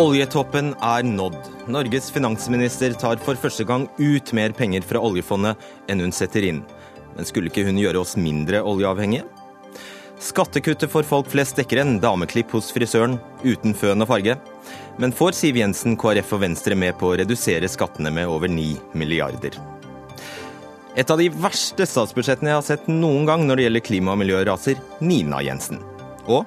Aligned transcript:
Oljetoppen 0.00 0.70
er 0.80 1.02
nådd. 1.02 1.36
Norges 1.68 2.12
finansminister 2.14 2.94
tar 2.96 3.18
for 3.20 3.36
første 3.36 3.66
gang 3.68 3.88
ut 3.98 4.30
mer 4.32 4.54
penger 4.56 4.84
fra 4.86 5.02
oljefondet 5.02 5.58
enn 5.90 6.00
hun 6.00 6.14
setter 6.14 6.46
inn. 6.46 6.62
Men 7.16 7.26
skulle 7.28 7.50
ikke 7.50 7.66
hun 7.66 7.80
gjøre 7.80 8.00
oss 8.00 8.14
mindre 8.16 8.62
oljeavhengige? 8.64 9.26
Skattekuttet 10.20 10.92
for 10.92 11.04
folk 11.04 11.28
flest 11.32 11.58
dekker 11.58 11.82
en 11.82 11.98
dameklipp 12.00 12.54
hos 12.54 12.70
frisøren, 12.76 13.18
uten 13.42 13.74
føn 13.76 14.04
og 14.04 14.12
farge. 14.12 14.38
Men 15.00 15.16
får 15.16 15.36
Siv 15.40 15.58
Jensen, 15.60 15.98
KrF 16.00 16.36
og 16.36 16.44
Venstre 16.44 16.78
med 16.78 16.96
på 17.00 17.10
å 17.10 17.18
redusere 17.20 17.68
skattene 17.72 18.12
med 18.14 18.30
over 18.30 18.52
9 18.52 18.94
milliarder? 18.94 19.56
Et 21.00 21.10
av 21.10 21.16
de 21.16 21.30
verste 21.32 21.84
statsbudsjettene 21.88 22.50
jeg 22.50 22.58
har 22.58 22.64
sett 22.66 22.88
noen 22.90 23.24
gang 23.24 23.46
når 23.48 23.56
det 23.56 23.62
gjelder 23.64 23.82
klima 23.86 24.12
og 24.12 24.18
miljøraser, 24.20 24.80
Nina 25.00 25.38
Jensen. 25.40 25.78
Og 26.28 26.44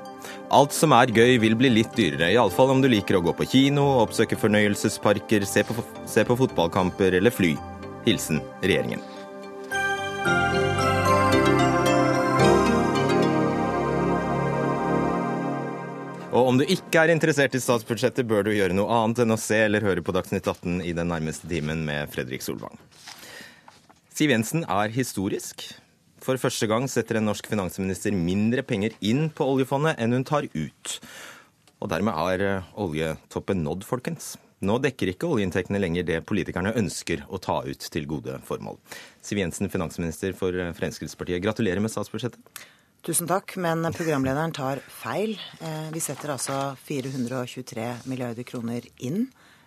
alt 0.53 0.75
som 0.77 0.93
er 0.93 1.09
gøy 1.09 1.39
vil 1.41 1.55
bli 1.57 1.71
litt 1.73 1.95
dyrere, 1.97 2.29
iallfall 2.35 2.75
om 2.75 2.83
du 2.83 2.85
liker 2.91 3.17
å 3.17 3.23
gå 3.25 3.33
på 3.33 3.47
kino, 3.49 3.87
oppsøke 4.03 4.37
fornøyelsesparker, 4.37 5.47
se 5.49 5.63
på, 5.65 5.73
se 6.05 6.21
på 6.27 6.37
fotballkamper 6.37 7.17
eller 7.17 7.33
fly. 7.33 7.55
Hilsen 8.05 8.43
regjeringen. 8.61 9.01
Og 16.29 16.51
om 16.51 16.61
du 16.61 16.67
ikke 16.67 17.01
er 17.01 17.15
interessert 17.15 17.57
i 17.57 17.63
statsbudsjettet, 17.63 18.29
bør 18.29 18.45
du 18.45 18.53
gjøre 18.53 18.77
noe 18.77 19.01
annet 19.01 19.25
enn 19.25 19.33
å 19.33 19.41
se 19.41 19.65
eller 19.65 19.85
høre 19.85 20.05
på 20.05 20.13
Dagsnytt 20.13 20.45
18 20.45 20.83
i 20.85 20.93
den 20.93 21.09
nærmeste 21.09 21.49
timen 21.49 21.81
med 21.89 22.13
Fredrik 22.13 22.45
Solvang. 22.45 22.77
Siv 24.13 24.29
Jensen 24.29 24.61
er 24.69 24.91
historisk. 24.93 25.63
For 26.21 26.37
første 26.37 26.67
gang 26.69 26.83
setter 26.85 27.17
en 27.17 27.25
norsk 27.25 27.47
finansminister 27.49 28.13
mindre 28.13 28.61
penger 28.61 28.93
inn 29.01 29.31
på 29.33 29.47
oljefondet 29.55 29.97
enn 29.97 30.13
hun 30.13 30.25
tar 30.27 30.45
ut. 30.53 30.91
Og 31.81 31.89
dermed 31.89 32.13
er 32.21 32.43
eh, 32.45 32.67
oljetoppen 32.77 33.63
nådd, 33.65 33.81
folkens. 33.89 34.35
Nå 34.61 34.77
dekker 34.83 35.15
ikke 35.15 35.31
oljeinntektene 35.33 35.81
lenger 35.81 36.05
det 36.05 36.19
politikerne 36.29 36.75
ønsker 36.77 37.25
å 37.25 37.41
ta 37.41 37.57
ut 37.65 37.89
til 37.89 38.05
gode 38.11 38.37
formål. 38.45 38.77
Siv 39.25 39.41
Jensen, 39.41 39.71
finansminister 39.73 40.37
for 40.37 40.53
eh, 40.53 40.69
Fremskrittspartiet, 40.77 41.41
gratulerer 41.41 41.81
med 41.81 41.91
statsbudsjettet. 41.95 42.67
Tusen 43.03 43.27
takk, 43.27 43.57
men 43.57 43.81
programlederen 43.97 44.53
tar 44.53 44.83
feil. 44.93 45.39
Eh, 45.57 45.89
vi 45.89 46.05
setter 46.05 46.37
altså 46.37 46.59
423 46.85 47.89
milliarder 48.05 48.45
kroner 48.45 48.85
inn 49.01 49.23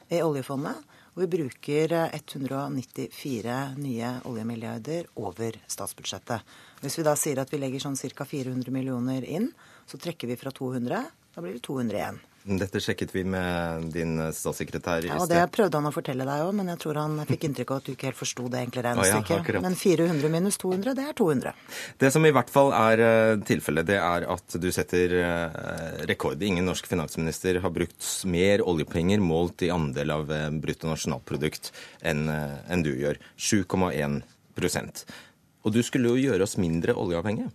i 0.06 0.22
oljefondet. 0.22 0.86
Og 1.16 1.22
vi 1.24 1.30
bruker 1.32 1.92
194 2.12 3.52
nye 3.80 4.08
oljemilliarder 4.28 5.06
over 5.16 5.56
statsbudsjettet. 5.64 6.44
Hvis 6.82 6.98
vi 7.00 7.04
da 7.06 7.14
sier 7.16 7.40
at 7.40 7.48
vi 7.54 7.60
legger 7.62 7.80
sånn 7.80 7.96
ca. 7.96 8.26
400 8.28 8.68
millioner 8.74 9.24
inn, 9.24 9.48
så 9.88 9.96
trekker 9.96 10.28
vi 10.28 10.36
fra 10.36 10.52
200. 10.52 11.00
Da 11.32 11.40
blir 11.40 11.56
det 11.56 11.64
201. 11.64 12.20
Dette 12.46 12.78
sjekket 12.78 13.10
vi 13.10 13.24
med 13.26 13.88
din 13.90 14.20
statssekretær 14.30 15.02
i 15.02 15.08
sted. 15.08 15.10
Ja, 15.10 15.22
og 15.24 15.30
Det 15.30 15.40
prøvde 15.50 15.80
han 15.80 15.88
å 15.88 15.90
fortelle 15.94 16.26
deg 16.28 16.44
òg, 16.44 16.52
men 16.54 16.70
jeg 16.70 16.78
tror 16.84 17.00
han 17.00 17.18
fikk 17.26 17.48
inntrykk 17.48 17.72
av 17.72 17.80
at 17.80 17.88
du 17.88 17.92
ikke 17.96 18.06
helt 18.12 18.20
forsto 18.20 18.46
det 18.52 18.60
enkle 18.62 18.84
regnestykket. 18.86 19.50
Ja, 19.56 19.62
men 19.64 19.74
400 19.80 20.30
minus 20.30 20.60
200, 20.62 20.94
det 20.94 21.08
er 21.08 21.16
200. 21.18 21.54
Det 21.98 22.12
som 22.14 22.28
i 22.28 22.32
hvert 22.36 22.52
fall 22.54 22.70
er 22.76 23.02
eh, 23.02 23.32
tilfellet, 23.50 23.88
det 23.90 23.98
er 23.98 24.28
at 24.36 24.58
du 24.62 24.68
setter 24.74 25.16
eh, 25.18 26.06
rekord. 26.12 26.42
Ingen 26.46 26.70
norsk 26.70 26.86
finansminister 26.86 27.58
har 27.64 27.74
brukt 27.74 28.06
mer 28.30 28.62
oljepenger 28.62 29.22
målt 29.24 29.66
i 29.66 29.72
andel 29.74 30.14
av 30.14 30.30
eh, 30.30 30.48
bruttonasjonalprodukt 30.62 31.72
enn 32.06 32.86
du 32.86 32.92
gjør. 32.94 33.18
7,1% 33.42 35.06
Og 35.66 35.74
du 35.74 35.82
skulle 35.82 36.14
jo 36.14 36.28
gjøre 36.30 36.46
oss 36.46 36.60
mindre 36.62 36.94
oljeavhengige. 36.94 37.50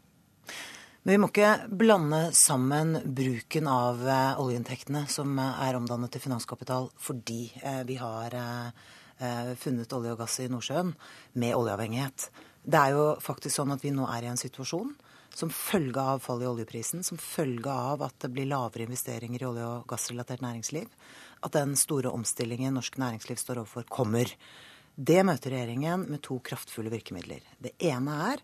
Men 1.01 1.15
vi 1.15 1.17
må 1.17 1.31
ikke 1.31 1.51
blande 1.73 2.19
sammen 2.37 2.99
bruken 3.17 3.65
av 3.71 4.03
eh, 4.05 4.41
oljeinntektene, 4.41 5.07
som 5.09 5.33
eh, 5.41 5.61
er 5.65 5.77
omdannet 5.79 6.13
til 6.13 6.21
finanskapital 6.27 6.91
fordi 7.01 7.47
eh, 7.63 7.81
vi 7.89 7.97
har 7.97 8.37
funnet 9.61 9.91
olje 9.93 10.15
og 10.15 10.17
gass 10.17 10.39
i 10.41 10.47
Nordsjøen, 10.49 10.95
med 11.37 11.53
oljeavhengighet. 11.53 12.23
Det 12.65 12.79
er 12.79 12.95
jo 12.95 13.03
faktisk 13.21 13.53
sånn 13.53 13.73
at 13.75 13.83
vi 13.85 13.91
nå 13.93 14.07
er 14.09 14.25
i 14.25 14.31
en 14.31 14.39
situasjon 14.41 14.95
som 15.37 15.51
følge 15.53 16.01
av 16.01 16.23
fallet 16.25 16.47
i 16.47 16.49
oljeprisen, 16.49 17.03
som 17.05 17.21
følge 17.21 17.69
av 17.69 18.01
at 18.01 18.17
det 18.23 18.31
blir 18.33 18.49
lavere 18.49 18.87
investeringer 18.87 19.43
i 19.43 19.45
olje- 19.45 19.67
og 19.67 19.85
gassrelatert 19.91 20.41
næringsliv, 20.41 20.89
at 21.45 21.53
den 21.53 21.77
store 21.77 22.09
omstillingen 22.09 22.73
norsk 22.73 22.97
næringsliv 22.97 23.37
står 23.37 23.61
overfor, 23.61 23.85
kommer. 23.93 24.33
Det 25.01 25.21
møter 25.25 25.55
regjeringen 25.55 26.03
med 26.11 26.21
to 26.21 26.35
kraftfulle 26.45 26.91
virkemidler. 26.93 27.41
Det 27.57 27.71
ene 27.89 28.17
er 28.27 28.41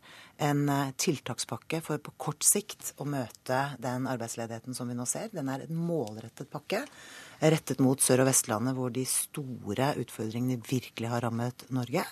en 0.47 0.63
eh, 0.73 0.94
tiltakspakke 0.97 1.84
for 1.85 2.01
på 2.01 2.13
kort 2.18 2.45
sikt 2.47 2.95
å 2.97 3.06
møte 3.06 3.59
den 3.84 4.07
arbeidsledigheten 4.09 4.73
som 4.73 4.90
vi 4.90 4.95
nå 4.97 5.06
ser. 5.09 5.29
Den 5.35 5.51
er 5.53 5.68
en 5.68 5.78
målrettet 5.78 6.50
pakke 6.50 6.81
rettet 7.38 7.84
mot 7.84 8.01
Sør- 8.01 8.23
og 8.23 8.31
Vestlandet, 8.31 8.73
hvor 8.78 8.94
de 8.95 9.03
store 9.06 9.91
utfordringene 10.01 10.57
virkelig 10.66 11.12
har 11.12 11.28
rammet 11.28 11.68
Norge. 11.78 12.07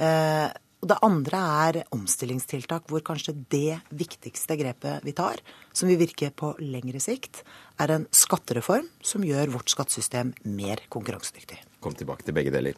Eh, 0.00 0.48
og 0.84 0.88
det 0.92 0.98
andre 1.04 1.42
er 1.66 1.80
omstillingstiltak, 1.96 2.88
hvor 2.88 3.04
kanskje 3.04 3.36
det 3.52 3.82
viktigste 3.92 4.56
grepet 4.60 5.04
vi 5.04 5.14
tar, 5.16 5.40
som 5.72 5.88
vil 5.88 6.00
virke 6.00 6.28
på 6.32 6.54
lengre 6.60 7.00
sikt, 7.00 7.40
er 7.80 7.96
en 7.98 8.08
skattereform 8.12 8.88
som 9.04 9.24
gjør 9.24 9.52
vårt 9.58 9.72
skattesystem 9.72 10.34
mer 10.44 10.84
konkurransedyktig. 10.92 11.60
Kom 11.84 11.96
tilbake 11.96 12.24
til 12.24 12.36
begge 12.36 12.52
deler. 12.52 12.76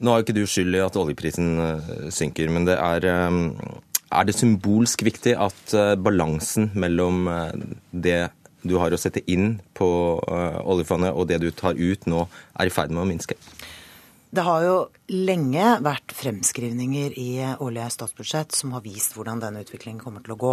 Nå 0.00 0.12
er 0.12 0.20
jo 0.20 0.24
ikke 0.24 0.36
du 0.38 0.46
skyld 0.48 0.76
i 0.78 0.80
at 0.80 0.96
oljeprisen 0.96 1.48
eh, 1.60 1.88
synker, 2.14 2.48
men 2.52 2.64
det 2.68 2.78
er, 2.80 3.04
eh, 3.04 3.80
er 4.16 4.28
det 4.28 4.36
symbolsk 4.36 5.04
viktig 5.04 5.34
at 5.36 5.74
eh, 5.76 5.96
balansen 6.00 6.70
mellom 6.72 7.28
det 7.92 8.30
du 8.64 8.78
har 8.80 8.92
å 8.92 9.00
sette 9.00 9.22
inn 9.32 9.54
på 9.76 9.88
oljefondet 10.68 11.16
og 11.16 11.28
det 11.30 11.38
du 11.40 11.48
tar 11.56 11.78
ut 11.78 12.08
nå, 12.08 12.26
er 12.60 12.68
i 12.68 12.72
ferd 12.72 12.92
med 12.92 13.04
å 13.04 13.08
minske? 13.08 13.36
Det 14.30 14.44
har 14.46 14.62
jo 14.62 14.74
lenge 15.10 15.64
vært 15.82 16.12
fremskrivninger 16.14 17.16
i 17.18 17.30
årlige 17.50 17.88
statsbudsjett 17.90 18.54
som 18.54 18.70
har 18.76 18.84
vist 18.84 19.16
hvordan 19.16 19.40
denne 19.42 19.64
utviklingen 19.64 19.98
kommer 19.98 20.22
til 20.22 20.36
å 20.36 20.38
gå. 20.38 20.52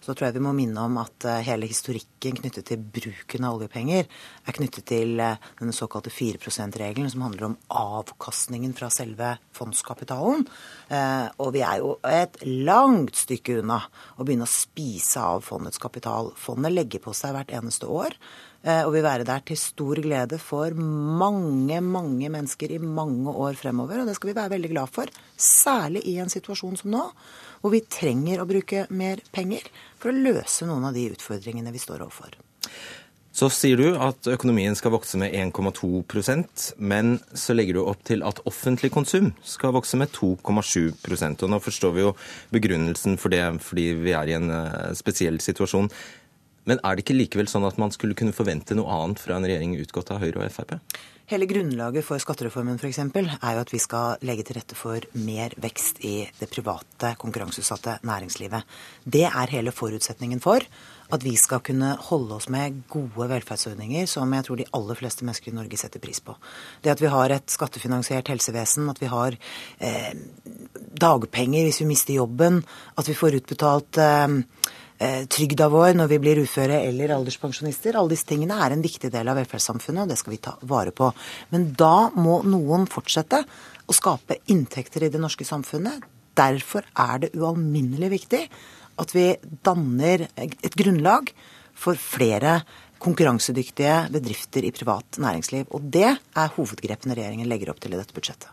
Så 0.00 0.14
tror 0.14 0.30
jeg 0.30 0.38
vi 0.38 0.44
må 0.46 0.54
minne 0.56 0.86
om 0.88 0.96
at 1.02 1.26
eh, 1.28 1.42
hele 1.44 1.68
historikken 1.68 2.38
knyttet 2.38 2.70
til 2.70 2.80
bruken 2.80 3.44
av 3.44 3.58
oljepenger 3.58 4.08
er 4.08 4.56
knyttet 4.56 4.88
til 4.88 5.20
eh, 5.20 5.36
denne 5.60 5.76
såkalte 5.76 6.08
4 6.08 6.40
%-regelen, 6.40 7.12
som 7.12 7.26
handler 7.26 7.50
om 7.50 7.58
avkastningen 7.68 8.72
fra 8.78 8.88
selve 8.88 9.34
fondskapitalen. 9.52 10.46
Eh, 10.88 11.28
og 11.44 11.52
vi 11.58 11.60
er 11.66 11.84
jo 11.84 11.98
et 12.08 12.40
langt 12.48 13.20
stykke 13.20 13.60
unna 13.60 13.82
å 14.16 14.24
begynne 14.24 14.48
å 14.48 14.54
spise 14.54 15.20
av 15.20 15.44
fondets 15.44 15.82
kapital. 15.82 16.32
Fondet 16.40 16.72
legger 16.72 17.04
på 17.04 17.12
seg 17.12 17.36
hvert 17.36 17.52
eneste 17.52 17.84
år 17.84 18.16
og 18.60 18.90
vil 18.92 19.04
være 19.06 19.24
der 19.24 19.40
til 19.48 19.56
stor 19.56 20.02
glede 20.04 20.36
for 20.36 20.74
mange, 20.76 21.78
mange 21.80 22.28
mennesker 22.28 22.74
i 22.74 22.80
mange 22.82 23.32
år 23.32 23.56
fremover. 23.56 24.02
Og 24.02 24.10
det 24.10 24.18
skal 24.18 24.32
vi 24.32 24.36
være 24.36 24.52
veldig 24.52 24.72
glad 24.74 24.92
for, 24.92 25.08
særlig 25.40 26.04
i 26.10 26.18
en 26.20 26.28
situasjon 26.28 26.76
som 26.82 26.92
nå, 26.92 27.06
hvor 27.62 27.72
vi 27.72 27.80
trenger 27.88 28.42
å 28.42 28.48
bruke 28.48 28.84
mer 28.92 29.24
penger 29.32 29.64
for 29.96 30.12
å 30.12 30.24
løse 30.28 30.68
noen 30.68 30.90
av 30.90 30.96
de 30.96 31.08
utfordringene 31.14 31.72
vi 31.72 31.80
står 31.80 32.04
overfor. 32.04 32.36
Så 33.30 33.46
sier 33.54 33.78
du 33.78 33.94
at 33.94 34.26
økonomien 34.26 34.74
skal 34.74 34.90
vokse 34.90 35.18
med 35.20 35.32
1,2% 35.38 36.64
men 36.82 37.12
så 37.30 37.54
legger 37.54 37.78
du 37.78 37.84
opp 37.84 38.02
til 38.08 38.24
at 38.26 38.42
offentlig 38.50 38.90
konsum 38.90 39.30
skal 39.46 39.72
vokse 39.76 39.96
med 40.00 40.10
2,7% 40.16 41.44
Og 41.46 41.52
Nå 41.52 41.60
forstår 41.62 41.94
vi 41.94 42.02
jo 42.02 42.10
begrunnelsen 42.50 43.14
for 43.22 43.30
det 43.30 43.44
fordi 43.62 43.86
vi 44.02 44.16
er 44.18 44.32
i 44.32 44.34
en 44.34 44.50
eh, 44.50 44.90
spesiell 44.98 45.38
situasjon. 45.40 45.92
Men 46.70 46.78
er 46.86 46.94
det 46.94 47.02
ikke 47.02 47.18
likevel 47.18 47.50
sånn 47.50 47.66
at 47.66 47.80
man 47.82 47.90
skulle 47.90 48.14
kunne 48.18 48.36
forvente 48.36 48.76
noe 48.78 48.90
annet 48.94 49.22
fra 49.22 49.34
en 49.34 49.46
regjering 49.48 49.74
utgått 49.82 50.12
av 50.14 50.22
Høyre 50.22 50.44
og 50.44 50.54
Frp? 50.54 50.76
Hele 51.30 51.46
grunnlaget 51.46 52.02
for 52.02 52.18
skattereformen 52.18 52.78
for 52.80 52.88
eksempel, 52.88 53.28
er 53.30 53.54
jo 53.54 53.60
at 53.62 53.70
vi 53.70 53.78
skal 53.78 54.22
legge 54.26 54.42
til 54.46 54.56
rette 54.58 54.74
for 54.74 55.04
mer 55.22 55.52
vekst 55.62 56.00
i 56.02 56.24
det 56.40 56.48
private, 56.50 57.12
konkurranseutsatte 57.22 58.00
næringslivet. 58.06 58.66
Det 59.06 59.28
er 59.28 59.52
hele 59.54 59.70
forutsetningen 59.70 60.42
for 60.42 60.66
at 61.10 61.26
vi 61.26 61.36
skal 61.38 61.62
kunne 61.66 61.92
holde 62.08 62.34
oss 62.34 62.48
med 62.50 62.80
gode 62.90 63.28
velferdsordninger 63.30 64.10
som 64.10 64.34
jeg 64.34 64.46
tror 64.46 64.58
de 64.58 64.66
aller 64.74 64.98
fleste 64.98 65.26
mennesker 65.26 65.52
i 65.52 65.54
Norge 65.54 65.78
setter 65.78 66.02
pris 66.02 66.18
på. 66.22 66.34
Det 66.82 66.94
at 66.96 67.02
vi 67.02 67.14
har 67.14 67.34
et 67.34 67.54
skattefinansiert 67.54 68.30
helsevesen, 68.30 68.90
at 68.90 68.98
vi 69.02 69.10
har 69.10 69.38
eh, 69.78 70.12
dagpenger 70.74 71.66
hvis 71.66 71.82
vi 71.84 71.90
mister 71.92 72.18
jobben, 72.18 72.62
at 72.98 73.10
vi 73.10 73.18
får 73.18 73.38
utbetalt 73.38 74.02
eh, 74.02 74.38
trygda 75.00 75.70
vår 75.72 75.94
når 75.96 76.10
vi 76.10 76.18
blir 76.20 76.40
uføre 76.42 76.82
eller 76.84 77.14
alderspensjonister. 77.14 77.96
Alle 77.96 78.12
disse 78.12 78.28
tingene 78.28 78.58
er 78.60 78.74
en 78.74 78.84
viktig 78.84 79.08
del 79.12 79.30
av 79.32 79.38
velferdssamfunnet, 79.40 80.04
og 80.04 80.10
det 80.12 80.18
skal 80.20 80.34
vi 80.34 80.40
ta 80.44 80.52
vare 80.68 80.92
på. 80.92 81.08
Men 81.54 81.70
da 81.78 82.10
må 82.12 82.42
noen 82.44 82.84
fortsette 82.90 83.40
å 83.88 83.96
skape 83.96 84.42
inntekter 84.52 85.06
i 85.06 85.12
det 85.12 85.22
norske 85.22 85.46
samfunnet. 85.48 86.04
Derfor 86.36 86.84
er 86.92 87.24
det 87.24 87.32
ualminnelig 87.38 88.12
viktig 88.12 88.44
at 89.00 89.16
vi 89.16 89.26
danner 89.64 90.28
et 90.36 90.76
grunnlag 90.76 91.32
for 91.80 91.96
flere 91.96 92.60
konkurransedyktige 93.00 94.10
bedrifter 94.12 94.66
i 94.68 94.72
privat 94.76 95.18
næringsliv. 95.22 95.70
Og 95.72 95.88
det 95.92 96.10
er 96.12 96.56
hovedgrepene 96.56 97.16
regjeringen 97.16 97.48
legger 97.48 97.72
opp 97.72 97.80
til 97.80 97.96
i 97.96 98.00
dette 98.00 98.16
budsjettet. 98.16 98.52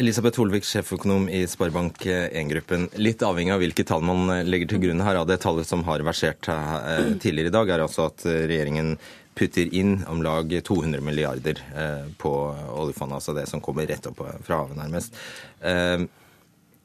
Elisabeth 0.00 0.40
Holvik, 0.40 0.64
sjeføkonom 0.64 1.26
i 1.28 1.42
Sparebank1-gruppen. 1.44 2.86
Litt 3.04 3.20
avhengig 3.26 3.52
av 3.52 3.60
hvilke 3.60 3.84
tall 3.84 4.04
man 4.08 4.30
legger 4.48 4.70
til 4.70 4.80
grunn 4.86 5.02
her. 5.04 5.18
Av 5.20 5.26
Det 5.28 5.36
tallet 5.42 5.68
som 5.68 5.82
har 5.84 6.00
versert 6.06 6.48
eh, 6.48 7.10
tidligere 7.20 7.50
i 7.50 7.52
dag, 7.52 7.68
er 7.68 7.84
altså 7.84 8.06
at 8.08 8.24
regjeringen 8.24 8.94
putter 9.36 9.68
inn 9.76 9.98
om 10.08 10.22
lag 10.24 10.48
200 10.48 11.04
milliarder 11.04 11.60
eh, 11.76 12.08
på 12.16 12.32
oljefondet, 12.80 13.18
altså 13.18 13.36
det 13.36 13.44
som 13.50 13.60
kommer 13.60 13.88
rett 13.90 14.08
opp 14.08 14.24
fra 14.46 14.62
havet, 14.62 14.80
nærmest. 14.80 15.20
Eh, 15.60 16.08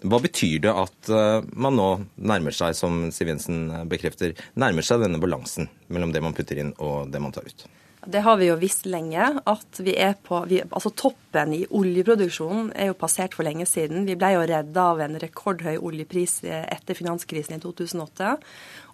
hva 0.06 0.20
betyr 0.22 0.66
det 0.68 0.76
at 0.76 1.10
man 1.56 1.80
nå 1.80 1.88
nærmer 2.20 2.54
seg, 2.54 2.76
som 2.78 3.08
Siv 3.16 3.32
Jensen 3.32 3.72
bekrefter, 3.90 4.36
nærmer 4.60 4.86
seg 4.86 5.02
denne 5.02 5.24
balansen 5.24 5.72
mellom 5.88 6.12
det 6.12 6.22
man 6.22 6.36
putter 6.36 6.60
inn 6.62 6.76
og 6.84 7.08
det 7.16 7.24
man 7.24 7.34
tar 7.34 7.48
ut? 7.48 7.64
Det 8.06 8.22
har 8.22 8.38
vi 8.38 8.52
jo 8.52 8.56
visst 8.62 8.86
lenge. 8.86 9.40
at 9.46 9.80
vi 9.82 9.96
er 9.98 10.14
på, 10.14 10.44
vi, 10.46 10.62
altså 10.62 10.92
Toppen 10.94 11.54
i 11.54 11.66
oljeproduksjonen 11.66 12.72
er 12.76 12.92
jo 12.92 13.00
passert 13.00 13.34
for 13.34 13.44
lenge 13.48 13.66
siden. 13.66 14.06
Vi 14.06 14.16
ble 14.16 14.36
jo 14.36 14.46
redda 14.46 14.84
av 14.92 15.02
en 15.02 15.18
rekordhøy 15.20 15.78
oljepris 15.78 16.44
etter 16.46 16.94
finanskrisen 16.94 17.58
i 17.58 17.62
2008. 17.64 18.38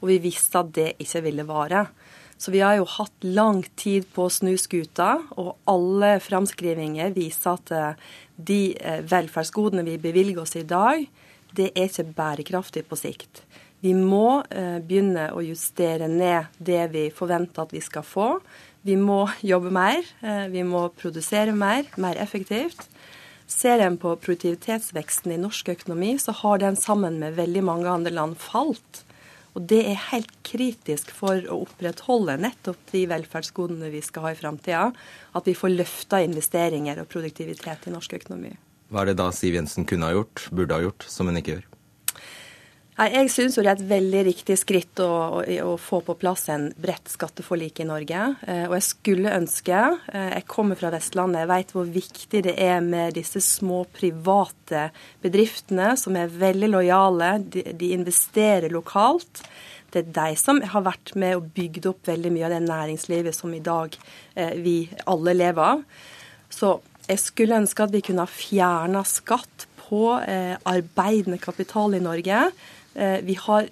Og 0.02 0.08
vi 0.08 0.18
visste 0.24 0.64
at 0.64 0.72
det 0.76 0.90
ikke 1.04 1.26
ville 1.28 1.48
vare. 1.50 1.86
Så 2.42 2.52
vi 2.52 2.64
har 2.64 2.80
jo 2.80 2.88
hatt 2.90 3.26
lang 3.28 3.60
tid 3.78 4.08
på 4.16 4.26
å 4.26 4.34
snu 4.34 4.56
skuta, 4.58 5.20
og 5.38 5.60
alle 5.70 6.16
framskrivinger 6.26 7.12
viser 7.14 7.52
at 7.52 7.74
eh, 7.78 8.08
de 8.34 8.62
eh, 8.80 9.04
velferdsgodene 9.06 9.84
vi 9.86 10.00
bevilger 10.02 10.42
oss 10.42 10.58
i 10.58 10.64
dag, 10.66 11.04
det 11.54 11.68
er 11.76 11.92
ikke 11.92 12.08
bærekraftig 12.18 12.88
på 12.90 12.98
sikt. 12.98 13.44
Vi 13.86 13.94
må 13.94 14.42
eh, 14.50 14.80
begynne 14.82 15.28
å 15.38 15.44
justere 15.46 16.10
ned 16.10 16.50
det 16.58 16.82
vi 16.96 17.06
forventer 17.14 17.68
at 17.68 17.78
vi 17.78 17.84
skal 17.86 18.08
få. 18.10 18.32
Vi 18.88 18.96
må 18.98 19.28
jobbe 19.46 19.70
mer, 19.74 20.02
eh, 20.22 20.48
vi 20.50 20.64
må 20.66 20.88
produsere 20.98 21.54
mer, 21.54 21.86
mer 21.98 22.18
effektivt. 22.18 22.88
Ser 23.46 23.84
en 23.84 23.98
på 23.98 24.16
produktivitetsveksten 24.18 25.34
i 25.36 25.38
norsk 25.38 25.70
økonomi, 25.76 26.16
så 26.18 26.34
har 26.34 26.58
den 26.58 26.76
sammen 26.76 27.20
med 27.20 27.36
veldig 27.36 27.64
mange 27.64 27.88
andre 27.88 28.12
land 28.12 28.38
falt. 28.38 29.04
Og 29.54 29.68
det 29.68 29.82
er 29.86 30.00
helt 30.12 30.32
kritisk 30.48 31.12
for 31.12 31.36
å 31.52 31.60
opprettholde 31.66 32.38
nettopp 32.40 32.80
de 32.94 33.04
velferdsgodene 33.12 33.92
vi 33.92 34.02
skal 34.02 34.24
ha 34.26 34.32
i 34.32 34.40
framtida. 34.40 34.94
At 35.36 35.46
vi 35.46 35.58
får 35.58 35.76
løfta 35.76 36.24
investeringer 36.24 37.04
og 37.04 37.10
produktivitet 37.12 37.88
i 37.88 37.94
norsk 37.94 38.16
økonomi. 38.22 38.56
Hva 38.92 39.04
er 39.04 39.12
det 39.12 39.20
da 39.20 39.30
Siv 39.36 39.60
Jensen 39.60 39.86
kunne 39.88 40.08
ha 40.08 40.16
gjort, 40.16 40.48
burde 40.52 40.76
ha 40.76 40.86
gjort, 40.88 41.06
som 41.08 41.28
hun 41.28 41.40
ikke 41.40 41.58
gjør? 41.58 41.71
Jeg 43.00 43.30
syns 43.32 43.56
det 43.56 43.64
er 43.64 43.70
et 43.72 43.88
veldig 43.88 44.22
riktig 44.28 44.58
skritt 44.60 45.00
å, 45.00 45.08
å, 45.40 45.42
å, 45.64 45.76
få 45.80 46.02
på 46.04 46.16
plass 46.20 46.50
en 46.52 46.68
bredt 46.76 47.08
skatteforlik 47.10 47.80
i 47.80 47.88
Norge. 47.88 48.24
Eh, 48.44 48.66
og 48.68 48.76
jeg 48.76 48.86
skulle 48.90 49.32
ønske 49.32 49.78
eh, 50.12 50.34
Jeg 50.36 50.46
kommer 50.52 50.76
fra 50.76 50.92
Vestlandet, 50.92 51.40
jeg 51.42 51.50
vet 51.54 51.72
hvor 51.72 51.88
viktig 51.88 52.42
det 52.50 52.54
er 52.60 52.82
med 52.84 53.16
disse 53.16 53.40
små 53.42 53.86
private 53.96 54.90
bedriftene 55.24 55.94
som 55.98 56.18
er 56.20 56.34
veldig 56.36 56.70
lojale. 56.74 57.30
De, 57.48 57.64
de 57.72 57.94
investerer 57.96 58.70
lokalt. 58.76 59.40
Det 59.92 60.04
er 60.04 60.12
de 60.20 60.36
som 60.40 60.60
har 60.60 60.84
vært 60.84 61.16
med 61.16 61.40
og 61.40 61.48
bygd 61.56 61.88
opp 61.94 62.12
veldig 62.12 62.34
mye 62.36 62.50
av 62.50 62.54
det 62.58 62.62
næringslivet 62.68 63.38
som 63.38 63.56
i 63.56 63.64
dag 63.64 63.96
eh, 64.36 64.54
vi 64.60 64.76
alle 65.08 65.38
lever 65.40 65.78
av. 65.78 65.88
Så 66.52 66.76
jeg 67.08 67.24
skulle 67.24 67.64
ønske 67.64 67.88
at 67.88 67.96
vi 67.96 68.04
kunne 68.04 68.28
ha 68.28 68.30
fjerna 68.30 69.02
skatt 69.08 69.66
på 69.82 70.14
arbeidende 70.16 71.36
kapital 71.42 71.98
i 71.98 72.00
Norge. 72.00 72.38
Eh, 72.94 73.20
vi 73.24 73.38
har 73.40 73.70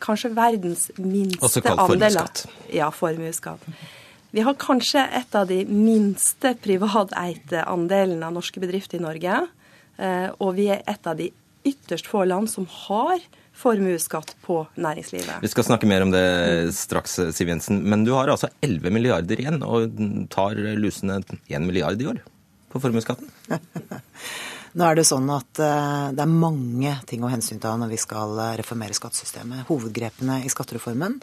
kanskje 0.00 0.32
verdens 0.36 0.88
minste 0.96 1.62
andel 1.74 2.18
Ja, 2.72 2.90
formuesskatt. 2.90 3.64
Vi 4.30 4.44
har 4.44 4.54
kanskje 4.60 5.06
et 5.16 5.34
av 5.34 5.48
de 5.48 5.62
minste 5.64 6.52
privateite 6.60 7.64
andelene 7.64 8.26
av 8.26 8.34
norske 8.36 8.60
bedrifter 8.60 9.00
i 9.00 9.04
Norge. 9.04 9.40
Eh, 9.98 10.28
og 10.38 10.54
vi 10.58 10.68
er 10.72 10.84
et 10.86 11.08
av 11.08 11.16
de 11.18 11.30
ytterst 11.68 12.08
få 12.08 12.24
land 12.28 12.50
som 12.50 12.68
har 12.86 13.22
formuesskatt 13.58 14.36
på 14.44 14.60
næringslivet. 14.78 15.40
Vi 15.42 15.50
skal 15.50 15.66
snakke 15.66 15.88
mer 15.90 16.04
om 16.04 16.12
det 16.14 16.74
straks, 16.76 17.18
Siv 17.34 17.50
Jensen. 17.50 17.80
Men 17.82 18.04
du 18.06 18.12
har 18.14 18.30
altså 18.30 18.50
11 18.62 18.92
milliarder 18.94 19.40
igjen, 19.40 19.62
og 19.66 19.98
tar 20.30 20.60
lusende 20.78 21.18
1 21.48 21.66
milliard 21.66 22.00
i 22.00 22.06
år 22.12 22.22
på 22.70 22.80
formuesskatten? 22.84 23.32
Nå 24.78 24.86
er 24.86 24.94
det 24.94 25.08
sånn 25.08 25.26
at 25.34 25.58
uh, 25.58 26.10
det 26.14 26.22
er 26.22 26.30
mange 26.30 26.92
ting 27.10 27.24
å 27.26 27.30
hensynta 27.32 27.72
når 27.80 27.90
vi 27.90 27.96
skal 27.98 28.36
eh, 28.38 28.52
reformere 28.60 28.94
skattesystemet. 28.94 29.64
Hovedgrepene 29.66 30.36
i 30.46 30.52
skattereformen 30.52 31.16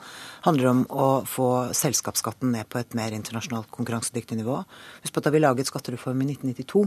handler 0.43 0.67
om 0.73 0.81
å 0.91 1.07
få 1.29 1.47
selskapsskatten 1.77 2.51
ned 2.51 2.67
på 2.67 2.81
et 2.81 2.97
mer 2.99 3.15
internasjonalt 3.15 3.69
konkurransedyktig 3.71 4.41
nivå. 4.41 4.57
Husk 5.05 5.15
på 5.15 5.23
at 5.23 5.29
da 5.29 5.31
vi 5.31 5.43
laget 5.45 5.71
skattereformen 5.71 6.33
i 6.33 6.35
1992, 6.35 6.83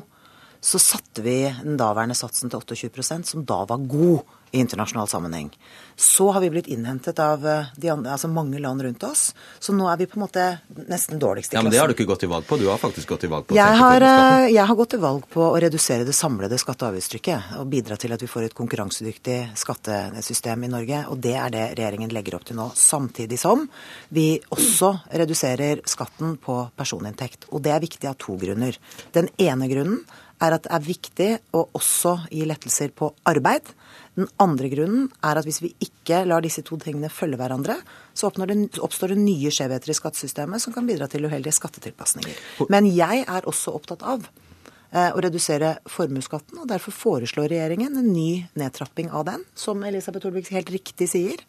så 0.61 0.81
satte 0.83 1.23
vi 1.23 1.41
den 1.63 1.79
daværende 1.79 2.17
satsen 2.19 2.51
til 2.51 2.61
28% 2.61 3.31
som 3.31 3.47
da 3.47 3.63
var 3.69 3.87
god 3.89 4.27
i 4.51 4.61
internasjonal 4.61 5.09
sammenheng. 5.09 5.59
Så 5.97 6.31
har 6.31 6.41
vi 6.41 6.51
blitt 6.51 6.67
innhentet 6.67 7.19
av 7.19 7.47
eh, 7.47 7.91
andre, 7.93 8.13
altså 8.13 8.29
mange 8.31 8.59
land 8.63 8.83
rundt 8.83 9.03
oss, 9.05 9.35
så 9.59 9.75
nå 9.75 9.89
er 9.91 9.99
vi 9.99 10.07
på 10.07 10.19
en 10.19 10.25
måte 10.25 10.45
nesten 10.89 11.19
dårligst 11.19 11.53
i 11.53 11.57
klassen. 11.57 11.59
Ja, 11.59 11.63
Men 11.67 11.75
det 11.75 11.81
har 11.83 11.91
du 11.91 11.97
ikke 11.97 12.07
gått 12.09 12.23
til 12.23 12.31
valg 12.31 12.47
på? 12.47 12.57
Du 12.61 12.69
har 12.71 12.79
faktisk 12.81 13.11
gått 13.11 13.25
til 13.27 13.33
valg 13.33 13.49
på 13.49 13.57
jeg 13.59 13.81
har, 13.81 14.07
eh, 14.07 14.47
jeg 14.55 14.65
har 14.71 14.79
gått 14.79 14.95
til 14.95 15.03
valg 15.03 15.27
på 15.33 15.43
å 15.49 15.59
redusere 15.61 16.07
det 16.07 16.15
samlede 16.17 16.59
skatte- 16.61 16.87
og 16.87 16.95
avgiftstrykket. 16.95 17.59
Og 17.59 17.69
bidra 17.73 17.99
til 17.99 18.15
at 18.15 18.23
vi 18.23 18.31
får 18.31 18.49
et 18.49 18.57
konkurransedyktig 18.57 19.39
skattesystem 19.59 20.65
i 20.65 20.73
Norge. 20.73 21.03
Og 21.11 21.21
det 21.21 21.35
er 21.35 21.51
det 21.51 21.67
regjeringen 21.75 22.15
legger 22.15 22.39
opp 22.39 22.47
til 22.49 22.57
nå. 22.57 22.71
Samtidig 22.79 23.39
som 23.39 23.69
vi 24.15 24.41
også 24.55 24.95
reduserer 25.13 25.83
skatten 25.85 26.39
på 26.39 26.71
personinntekt. 26.79 27.51
Og 27.53 27.63
det 27.63 27.75
er 27.75 27.85
viktig 27.85 28.09
av 28.09 28.17
to 28.17 28.39
grunner. 28.39 28.79
Den 29.13 29.29
ene 29.37 29.69
grunnen 29.69 30.07
er 30.43 30.55
at 30.55 30.67
det 30.67 30.73
er 30.75 30.85
viktig 30.87 31.29
å 31.57 31.65
også 31.77 32.15
gi 32.31 32.45
lettelser 32.49 32.93
på 32.97 33.11
arbeid. 33.29 33.71
Den 34.19 34.29
andre 34.43 34.71
grunnen 34.73 35.07
er 35.25 35.39
at 35.39 35.47
hvis 35.47 35.61
vi 35.63 35.73
ikke 35.85 36.25
lar 36.27 36.43
disse 36.43 36.65
to 36.67 36.79
tingene 36.83 37.11
følge 37.13 37.39
hverandre, 37.41 37.79
så 38.15 38.31
oppstår 38.31 39.15
det 39.15 39.21
nye 39.21 39.53
skjevheter 39.55 39.93
i 39.93 39.97
skattesystemet 39.99 40.63
som 40.63 40.75
kan 40.75 40.87
bidra 40.89 41.07
til 41.11 41.29
uheldige 41.29 41.55
skattetilpasninger. 41.59 42.45
Men 42.73 42.89
jeg 42.91 43.25
er 43.27 43.47
også 43.51 43.75
opptatt 43.79 44.03
av 44.03 44.27
eh, 44.27 45.11
å 45.13 45.23
redusere 45.23 45.77
formuesskatten, 45.91 46.63
og 46.63 46.71
derfor 46.71 46.97
foreslår 46.97 47.51
regjeringen 47.55 47.99
en 48.01 48.11
ny 48.11 48.47
nedtrapping 48.59 49.13
av 49.15 49.29
den, 49.31 49.45
som 49.59 49.87
Elisabeth 49.87 50.31
Olvik 50.31 50.51
helt 50.55 50.73
riktig 50.75 51.11
sier. 51.15 51.45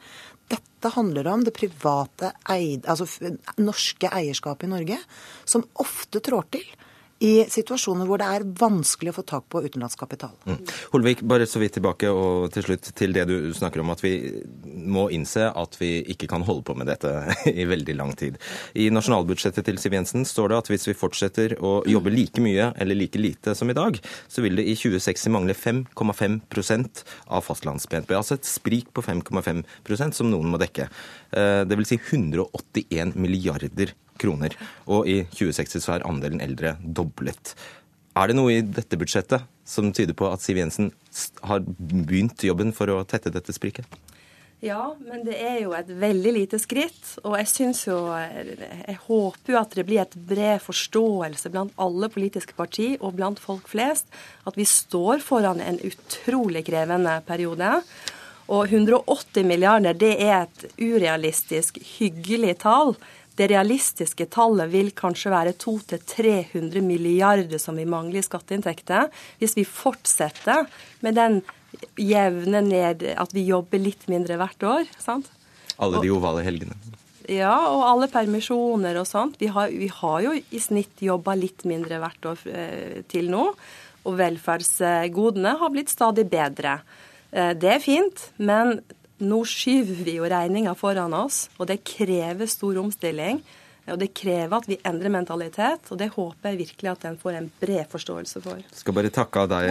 Dette 0.50 0.94
handler 0.94 1.28
om 1.30 1.46
det 1.46 1.58
private, 1.58 2.34
eid, 2.50 2.86
altså 2.90 3.10
norske 3.62 4.14
eierskapet 4.14 4.70
i 4.70 4.74
Norge, 4.74 5.02
som 5.50 5.66
ofte 5.82 6.22
trår 6.26 6.54
til 6.54 6.70
i 7.20 7.32
situasjoner 7.52 8.08
hvor 8.08 8.22
det 8.22 8.28
er 8.32 8.46
vanskelig 8.60 9.12
å 9.12 9.18
få 9.18 9.24
tak 9.28 9.48
på 9.52 9.62
utenlandskapital. 9.66 10.32
Mm. 10.48 10.60
Holvik, 10.94 11.24
bare 11.28 11.48
så 11.50 11.60
vidt 11.60 11.76
tilbake 11.76 12.12
og 12.12 12.48
til 12.56 12.66
slutt 12.66 12.92
til 12.96 13.16
det 13.16 13.26
du 13.28 13.52
snakker 13.56 13.84
om, 13.84 13.92
at 13.92 14.04
vi 14.04 14.14
må 14.64 15.10
innse 15.16 15.50
at 15.50 15.76
vi 15.82 15.98
ikke 16.14 16.30
kan 16.32 16.46
holde 16.48 16.64
på 16.68 16.78
med 16.80 16.88
dette 16.90 17.12
i 17.52 17.68
veldig 17.68 17.98
lang 18.00 18.16
tid. 18.20 18.40
I 18.80 18.88
nasjonalbudsjettet 18.96 19.68
til 19.68 19.82
Siv 19.82 19.98
Jensen 19.98 20.28
står 20.28 20.54
det 20.54 20.62
at 20.62 20.72
hvis 20.72 20.88
vi 20.90 20.98
fortsetter 20.98 21.58
å 21.60 21.80
jobbe 21.90 22.14
like 22.14 22.44
mye 22.44 22.72
eller 22.80 22.98
like 22.98 23.20
lite 23.20 23.56
som 23.58 23.72
i 23.72 23.78
dag, 23.78 24.00
så 24.32 24.46
vil 24.46 24.60
det 24.60 24.68
i 24.70 24.78
2060 24.80 25.36
mangle 25.36 25.58
5,5 25.58 27.04
av 27.28 27.44
fastlands-BNP. 27.44 28.16
Altså 28.16 28.40
et 28.40 28.48
sprik 28.48 28.94
på 28.96 29.04
5,5% 29.04 30.16
som 30.16 30.32
noen 30.32 30.54
må 30.54 30.60
dekke. 30.62 30.88
Eh, 31.36 31.64
det 31.68 31.76
vil 31.80 31.88
si 31.90 32.00
181 32.00 33.18
milliarder 33.20 33.92
kroner. 34.22 34.56
Og 34.88 35.08
i 35.10 35.22
2060 35.32 35.86
så 35.86 35.96
er 35.96 36.08
andelen 36.10 36.44
eldre 36.44 36.76
doblet. 36.84 37.56
Er 38.20 38.30
det 38.30 38.36
noe 38.36 38.58
i 38.58 38.66
dette 38.66 39.00
budsjettet 39.00 39.46
som 39.70 39.94
tyder 39.96 40.18
på 40.18 40.28
at 40.28 40.44
Siv 40.44 40.60
Jensen 40.60 40.92
har 41.46 41.64
begynt 41.64 42.44
jobben 42.44 42.74
for 42.76 42.92
å 42.92 43.04
tette 43.08 43.32
dette 43.34 43.56
spriket? 43.56 43.88
Ja, 44.60 44.90
men 45.00 45.22
det 45.24 45.38
er 45.40 45.62
jo 45.62 45.72
et 45.72 45.88
veldig 45.88 46.32
lite 46.36 46.58
skritt. 46.60 47.14
Og 47.24 47.38
jeg 47.40 47.48
syns 47.48 47.86
jo 47.86 47.96
Jeg 48.12 48.98
håper 49.06 49.54
jo 49.54 49.60
at 49.62 49.76
det 49.78 49.86
blir 49.88 50.02
et 50.04 50.18
bred 50.28 50.60
forståelse 50.66 51.52
blant 51.54 51.76
alle 51.80 52.10
politiske 52.12 52.58
partier 52.58 52.98
og 53.00 53.16
blant 53.16 53.40
folk 53.40 53.70
flest 53.72 54.10
at 54.50 54.60
vi 54.60 54.68
står 54.68 55.24
foran 55.24 55.64
en 55.64 55.80
utrolig 55.88 56.66
krevende 56.68 57.22
periode. 57.28 57.78
Og 58.50 58.66
180 58.66 59.46
milliarder, 59.46 59.94
det 59.94 60.16
er 60.26 60.48
et 60.48 60.64
urealistisk 60.82 61.78
hyggelig 62.00 62.58
tall. 62.66 62.96
Det 63.40 63.48
realistiske 63.48 64.28
tallet 64.34 64.68
vil 64.74 64.92
kanskje 64.92 65.32
være 65.32 65.56
200-300 65.62 66.84
milliarder 66.84 67.62
som 67.62 67.78
vi 67.80 67.88
mangler 67.88 68.20
i 68.20 68.26
skatteinntekter, 68.26 69.08
hvis 69.40 69.56
vi 69.56 69.64
fortsetter 69.64 70.68
med 71.06 71.16
den 71.16 71.40
jevne 72.00 72.60
ned 72.66 73.06
at 73.16 73.36
vi 73.36 73.46
jobber 73.48 73.80
litt 73.80 74.08
mindre 74.12 74.40
hvert 74.42 74.66
år. 74.68 74.90
sant? 75.00 75.30
Alle 75.80 76.02
de 76.04 76.12
ovale 76.12 76.44
helgene. 76.44 76.76
Ja, 77.30 77.54
og 77.70 77.86
alle 77.86 78.10
permisjoner 78.12 78.98
og 79.00 79.08
sånt. 79.08 79.38
Vi 79.40 79.48
har, 79.54 79.70
vi 79.70 79.88
har 79.94 80.22
jo 80.26 80.34
i 80.36 80.60
snitt 80.60 81.00
jobba 81.06 81.38
litt 81.38 81.64
mindre 81.70 82.02
hvert 82.02 82.32
år 82.32 82.42
eh, 82.50 83.02
til 83.08 83.30
nå. 83.32 83.46
Og 84.10 84.16
velferdsgodene 84.18 85.54
har 85.62 85.72
blitt 85.72 85.94
stadig 85.94 86.26
bedre. 86.32 86.80
Eh, 87.32 87.54
det 87.54 87.76
er 87.76 87.84
fint, 87.84 88.32
men 88.42 88.80
nå 89.20 89.40
skyver 89.48 90.04
vi 90.06 90.20
jo 90.20 90.28
regninga 90.30 90.76
foran 90.80 91.16
oss, 91.18 91.48
og 91.58 91.70
det 91.72 91.82
krever 91.88 92.50
stor 92.50 92.80
omstilling. 92.82 93.44
Og 93.90 93.98
Det 94.00 94.10
krever 94.14 94.54
at 94.54 94.68
vi 94.70 94.78
endrer 94.86 95.12
mentalitet, 95.14 95.88
og 95.90 95.98
det 95.98 96.10
håper 96.14 96.52
jeg 96.52 96.60
virkelig 96.60 96.90
at 96.92 97.06
den 97.08 97.18
får 97.18 97.38
en 97.40 97.48
bred 97.62 97.88
forståelse 97.90 98.42
for. 98.44 98.62
Jeg 98.62 98.82
skal 98.82 98.96
bare 98.96 99.12
takke 99.14 99.44
av 99.44 99.50
deg, 99.54 99.70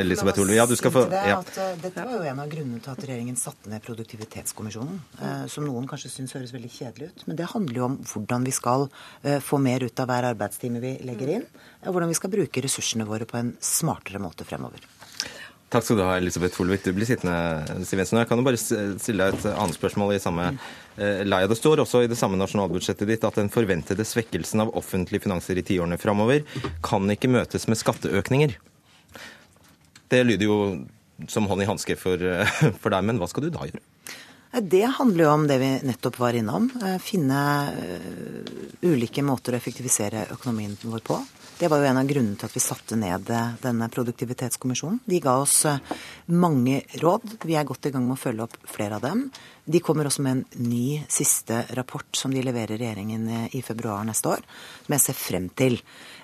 Elisabeth 0.00 0.40
Olve. 0.40 0.56
Ja, 0.56 0.66
du 0.70 0.76
skal 0.80 0.94
få 0.94 1.02
ja. 1.10 1.40
Eh, 1.40 1.74
dette 1.82 2.06
var 2.06 2.14
jo 2.16 2.22
en 2.30 2.40
av 2.40 2.50
grunnene 2.52 2.80
til 2.80 2.94
at 2.94 3.04
regjeringen 3.04 3.36
satte 3.40 3.72
ned 3.72 3.84
Produktivitetskommisjonen, 3.84 5.00
eh, 5.20 5.44
som 5.52 5.66
noen 5.66 5.88
kanskje 5.90 6.12
syns 6.14 6.32
høres 6.36 6.54
veldig 6.56 6.72
kjedelig 6.72 7.10
ut. 7.10 7.26
Men 7.28 7.40
det 7.40 7.50
handler 7.52 7.82
jo 7.82 7.88
om 7.90 7.98
hvordan 8.12 8.46
vi 8.48 8.54
skal 8.54 8.86
eh, 9.22 9.40
få 9.44 9.60
mer 9.60 9.84
ut 9.84 10.00
av 10.04 10.08
hver 10.08 10.30
arbeidstime 10.32 10.80
vi 10.80 10.96
legger 11.04 11.36
inn, 11.36 11.46
og 11.84 11.92
hvordan 11.92 12.12
vi 12.12 12.18
skal 12.20 12.32
bruke 12.32 12.64
ressursene 12.64 13.08
våre 13.08 13.28
på 13.28 13.40
en 13.40 13.54
smartere 13.60 14.22
måte 14.22 14.48
fremover. 14.48 14.88
Takk 15.70 15.84
skal 15.86 16.00
du 16.00 16.02
ha, 16.02 16.16
Elisabeth 16.18 16.56
Folvik. 16.58 16.82
Du 16.82 16.90
blir 16.90 17.06
sittende, 17.06 17.84
Siv 17.86 18.00
Jensen. 18.00 18.18
Jeg 18.18 18.26
kan 18.26 18.40
jo 18.40 18.46
bare 18.46 18.58
stille 18.58 19.28
deg 19.28 19.36
et 19.36 19.44
annet 19.52 19.76
spørsmål 19.76 20.16
i 20.16 20.22
samme 20.22 20.48
eh, 20.50 21.20
leia. 21.22 21.46
Det 21.46 21.58
står 21.60 21.84
også 21.84 22.00
i 22.02 22.08
det 22.10 22.18
samme 22.18 22.40
nasjonalbudsjettet 22.40 23.06
ditt 23.06 23.26
at 23.28 23.38
den 23.38 23.52
forventede 23.54 24.02
svekkelsen 24.02 24.64
av 24.64 24.72
offentlige 24.80 25.22
finanser 25.28 25.60
i 25.60 25.64
tiårene 25.68 26.00
framover 26.02 26.42
kan 26.82 27.06
ikke 27.14 27.30
møtes 27.30 27.68
med 27.70 27.78
skatteøkninger. 27.78 28.56
Det 30.10 30.24
lyder 30.26 30.48
jo 30.48 30.58
som 31.30 31.46
hånd 31.46 31.62
i 31.62 31.70
hanske 31.70 31.94
for, 32.00 32.18
eh, 32.18 32.58
for 32.82 32.90
deg, 32.90 33.06
men 33.06 33.22
hva 33.22 33.30
skal 33.30 33.46
du 33.46 33.52
da 33.54 33.70
gjøre? 33.70 33.84
Det 34.66 34.82
handler 34.96 35.22
jo 35.22 35.32
om 35.36 35.46
det 35.46 35.60
vi 35.62 35.70
nettopp 35.86 36.18
var 36.18 36.34
innom. 36.34 36.66
Eh, 36.82 36.98
finne 36.98 37.38
ulike 38.82 39.22
måter 39.22 39.54
å 39.54 39.62
effektivisere 39.62 40.26
økonomien 40.34 40.74
vår 40.82 41.06
på. 41.06 41.22
Det 41.60 41.68
var 41.68 41.82
jo 41.82 41.90
en 41.90 41.98
av 42.00 42.06
grunnene 42.08 42.38
til 42.40 42.48
at 42.48 42.54
vi 42.56 42.60
satte 42.64 42.96
ned 42.96 43.28
eh, 43.36 43.48
denne 43.60 43.84
produktivitetskommisjonen. 43.92 45.02
De 45.04 45.18
ga 45.20 45.34
oss 45.42 45.58
eh, 45.68 45.90
mange 46.32 46.78
råd. 47.02 47.34
Vi 47.44 47.58
er 47.60 47.66
godt 47.68 47.90
i 47.90 47.92
gang 47.92 48.06
med 48.06 48.16
å 48.16 48.22
følge 48.22 48.46
opp 48.46 48.56
flere 48.64 48.96
av 48.96 49.04
dem. 49.04 49.26
De 49.68 49.82
kommer 49.84 50.08
også 50.08 50.24
med 50.24 50.38
en 50.38 50.70
ny 50.70 51.02
siste 51.12 51.60
rapport 51.76 52.16
som 52.16 52.32
de 52.32 52.40
leverer 52.46 52.80
regjeringen 52.80 53.28
eh, 53.28 53.58
i 53.60 53.62
februar 53.66 54.08
neste 54.08 54.32
år, 54.32 54.48
som 54.86 54.96
jeg 54.96 55.04
ser 55.04 55.20
frem 55.20 55.52
til. 55.52 55.76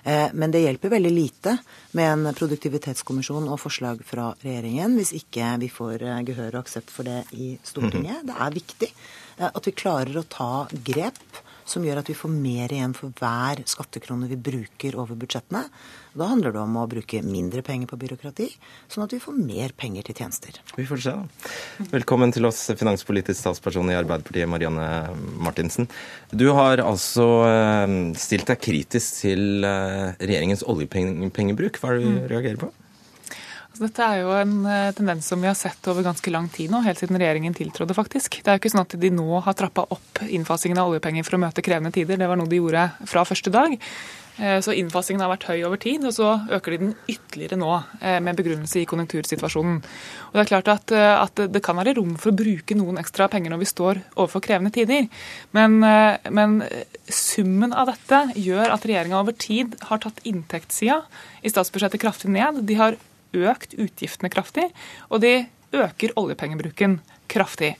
Men 0.07 0.53
det 0.53 0.61
hjelper 0.63 0.93
veldig 0.93 1.09
lite 1.11 1.57
med 1.99 2.07
en 2.07 2.35
produktivitetskommisjon 2.37 3.49
og 3.51 3.59
forslag 3.59 3.99
fra 4.07 4.29
regjeringen 4.39 4.95
hvis 4.95 5.11
ikke 5.17 5.49
vi 5.59 5.67
får 5.67 6.05
gehør 6.29 6.55
og 6.55 6.61
aksept 6.61 6.93
for 6.95 7.03
det 7.03 7.25
i 7.35 7.49
Stortinget. 7.67 8.23
Det 8.29 8.37
er 8.39 8.55
viktig 8.55 8.89
at 9.49 9.67
vi 9.67 9.75
klarer 9.75 10.21
å 10.21 10.23
ta 10.31 10.49
grep 10.71 11.19
som 11.67 11.83
gjør 11.85 12.01
at 12.01 12.09
vi 12.09 12.15
får 12.17 12.31
mer 12.31 12.71
igjen 12.73 12.93
for 12.95 13.13
hver 13.19 13.61
skattekrone 13.67 14.29
vi 14.31 14.39
bruker 14.39 14.95
over 14.99 15.19
budsjettene. 15.19 15.65
Da 16.17 16.29
handler 16.31 16.55
det 16.55 16.61
om 16.63 16.77
å 16.79 16.87
bruke 16.89 17.19
mindre 17.25 17.61
penger 17.65 17.91
på 17.91 17.99
byråkrati, 17.99 18.47
sånn 18.89 19.05
at 19.05 19.13
vi 19.13 19.21
får 19.21 19.35
mer 19.37 19.75
penger 19.77 20.07
til 20.07 20.17
tjenester. 20.17 20.57
Vi 20.77 20.87
får 20.87 21.03
se, 21.03 21.13
da. 21.13 21.51
Velkommen 21.91 22.33
til 22.33 22.47
oss, 22.49 22.63
finanspolitisk 22.79 23.39
statsperson 23.41 23.91
i 23.91 23.99
Arbeiderpartiet, 23.99 24.49
Marianne 24.49 24.87
Martinsen. 25.43 25.91
Du 26.31 26.47
har 26.57 26.81
altså 26.83 27.27
eh, 27.45 27.95
stilt 28.17 28.49
deg 28.49 28.63
kritisk 28.63 29.21
til 29.21 29.67
eh, 29.67 30.17
regjeringens 30.23 30.65
oljepengebruk. 30.65 31.81
Hva 31.81 31.93
er 31.93 31.99
det 31.99 32.07
du 32.07 32.13
mm. 32.15 32.27
reagerer 32.33 32.61
på? 32.65 32.73
Dette 33.77 34.03
er 34.03 34.21
jo 34.23 34.33
en 34.33 34.53
eh, 34.65 34.91
tendens 34.97 35.27
som 35.29 35.41
vi 35.41 35.49
har 35.49 35.57
sett 35.57 35.87
over 35.91 36.05
ganske 36.05 36.31
lang 36.33 36.47
tid 36.53 36.71
nå, 36.73 36.81
helt 36.85 36.99
siden 37.01 37.19
regjeringen 37.19 37.55
tiltrådde, 37.57 37.95
faktisk. 37.97 38.39
Det 38.41 38.49
er 38.49 38.57
jo 38.57 38.63
ikke 38.63 38.73
sånn 38.73 38.85
at 38.85 38.95
de 39.01 39.11
nå 39.13 39.41
har 39.45 39.57
trappa 39.57 39.85
opp 39.93 40.21
innfasingen 40.25 40.79
av 40.81 40.91
oljepenger 40.91 41.25
for 41.27 41.37
å 41.37 41.41
møte 41.45 41.65
krevende 41.65 41.93
tider. 41.93 42.19
Det 42.19 42.29
var 42.29 42.39
noe 42.39 42.49
de 42.49 42.61
gjorde 42.61 42.87
fra 43.09 43.25
første 43.27 43.53
dag. 43.53 43.75
Eh, 44.37 44.57
så 44.65 44.73
innfasingen 44.77 45.21
har 45.21 45.29
vært 45.33 45.45
høy 45.51 45.65
over 45.67 45.81
tid, 45.81 46.05
og 46.09 46.15
så 46.15 46.31
øker 46.57 46.73
de 46.73 46.79
den 46.85 46.93
ytterligere 47.09 47.59
nå 47.61 47.69
eh, 48.01 48.17
med 48.23 48.39
begrunnelse 48.39 48.81
i 48.81 48.87
konjunktursituasjonen. 48.89 49.81
Og 50.29 50.39
Det 50.39 50.45
er 50.45 50.51
klart 50.53 50.71
at, 50.73 50.93
at, 50.97 51.43
det 51.53 51.61
kan 51.65 51.77
være 51.77 51.97
rom 51.99 52.15
for 52.17 52.33
å 52.33 52.37
bruke 52.37 52.77
noen 52.77 53.01
ekstra 53.01 53.29
penger 53.33 53.53
når 53.53 53.61
vi 53.61 53.71
står 53.73 54.01
overfor 54.15 54.45
krevende 54.47 54.73
tider. 54.73 55.05
Men, 55.57 55.77
men 56.33 56.57
summen 57.09 57.75
av 57.77 57.91
dette 57.91 58.23
gjør 58.41 58.73
at 58.73 58.89
regjeringa 58.89 59.21
over 59.21 59.37
tid 59.37 59.77
har 59.89 60.01
tatt 60.01 60.23
inntektssida 60.27 61.03
i 61.45 61.53
statsbudsjettet 61.53 62.01
kraftig 62.01 62.33
ned. 62.33 62.65
De 62.67 62.79
har 62.79 62.97
økt 63.45 63.77
utgiftene 63.77 64.31
kraftig, 64.33 64.69
og 65.11 65.21
de 65.23 65.45
øker 65.75 66.15
oljepengebruken 66.19 66.99
kraftig. 67.31 67.75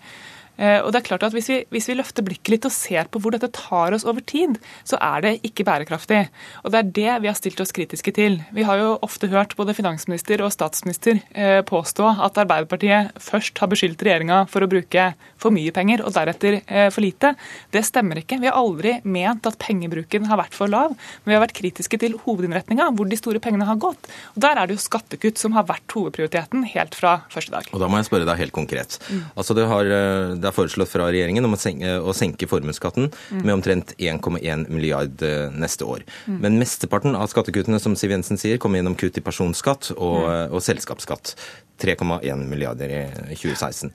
Eh, 0.58 0.80
og 0.82 0.90
det 0.92 1.02
er 1.02 1.08
klart 1.12 1.26
at 1.28 1.36
hvis 1.36 1.50
vi, 1.52 1.58
hvis 1.74 1.88
vi, 1.90 1.96
løfter 1.98 2.26
blikket 2.26 2.52
litt 2.54 2.68
og 2.68 2.74
ser 2.74 3.10
på 3.12 3.22
hvor 3.22 3.34
dette 3.34 3.50
tar 3.54 3.94
oss 3.96 4.06
over 4.08 4.24
tid, 4.26 4.58
så 4.88 4.98
er 5.04 5.24
det 5.26 5.34
ikke 5.46 5.66
bærekraftig. 5.68 6.24
Og 6.64 6.74
det 6.74 6.80
er 6.80 6.92
det 6.98 7.16
vi 7.24 7.30
har 7.30 7.38
stilt 7.38 7.62
oss 7.62 7.74
kritiske 7.76 8.14
til. 8.18 8.40
Vi 8.56 8.66
har 8.68 8.82
jo 8.82 8.96
ofte 9.06 9.30
hørt 9.32 9.56
både 9.58 9.76
finansminister 9.78 10.42
og 10.46 10.54
statsminister 10.54 11.22
eh, 11.38 11.62
påstå 11.68 12.10
at 12.26 12.42
Arbeiderpartiet 12.42 13.18
først 13.22 13.62
har 13.62 13.72
beskyldt 13.72 14.02
regjeringa 14.06 14.44
for 14.52 14.66
å 14.66 14.72
bruke 14.72 15.12
for 15.38 15.54
mye 15.54 15.74
penger 15.76 16.04
og 16.06 16.16
deretter 16.16 16.60
eh, 16.64 16.90
for 16.94 17.06
lite. 17.06 17.36
Det 17.74 17.86
stemmer 17.86 18.24
ikke. 18.24 18.40
Vi 18.42 18.50
har 18.50 18.58
aldri 18.58 18.98
ment 19.06 19.46
at 19.50 19.60
pengebruken 19.62 20.28
har 20.32 20.42
vært 20.42 20.58
for 20.58 20.72
lav, 20.72 20.96
men 21.24 21.34
vi 21.34 21.38
har 21.38 21.46
vært 21.46 21.58
kritiske 21.58 22.02
til 22.02 22.18
hovedinnretninga, 22.26 22.90
hvor 22.98 23.10
de 23.10 23.20
store 23.20 23.42
pengene 23.44 23.68
har 23.70 23.80
gått. 23.82 24.10
Og 24.36 24.42
Der 24.48 24.58
er 24.58 24.70
det 24.70 24.78
jo 24.78 24.86
skattekutt 24.86 25.42
som 25.42 25.54
har 25.58 25.68
vært 25.70 25.94
hovedprioriteten 25.94 26.66
helt 26.74 26.98
fra 26.98 27.20
første 27.34 27.54
dag. 27.54 27.70
Og 27.74 27.82
Da 27.82 27.90
må 27.92 28.02
jeg 28.02 28.10
spørre 28.10 28.28
deg 28.28 28.42
helt 28.42 28.56
konkret. 28.56 28.98
Mm. 29.12 29.24
Altså 29.38 29.56
det 29.58 29.68
har 29.70 29.88
det 29.88 30.47
er 30.50 30.56
foreslått 30.56 30.92
fra 30.92 31.10
regjeringen 31.12 31.46
om 31.48 31.56
å 31.56 31.60
senke, 31.60 31.94
å 32.00 32.16
senke 32.16 32.50
formuesskatten 32.50 33.10
mm. 33.12 33.42
med 33.44 33.54
omtrent 33.56 33.94
1,1 33.98 34.68
milliard 34.74 35.24
eh, 35.26 35.54
neste 35.54 35.88
år. 35.88 36.06
Mm. 36.26 36.40
Men 36.46 36.60
mesteparten 36.62 37.18
av 37.18 37.30
skattekuttene 37.32 37.80
som 37.84 37.98
Siv 38.00 38.16
Jensen 38.16 38.40
sier, 38.42 38.60
kommer 38.62 38.82
gjennom 38.82 38.98
kutt 39.00 39.20
i 39.20 39.26
personskatt 39.26 39.92
og, 39.98 40.24
mm. 40.26 40.56
og 40.56 40.64
selskapsskatt. 40.66 41.36
3,1 41.78 42.48
milliarder 42.50 42.90
i 42.90 43.04
2016. 43.38 43.94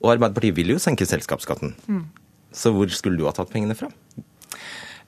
Og 0.00 0.14
Arbeiderpartiet 0.14 0.56
vil 0.56 0.72
jo 0.72 0.80
senke 0.80 1.08
selskapsskatten. 1.08 1.74
Mm. 1.90 2.04
Så 2.56 2.72
hvor 2.74 2.90
skulle 2.94 3.20
du 3.20 3.26
ha 3.28 3.34
tatt 3.36 3.52
pengene 3.52 3.76
fra? 3.78 3.90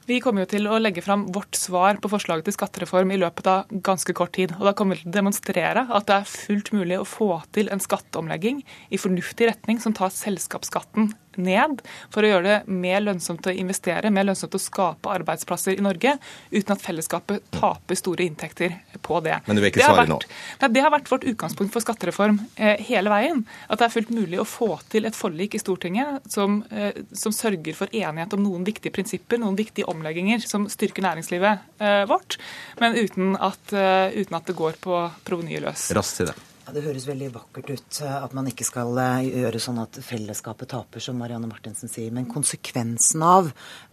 Vi 0.03 0.19
kommer 0.19 0.43
jo 0.43 0.51
til 0.51 0.67
å 0.67 0.81
legge 0.83 1.03
fram 1.05 1.29
vårt 1.31 1.55
svar 1.55 2.01
på 2.03 2.11
forslaget 2.11 2.49
til 2.49 2.57
skattereform 2.57 3.13
i 3.15 3.21
løpet 3.23 3.47
av 3.47 3.71
ganske 3.87 4.15
kort 4.19 4.33
tid. 4.35 4.55
og 4.59 4.67
Da 4.67 4.73
kommer 4.75 4.99
vi 4.99 5.05
til 5.05 5.13
å 5.13 5.15
demonstrere 5.15 5.85
at 5.87 6.09
det 6.09 6.17
er 6.17 6.33
fullt 6.33 6.73
mulig 6.75 6.99
å 6.99 7.07
få 7.07 7.31
til 7.55 7.71
en 7.71 7.83
skatteomlegging 7.83 8.65
i 8.91 8.99
fornuftig 8.99 9.53
retning 9.53 9.79
som 9.83 9.95
tar 9.95 10.11
selskapsskatten 10.11 11.13
ned 11.41 11.83
for 12.13 12.25
å 12.25 12.33
gjøre 12.33 12.45
det 12.47 12.59
mer 12.73 13.03
lønnsomt 13.05 13.47
å 13.49 13.55
investere, 13.55 14.11
mer 14.13 14.27
lønnsomt 14.29 14.57
å 14.57 14.61
skape 14.63 15.13
arbeidsplasser 15.13 15.79
i 15.79 15.85
Norge, 15.85 16.17
uten 16.53 16.75
at 16.75 16.85
fellesskapet 16.85 17.47
taper 17.55 17.99
store 17.99 18.27
inntekter 18.27 18.77
på 19.03 19.21
det. 19.25 19.41
Men 19.47 19.59
du 19.59 19.63
vil 19.65 19.73
ikke 19.73 19.87
svare 19.87 20.07
nå? 20.11 20.19
Nei, 20.63 20.71
det 20.75 20.85
har 20.85 20.93
vært 20.95 21.11
vårt 21.13 21.27
utgangspunkt 21.29 21.75
for 21.75 21.85
skattereform 21.85 22.41
eh, 22.57 22.81
hele 22.89 23.13
veien. 23.13 23.43
At 23.69 23.81
det 23.81 23.89
er 23.89 23.95
fullt 23.97 24.13
mulig 24.15 24.41
å 24.43 24.47
få 24.49 24.71
til 24.93 25.09
et 25.09 25.19
forlik 25.19 25.57
i 25.57 25.63
Stortinget 25.63 26.31
som, 26.33 26.61
eh, 26.71 27.03
som, 27.17 27.35
sørger 27.35 27.77
for 27.77 27.93
enighet 27.97 28.37
om 28.37 28.45
noen 28.45 28.67
viktige 28.67 28.95
prinsipper, 28.95 29.41
noen 29.43 29.59
viktige 29.59 29.89
omlegginger 29.91 30.45
som 30.47 30.69
styrker 30.71 31.05
næringslivet 31.07 31.83
eh, 31.83 32.05
vårt, 32.11 32.39
men 32.81 32.97
uten 32.99 33.37
at, 33.41 33.73
eh, 33.73 34.15
uten 34.21 34.39
at 34.39 34.49
det 34.49 34.59
går 34.59 34.81
på 34.83 35.05
provenyet 35.27 35.65
løs. 35.65 35.91
Raskt 35.97 36.23
til 36.23 36.33
det. 36.33 36.39
Ja, 36.63 36.71
Det 36.77 36.85
høres 36.85 37.09
veldig 37.09 37.33
vakkert 37.35 37.71
ut 37.73 37.97
eh, 38.05 38.19
at 38.23 38.35
man 38.39 38.47
ikke 38.47 38.67
skal 38.67 38.95
eh, 39.03 39.25
gjøre 39.43 39.61
sånn 39.63 39.81
at 39.83 39.97
fellesskapet 40.07 40.71
taper, 40.71 41.03
som 41.03 41.19
Marianne 41.19 41.49
Martinsen 41.51 41.91
sier. 41.91 42.13
Men 42.15 42.29
konsekvensen 42.31 43.25
av 43.27 43.49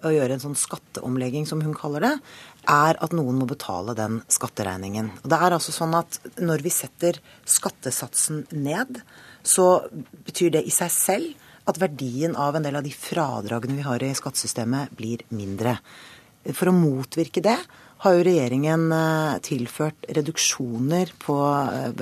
å 0.06 0.12
gjøre 0.14 0.38
en 0.38 0.44
sånn 0.44 0.58
skatteomlegging, 0.60 1.48
som 1.50 1.64
hun 1.66 1.74
kaller 1.78 2.06
det, 2.06 2.14
er 2.70 3.02
at 3.02 3.16
noen 3.18 3.42
må 3.42 3.48
betale 3.50 3.98
den 3.98 4.20
skatteregningen. 4.30 5.10
Og 5.24 5.34
det 5.34 5.42
er 5.42 5.58
altså 5.58 5.74
sånn 5.74 5.98
at 5.98 6.20
Når 6.38 6.62
vi 6.62 6.74
setter 6.74 7.18
skattesatsen 7.50 8.46
ned, 8.54 9.02
så 9.42 9.82
betyr 10.28 10.54
det 10.60 10.66
i 10.68 10.74
seg 10.74 10.94
selv 10.94 11.70
at 11.70 11.82
verdien 11.82 12.38
av 12.38 12.58
en 12.58 12.66
del 12.66 12.78
av 12.78 12.86
de 12.86 12.94
fradragene 12.94 13.80
vi 13.80 13.86
har 13.88 14.04
i 14.06 14.14
skattesystemet, 14.18 14.94
blir 14.98 15.26
mindre. 15.34 15.80
For 16.54 16.70
å 16.70 16.76
motvirke 16.76 17.42
det 17.46 17.58
har 18.04 18.16
jo 18.16 18.24
regjeringen 18.24 18.86
eh, 18.96 19.40
tilført 19.44 20.08
reduksjoner 20.16 21.12
på, 21.20 21.36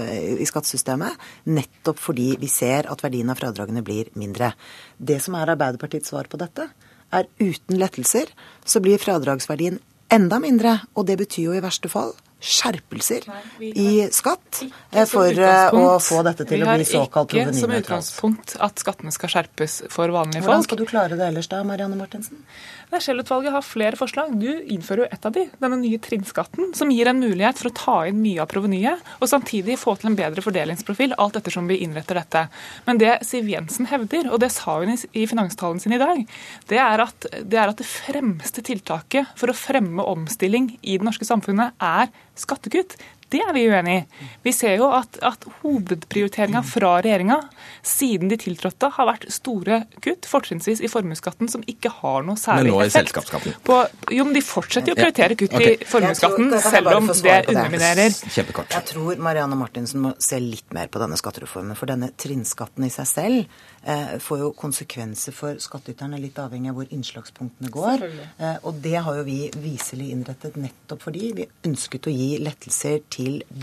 eh, 0.04 0.38
i 0.38 0.48
skattesystemet, 0.48 1.18
nettopp 1.50 2.02
fordi 2.02 2.30
vi 2.42 2.50
ser 2.52 2.90
at 2.92 3.02
verdien 3.06 3.34
av 3.34 3.40
fradragene 3.42 3.84
blir 3.86 4.12
mindre. 4.20 4.52
Det 4.98 5.20
som 5.24 5.38
er 5.40 5.56
Arbeiderpartiets 5.56 6.14
svar 6.14 6.30
på 6.30 6.40
dette, 6.42 6.70
er 7.14 7.28
uten 7.40 7.80
lettelser 7.80 8.30
så 8.68 8.82
blir 8.84 9.02
fradragsverdien 9.02 9.80
enda 10.14 10.40
mindre. 10.44 10.80
Og 10.96 11.08
det 11.08 11.18
betyr 11.24 11.50
jo 11.50 11.58
i 11.58 11.64
verste 11.64 11.90
fall 11.92 12.14
skjerpelser 12.38 13.24
i 13.66 14.06
skatt 14.14 14.60
eh, 14.92 15.08
for 15.10 15.40
å 15.74 15.86
få 16.04 16.20
dette 16.28 16.46
til 16.46 16.62
å 16.62 16.76
bli 16.76 16.86
såkalt 16.86 17.32
provenynøytralt. 17.32 17.34
Vi 17.34 17.40
har 17.42 17.50
ikke 17.50 17.64
som 17.64 17.74
utgangspunkt 17.80 18.54
at 18.68 18.84
skattene 18.84 19.14
skal 19.16 19.32
skjerpes 19.34 19.78
for 19.90 20.14
vanlige 20.14 20.44
folk. 20.44 20.52
Hvordan 20.52 20.68
skal 20.68 20.82
du 20.82 20.86
klare 20.90 21.18
det 21.18 21.26
ellers 21.32 21.50
da, 21.50 21.64
Marianne 21.66 21.98
Martinsen? 21.98 22.44
Scheel-utvalget 22.88 23.52
har 23.52 23.66
flere 23.66 23.98
forslag. 24.00 24.32
Du 24.40 24.48
innfører 24.48 25.04
jo 25.04 25.08
et 25.12 25.26
av 25.28 25.34
de, 25.36 25.44
denne 25.60 25.80
nye 25.82 26.00
trinnskatten, 26.02 26.72
som 26.78 26.92
gir 26.94 27.10
en 27.12 27.20
mulighet 27.20 27.60
for 27.60 27.70
å 27.70 27.76
ta 27.76 27.96
inn 28.08 28.22
mye 28.24 28.40
av 28.44 28.48
provenyet, 28.52 29.04
og 29.20 29.30
samtidig 29.30 29.76
få 29.82 29.98
til 30.00 30.12
en 30.12 30.18
bedre 30.18 30.44
fordelingsprofil, 30.46 31.18
alt 31.20 31.40
ettersom 31.40 31.68
vi 31.68 31.82
innretter 31.84 32.20
dette. 32.22 32.46
Men 32.88 33.02
det 33.02 33.18
Siv 33.28 33.50
Jensen 33.52 33.90
hevder, 33.92 34.32
og 34.32 34.40
det 34.44 34.54
sa 34.56 34.80
hun 34.80 34.96
i 34.96 35.28
finanstalen 35.28 35.84
sin 35.84 35.98
i 35.98 36.02
dag, 36.02 36.24
det 36.72 36.80
er, 36.80 37.04
at, 37.04 37.28
det 37.44 37.60
er 37.60 37.74
at 37.74 37.84
det 37.84 37.90
fremste 37.90 38.64
tiltaket 38.66 39.36
for 39.38 39.52
å 39.52 39.58
fremme 39.58 40.08
omstilling 40.08 40.72
i 40.82 40.96
det 40.96 41.08
norske 41.08 41.28
samfunnet 41.28 41.76
er 41.84 42.08
skattekutt. 42.40 42.96
Det 43.28 43.42
er 43.44 43.52
vi 43.52 43.66
uenig 43.68 43.94
i. 43.98 44.28
Vi 44.46 44.52
ser 44.56 44.78
jo 44.80 44.88
at, 44.96 45.18
at 45.26 45.44
hovedprioriteringa 45.60 46.62
fra 46.64 46.94
regjeringa 47.04 47.42
siden 47.84 48.32
de 48.32 48.38
tiltrådte, 48.40 48.90
har 48.96 49.08
vært 49.10 49.26
store 49.34 49.82
kutt, 50.04 50.28
fortrinnsvis 50.30 50.80
i 50.84 50.90
formuesskatten, 50.92 51.50
som 51.52 51.64
ikke 51.68 51.92
har 52.00 52.24
noe 52.28 52.40
særlig 52.40 52.72
effekt. 52.72 52.78
Men 52.78 52.80
nå 52.80 52.88
i 52.88 52.94
selskapsskatten? 52.96 53.58
På, 53.68 53.80
jo, 54.16 54.28
men 54.28 54.38
de 54.38 54.44
fortsetter 54.48 54.94
jo 54.94 54.96
å 54.96 55.00
prioritere 55.02 55.38
kutt 55.40 55.56
okay. 55.60 55.76
i 55.76 55.90
formuesskatten, 55.92 56.56
selv 56.64 56.94
om 56.94 57.12
det 57.12 57.38
underminerer. 57.52 58.16
Kjempekort. 58.38 58.72
Jeg 58.78 58.90
tror 58.94 59.24
Marianne 59.28 59.60
Martinsen 59.60 60.04
må 60.06 60.14
se 60.24 60.40
litt 60.44 60.72
mer 60.76 60.92
på 60.92 61.04
denne 61.04 61.20
skattereformen. 61.20 61.76
For 61.80 61.92
denne 61.92 62.14
trinnskatten 62.16 62.88
i 62.88 62.92
seg 62.94 63.12
selv 63.12 63.60
eh, 63.84 64.16
får 64.24 64.44
jo 64.46 64.54
konsekvenser 64.56 65.36
for 65.36 65.60
skattyterne, 65.64 66.20
litt 66.24 66.40
avhengig 66.40 66.72
av 66.72 66.80
hvor 66.80 66.96
innslagspunktene 66.96 67.72
går. 67.76 68.08
Eh, 68.40 68.58
og 68.64 68.80
det 68.84 68.96
har 69.04 69.20
jo 69.20 69.28
vi 69.28 69.42
viselig 69.60 70.14
innrettet 70.16 70.56
nettopp 70.60 71.04
fordi 71.10 71.34
vi 71.36 71.48
ønsket 71.68 72.08
å 72.08 72.16
gi 72.16 72.32
lettelser 72.44 73.04
til 73.12 73.17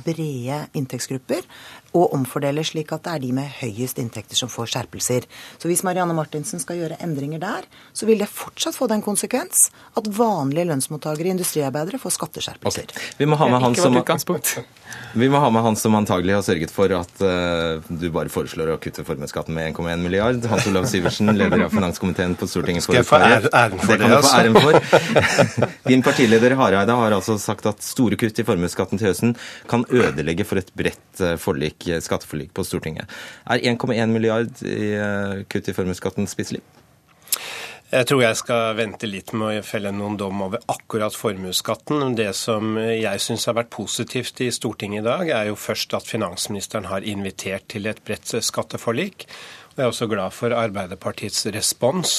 brede 0.04 0.58
inntektsgrupper 0.76 1.46
og 1.94 2.14
omfordeler 2.16 2.66
slik 2.66 2.92
at 2.94 3.04
det 3.06 3.12
er 3.14 3.22
de 3.22 3.30
med 3.36 3.50
høyest 3.60 4.00
inntekter 4.02 4.38
som 4.38 4.50
får 4.50 4.72
skjerpelser. 4.72 5.28
Så 5.62 5.70
hvis 5.70 5.84
Marianne 5.86 6.16
Martinsen 6.16 6.62
skal 6.62 6.80
gjøre 6.80 6.98
endringer 7.04 7.42
der, 7.42 7.68
så 7.94 8.08
vil 8.08 8.22
det 8.22 8.30
fortsatt 8.32 8.76
få 8.76 8.88
den 8.90 9.04
konsekvens 9.04 9.68
at 9.98 10.10
vanlige 10.18 10.66
lønnsmottakere, 10.72 11.30
industriarbeidere, 11.34 12.02
får 12.02 12.16
skatteskjerpelser. 12.18 12.90
Okay. 12.90 13.12
Vi, 13.20 13.30
må 13.30 13.38
ha 13.38 13.50
med 13.52 13.62
han 13.62 13.78
som, 13.78 14.00
vi 15.14 15.28
må 15.30 15.38
ha 15.38 15.48
med 15.54 15.62
han 15.62 15.76
som 15.78 15.94
antagelig 15.94 16.34
har 16.34 16.42
sørget 16.42 16.72
for 16.74 16.90
at 16.96 17.22
uh, 17.22 17.84
du 17.86 18.08
bare 18.14 18.32
foreslår 18.32 18.72
å 18.72 18.78
kutte 18.82 19.04
formuesskatten 19.06 19.54
med 19.54 19.70
1,1 19.70 20.02
milliard. 20.02 20.46
Hans 20.50 20.66
Olav 20.70 20.88
Syversen, 20.90 21.30
leder 21.38 21.66
av 21.66 21.74
finanskomiteen 21.74 22.34
på 22.38 22.48
Stortinget. 22.50 22.86
Skal 22.86 22.98
jeg 22.98 23.08
få 23.08 23.20
æren 23.22 23.78
for 23.78 23.94
det? 23.94 24.00
Det 24.00 24.00
kan 24.02 24.14
du 24.14 24.26
få 24.26 24.34
æren 24.40 24.58
for. 24.58 25.68
Din 25.92 26.02
partileder 26.04 26.56
Hareide 26.58 26.98
har 26.98 27.14
altså 27.14 27.38
sagt 27.38 27.70
at 27.70 27.86
store 27.86 28.18
kutt 28.20 28.42
i 28.42 28.46
formuesskatten 28.46 29.00
til 29.00 29.12
høsten 29.12 29.36
kan 29.70 29.86
ødelegge 29.86 30.46
for 30.48 30.58
et 30.58 30.74
bredt 30.74 31.22
eh, 31.22 31.36
forlik 31.40 31.86
skatteforlik 32.02 32.50
på 32.56 32.66
Stortinget. 32.66 33.10
Er 33.46 33.62
1,1 33.62 34.10
milliard 34.10 34.64
i 34.66 34.94
eh, 34.98 35.44
kutt 35.46 35.70
i 35.70 35.76
formuesskatten 35.76 36.26
spiselig? 36.30 36.64
Jeg 37.92 38.08
tror 38.08 38.22
jeg 38.24 38.36
skal 38.40 38.76
vente 38.78 39.06
litt 39.06 39.34
med 39.36 39.60
å 39.60 39.66
felle 39.66 39.90
noen 39.92 40.16
dom 40.18 40.40
over 40.46 40.62
akkurat 40.72 41.14
formuesskatten. 41.14 42.14
Det 42.16 42.30
som 42.34 42.78
jeg 42.80 43.20
syns 43.20 43.44
har 43.50 43.58
vært 43.58 43.74
positivt 43.74 44.40
i 44.40 44.48
Stortinget 44.54 45.02
i 45.02 45.06
dag, 45.06 45.28
er 45.28 45.50
jo 45.50 45.58
først 45.60 45.92
at 45.94 46.08
finansministeren 46.08 46.88
har 46.88 47.04
invitert 47.04 47.68
til 47.74 47.86
et 47.90 48.00
bredt 48.06 48.32
skatteforlik. 48.40 49.28
Og 49.74 49.76
jeg 49.76 49.84
er 49.84 49.92
også 49.92 50.08
glad 50.10 50.32
for 50.32 50.56
Arbeiderpartiets 50.56 51.44
respons. 51.54 52.16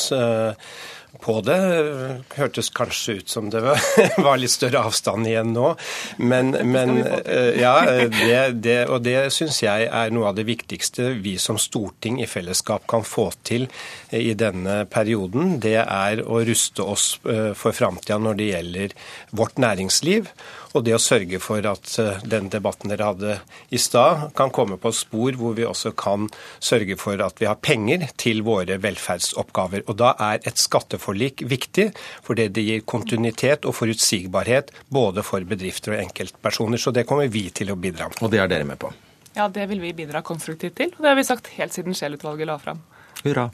Eh, 1.15 1.21
på 1.21 1.41
det. 1.41 2.23
Hørtes 2.35 2.69
kanskje 2.69 3.13
ut 3.19 3.29
som 3.29 3.49
det 3.49 3.61
var 3.61 4.37
litt 4.41 4.51
større 4.51 4.83
avstand 4.85 5.27
igjen 5.27 5.53
nå. 5.53 5.75
Men, 6.17 6.51
men 6.51 6.97
eh, 7.03 7.61
ja, 7.61 7.75
det, 8.11 8.61
det, 8.63 8.77
og 8.89 9.03
det 9.03 9.31
syns 9.33 9.61
jeg 9.63 9.87
er 9.87 10.13
noe 10.13 10.29
av 10.29 10.35
det 10.35 10.47
viktigste 10.47 11.13
vi 11.23 11.37
som 11.41 11.57
storting 11.57 12.21
i 12.21 12.27
fellesskap 12.29 12.87
kan 12.87 13.05
få 13.05 13.31
til 13.43 13.67
i 14.11 14.33
denne 14.37 14.83
perioden. 14.91 15.59
Det 15.63 15.79
er 15.81 16.21
å 16.25 16.43
ruste 16.45 16.83
oss 16.85 17.15
eh, 17.29 17.53
for 17.57 17.75
framtida 17.75 18.19
når 18.21 18.39
det 18.39 18.51
gjelder 18.51 18.95
vårt 19.35 19.59
næringsliv. 19.61 20.31
Og 20.75 20.83
det 20.83 20.95
å 20.97 20.99
sørge 20.99 21.39
for 21.39 21.63
at 21.69 21.93
eh, 22.03 22.23
den 22.27 22.49
debatten 22.51 22.91
dere 22.91 23.07
hadde 23.07 23.37
i 23.71 23.79
stad, 23.79 24.29
kan 24.35 24.51
komme 24.55 24.75
på 24.81 24.91
spor 24.95 25.37
hvor 25.39 25.55
vi 25.55 25.63
også 25.67 25.93
kan 25.95 26.27
sørge 26.59 26.97
for 26.99 27.21
at 27.23 27.39
vi 27.39 27.47
har 27.47 27.61
penger 27.63 28.09
til 28.19 28.43
våre 28.45 28.77
velferdsoppgaver. 28.83 29.85
Og 29.87 29.99
da 30.01 30.11
er 30.27 30.43
et 30.43 30.59
skatteforlik 30.59 31.45
viktig, 31.47 31.89
fordi 32.25 32.49
det 32.51 32.65
gir 32.67 32.83
kontinuitet 32.83 33.67
og 33.69 33.77
forutsigbarhet 33.79 34.73
både 34.91 35.23
for 35.23 35.47
bedrifter 35.47 35.95
og 35.95 36.03
enkeltpersoner. 36.03 36.81
Så 36.81 36.91
det 36.95 37.07
kommer 37.07 37.31
vi 37.31 37.47
til 37.55 37.71
å 37.71 37.79
bidra 37.79 38.11
med. 38.11 38.19
Og 38.25 38.33
det 38.33 38.43
er 38.43 38.51
dere 38.51 38.67
med 38.67 38.81
på? 38.81 38.91
Ja, 39.35 39.47
det 39.51 39.69
vil 39.71 39.81
vi 39.83 39.95
bidra 39.95 40.21
konstruktivt 40.23 40.77
til. 40.79 40.91
Og 40.95 41.03
det 41.03 41.11
har 41.11 41.19
vi 41.19 41.27
sagt 41.27 41.51
helt 41.55 41.75
siden 41.75 41.95
Scheel-utvalget 41.95 42.51
la 42.51 42.59
fram. 42.59 42.83
Hurra. 43.25 43.47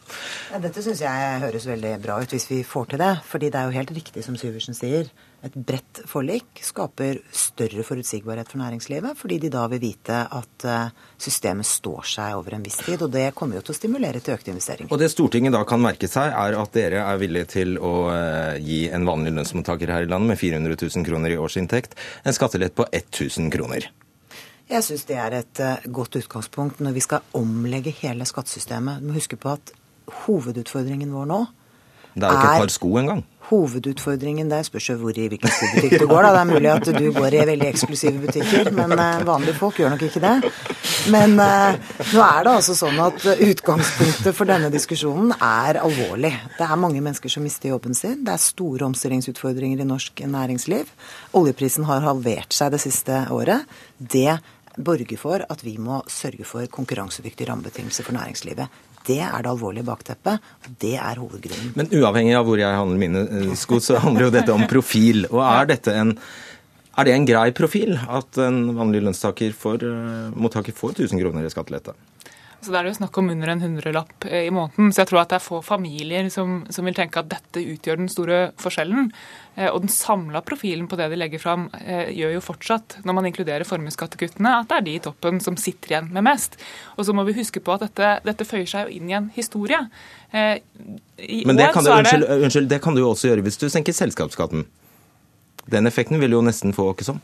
Ja, 0.52 0.60
dette 0.62 0.82
syns 0.84 1.02
jeg 1.04 1.42
høres 1.46 1.66
veldig 1.70 1.96
bra 2.04 2.18
ut, 2.22 2.34
hvis 2.34 2.50
vi 2.50 2.64
får 2.66 2.92
til 2.92 3.02
det. 3.02 3.14
Fordi 3.30 3.50
det 3.54 3.60
er 3.60 3.70
jo 3.70 3.78
helt 3.78 3.94
riktig 3.96 4.26
som 4.26 4.38
Syversen 4.38 4.78
sier. 4.78 5.10
Et 5.42 5.56
bredt 5.58 6.04
forlik 6.06 6.60
skaper 6.62 7.18
større 7.34 7.82
forutsigbarhet 7.86 8.52
for 8.52 8.62
næringslivet, 8.62 9.18
fordi 9.18 9.40
de 9.42 9.50
da 9.54 9.64
vil 9.72 9.82
vite 9.82 10.20
at 10.38 10.66
eh, 10.70 10.92
systemet 11.18 11.66
står 11.66 12.06
seg 12.12 12.36
over 12.38 12.54
en 12.58 12.66
viss 12.66 12.78
tid. 12.86 13.02
Og 13.02 13.10
det 13.14 13.32
kommer 13.38 13.58
jo 13.58 13.64
til 13.66 13.74
å 13.74 13.80
stimulere 13.80 14.22
til 14.22 14.36
økte 14.36 14.54
investeringer. 14.54 14.92
Og 14.94 15.02
det 15.02 15.10
Stortinget 15.10 15.56
da 15.56 15.64
kan 15.66 15.82
merke 15.82 16.10
seg, 16.12 16.30
er 16.30 16.60
at 16.62 16.78
dere 16.78 17.02
er 17.08 17.22
villige 17.22 17.50
til 17.56 17.74
å 17.82 17.96
eh, 18.14 18.60
gi 18.62 18.84
en 18.94 19.08
vanlig 19.10 19.34
lønnsmottaker 19.40 19.90
her 19.96 20.06
i 20.06 20.12
landet 20.12 20.36
med 20.36 20.42
400 20.44 20.78
000 20.78 21.10
kroner 21.10 21.34
i 21.34 21.40
årsinntekt 21.42 21.98
en 22.22 22.38
skattelett 22.38 22.78
på 22.78 22.86
1000 22.92 23.50
kroner. 23.54 23.90
Jeg 24.72 24.86
syns 24.86 25.08
det 25.10 25.18
er 25.20 25.34
et 25.36 25.60
uh, 25.60 25.88
godt 25.92 26.16
utgangspunkt 26.22 26.80
når 26.80 26.94
vi 26.96 27.02
skal 27.04 27.26
omlegge 27.36 27.92
hele 27.98 28.24
skattesystemet. 28.30 29.02
Du 29.02 29.10
må 29.10 29.18
huske 29.18 29.36
på 29.36 29.52
at 29.52 29.74
hovedutfordringen 30.22 31.12
vår 31.12 31.28
nå 31.28 31.42
Det 32.14 32.24
er 32.24 32.32
jo 32.32 32.40
ikke 32.40 32.56
et 32.56 32.66
par 32.66 32.74
sko 32.74 32.98
engang. 33.00 33.24
Hovedutfordringen 33.52 34.48
der 34.52 34.64
spørs 34.64 34.86
jo 34.90 34.94
hvor 35.02 35.18
i 35.20 35.26
hvilken 35.28 35.52
skobutikk 35.52 35.98
du 36.00 36.06
går. 36.08 36.24
Da. 36.24 36.30
Det 36.32 36.42
er 36.42 36.50
mulig 36.50 36.70
at 36.72 36.86
du 36.96 37.08
går 37.16 37.36
i 37.36 37.42
veldig 37.50 37.68
eksklusive 37.68 38.22
butikker, 38.24 38.70
men 38.76 38.94
uh, 38.96 39.26
vanlige 39.28 39.58
folk 39.60 39.80
gjør 39.82 39.92
nok 39.92 40.06
ikke 40.08 40.22
det. 40.24 40.52
Men 41.12 41.36
uh, 41.36 41.76
nå 42.14 42.22
er 42.24 42.46
det 42.48 42.54
altså 42.54 42.76
sånn 42.80 43.02
at 43.04 43.26
utgangspunktet 43.34 44.38
for 44.38 44.48
denne 44.48 44.72
diskusjonen 44.72 45.34
er 45.36 45.82
alvorlig. 45.84 46.32
Det 46.56 46.68
er 46.68 46.80
mange 46.80 47.04
mennesker 47.04 47.34
som 47.34 47.44
mister 47.44 47.74
jobben 47.74 47.98
sin. 47.98 48.22
Det 48.24 48.36
er 48.38 48.44
store 48.44 48.88
omstillingsutfordringer 48.88 49.84
i 49.84 49.90
norsk 49.90 50.24
næringsliv. 50.32 50.88
Oljeprisen 51.36 51.90
har 51.92 52.08
halvert 52.08 52.56
seg 52.56 52.72
det 52.76 52.80
siste 52.86 53.26
året. 53.36 53.68
Det 54.00 54.40
borger 54.80 55.20
for 55.20 55.44
at 55.44 55.66
vi 55.66 55.76
må 55.82 56.00
sørge 56.08 56.48
for 56.48 56.72
konkurransedyktige 56.72 57.52
rammebetingelser 57.52 58.08
for 58.08 58.16
næringslivet. 58.16 58.72
Det 59.08 59.20
er 59.24 59.42
det 59.42 59.52
alvorlige 59.52 59.88
bakteppet. 59.88 60.40
og 60.62 60.78
Det 60.82 60.94
er 60.98 61.20
hovedgrunnen. 61.22 61.74
Men 61.76 61.92
uavhengig 61.92 62.38
av 62.38 62.48
hvor 62.48 62.62
jeg 62.62 62.78
handler 62.78 63.02
mine 63.02 63.26
eh, 63.26 63.52
sko, 63.60 63.82
så 63.84 64.00
handler 64.04 64.28
jo 64.28 64.34
dette 64.38 64.56
om 64.56 64.66
profil. 64.70 65.26
Og 65.32 65.42
er 65.46 65.76
dette 65.76 65.98
en 65.98 66.16
er 67.00 67.08
det 67.08 67.14
en 67.16 67.26
grei 67.26 67.50
profil 67.56 67.94
at 67.96 68.38
en 68.44 68.74
vanlig 68.76 69.00
lønnstaker 69.06 69.54
får, 69.56 69.86
uh, 69.88 70.34
mottaker 70.36 70.76
får 70.76 70.98
1000 71.06 71.22
kroner 71.22 71.46
i 71.48 71.52
skattelette? 71.54 71.94
Så 72.62 72.70
Det 72.70 72.78
er 72.78 72.88
jo 72.92 72.94
snakk 72.94 73.18
om 73.18 73.30
under 73.34 73.50
en 73.50 73.62
hundrelapp 73.64 74.26
eh, 74.30 74.46
i 74.46 74.52
måneden. 74.54 74.92
Så 74.94 75.02
jeg 75.02 75.10
tror 75.10 75.24
at 75.24 75.32
det 75.32 75.40
er 75.40 75.44
få 75.44 75.62
familier 75.66 76.28
som, 76.30 76.60
som 76.70 76.86
vil 76.86 76.94
tenke 76.98 77.24
at 77.24 77.32
dette 77.32 77.64
utgjør 77.74 77.98
den 78.04 78.12
store 78.12 78.42
forskjellen. 78.62 79.10
Eh, 79.56 79.70
og 79.72 79.80
den 79.82 79.90
samla 79.90 80.44
profilen 80.46 80.86
på 80.92 81.00
det 81.00 81.08
de 81.10 81.18
legger 81.18 81.42
fram, 81.42 81.70
eh, 81.82 82.12
gjør 82.14 82.36
jo 82.36 82.44
fortsatt, 82.46 83.00
når 83.08 83.18
man 83.18 83.30
inkluderer 83.32 83.66
formuesskattekuttene, 83.66 84.54
at 84.60 84.70
det 84.70 84.78
er 84.78 84.86
de 84.86 84.96
i 85.00 85.02
toppen 85.08 85.42
som 85.42 85.58
sitter 85.58 85.96
igjen 85.96 86.14
med 86.14 86.28
mest. 86.30 86.60
Og 86.98 87.10
så 87.10 87.18
må 87.18 87.26
vi 87.26 87.40
huske 87.40 87.64
på 87.66 87.74
at 87.74 87.88
dette, 87.88 88.14
dette 88.30 88.46
føyer 88.46 88.70
seg 88.70 88.86
jo 88.86 89.00
inn 89.00 89.10
i 89.10 89.18
en 89.18 89.34
historie. 89.34 89.82
Men 90.32 91.58
det 91.58 91.74
kan, 91.74 91.84
du, 91.84 91.92
unnskyld, 91.92 92.30
unnskyld, 92.38 92.70
det 92.72 92.82
kan 92.86 92.96
du 92.96 93.02
jo 93.02 93.10
også 93.10 93.32
gjøre 93.32 93.44
hvis 93.44 93.58
du 93.60 93.68
senker 93.74 93.96
selskapsskatten. 93.96 94.68
Den 95.72 95.90
effekten 95.90 96.22
vil 96.22 96.30
du 96.30 96.38
jo 96.38 96.46
nesten 96.46 96.78
få, 96.78 96.92
ikke 96.94 97.10
sånn? 97.10 97.20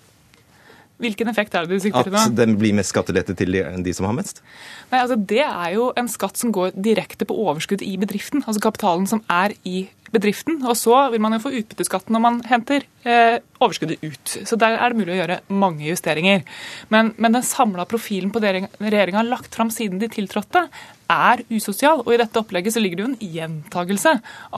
Hvilken 0.98 1.30
effekt 1.30 1.54
er 1.54 1.68
det 1.68 1.78
du 1.78 1.84
sikter 1.84 2.08
til 2.08 2.16
nå? 2.16 2.22
At 2.26 2.38
det 2.38 2.48
blir 2.58 2.74
mest 2.78 2.94
skattelette 2.94 3.36
til 3.38 3.54
de, 3.54 3.62
de, 3.86 3.94
som 3.94 4.08
har 4.10 4.16
mest? 4.18 4.42
Nei, 4.90 5.04
altså 5.04 5.18
Det 5.30 5.44
er 5.46 5.76
jo 5.76 5.92
en 6.00 6.10
skatt 6.10 6.40
som 6.42 6.54
går 6.56 6.74
direkte 6.74 7.28
på 7.30 7.38
overskudd 7.38 7.84
i 7.86 7.94
bedriften. 8.02 8.42
Altså 8.48 8.64
kapitalen 8.66 9.06
som 9.10 9.22
er 9.30 9.54
i 9.68 9.86
bedriften. 10.14 10.60
Og 10.66 10.78
så 10.80 10.96
vil 11.14 11.22
man 11.22 11.36
jo 11.36 11.44
få 11.44 11.54
utbytteskatten 11.60 12.16
når 12.16 12.24
man 12.24 12.40
henter 12.50 12.86
eh, 13.06 13.38
overskuddet 13.62 14.02
ut. 14.02 14.36
Så 14.48 14.58
der 14.60 14.78
er 14.78 14.90
det 14.90 15.00
mulig 15.00 15.16
å 15.16 15.20
gjøre 15.22 15.40
mange 15.54 15.86
justeringer. 15.88 16.46
Men, 16.94 17.14
men 17.18 17.38
den 17.38 17.46
samla 17.46 17.86
profilen 17.90 18.34
på 18.34 18.42
det 18.44 18.56
regjeringa 18.80 19.22
har 19.22 19.30
lagt 19.30 19.58
fram 19.58 19.72
siden 19.74 20.02
de 20.02 20.10
tiltrådte, 20.12 20.68
er 21.14 21.44
usosial. 21.54 22.04
Og 22.06 22.14
i 22.16 22.22
dette 22.22 22.42
opplegget 22.42 22.76
så 22.76 22.84
ligger 22.84 23.00
det 23.00 23.06
jo 23.06 23.12
en 23.14 23.36
gjentagelse 23.38 24.16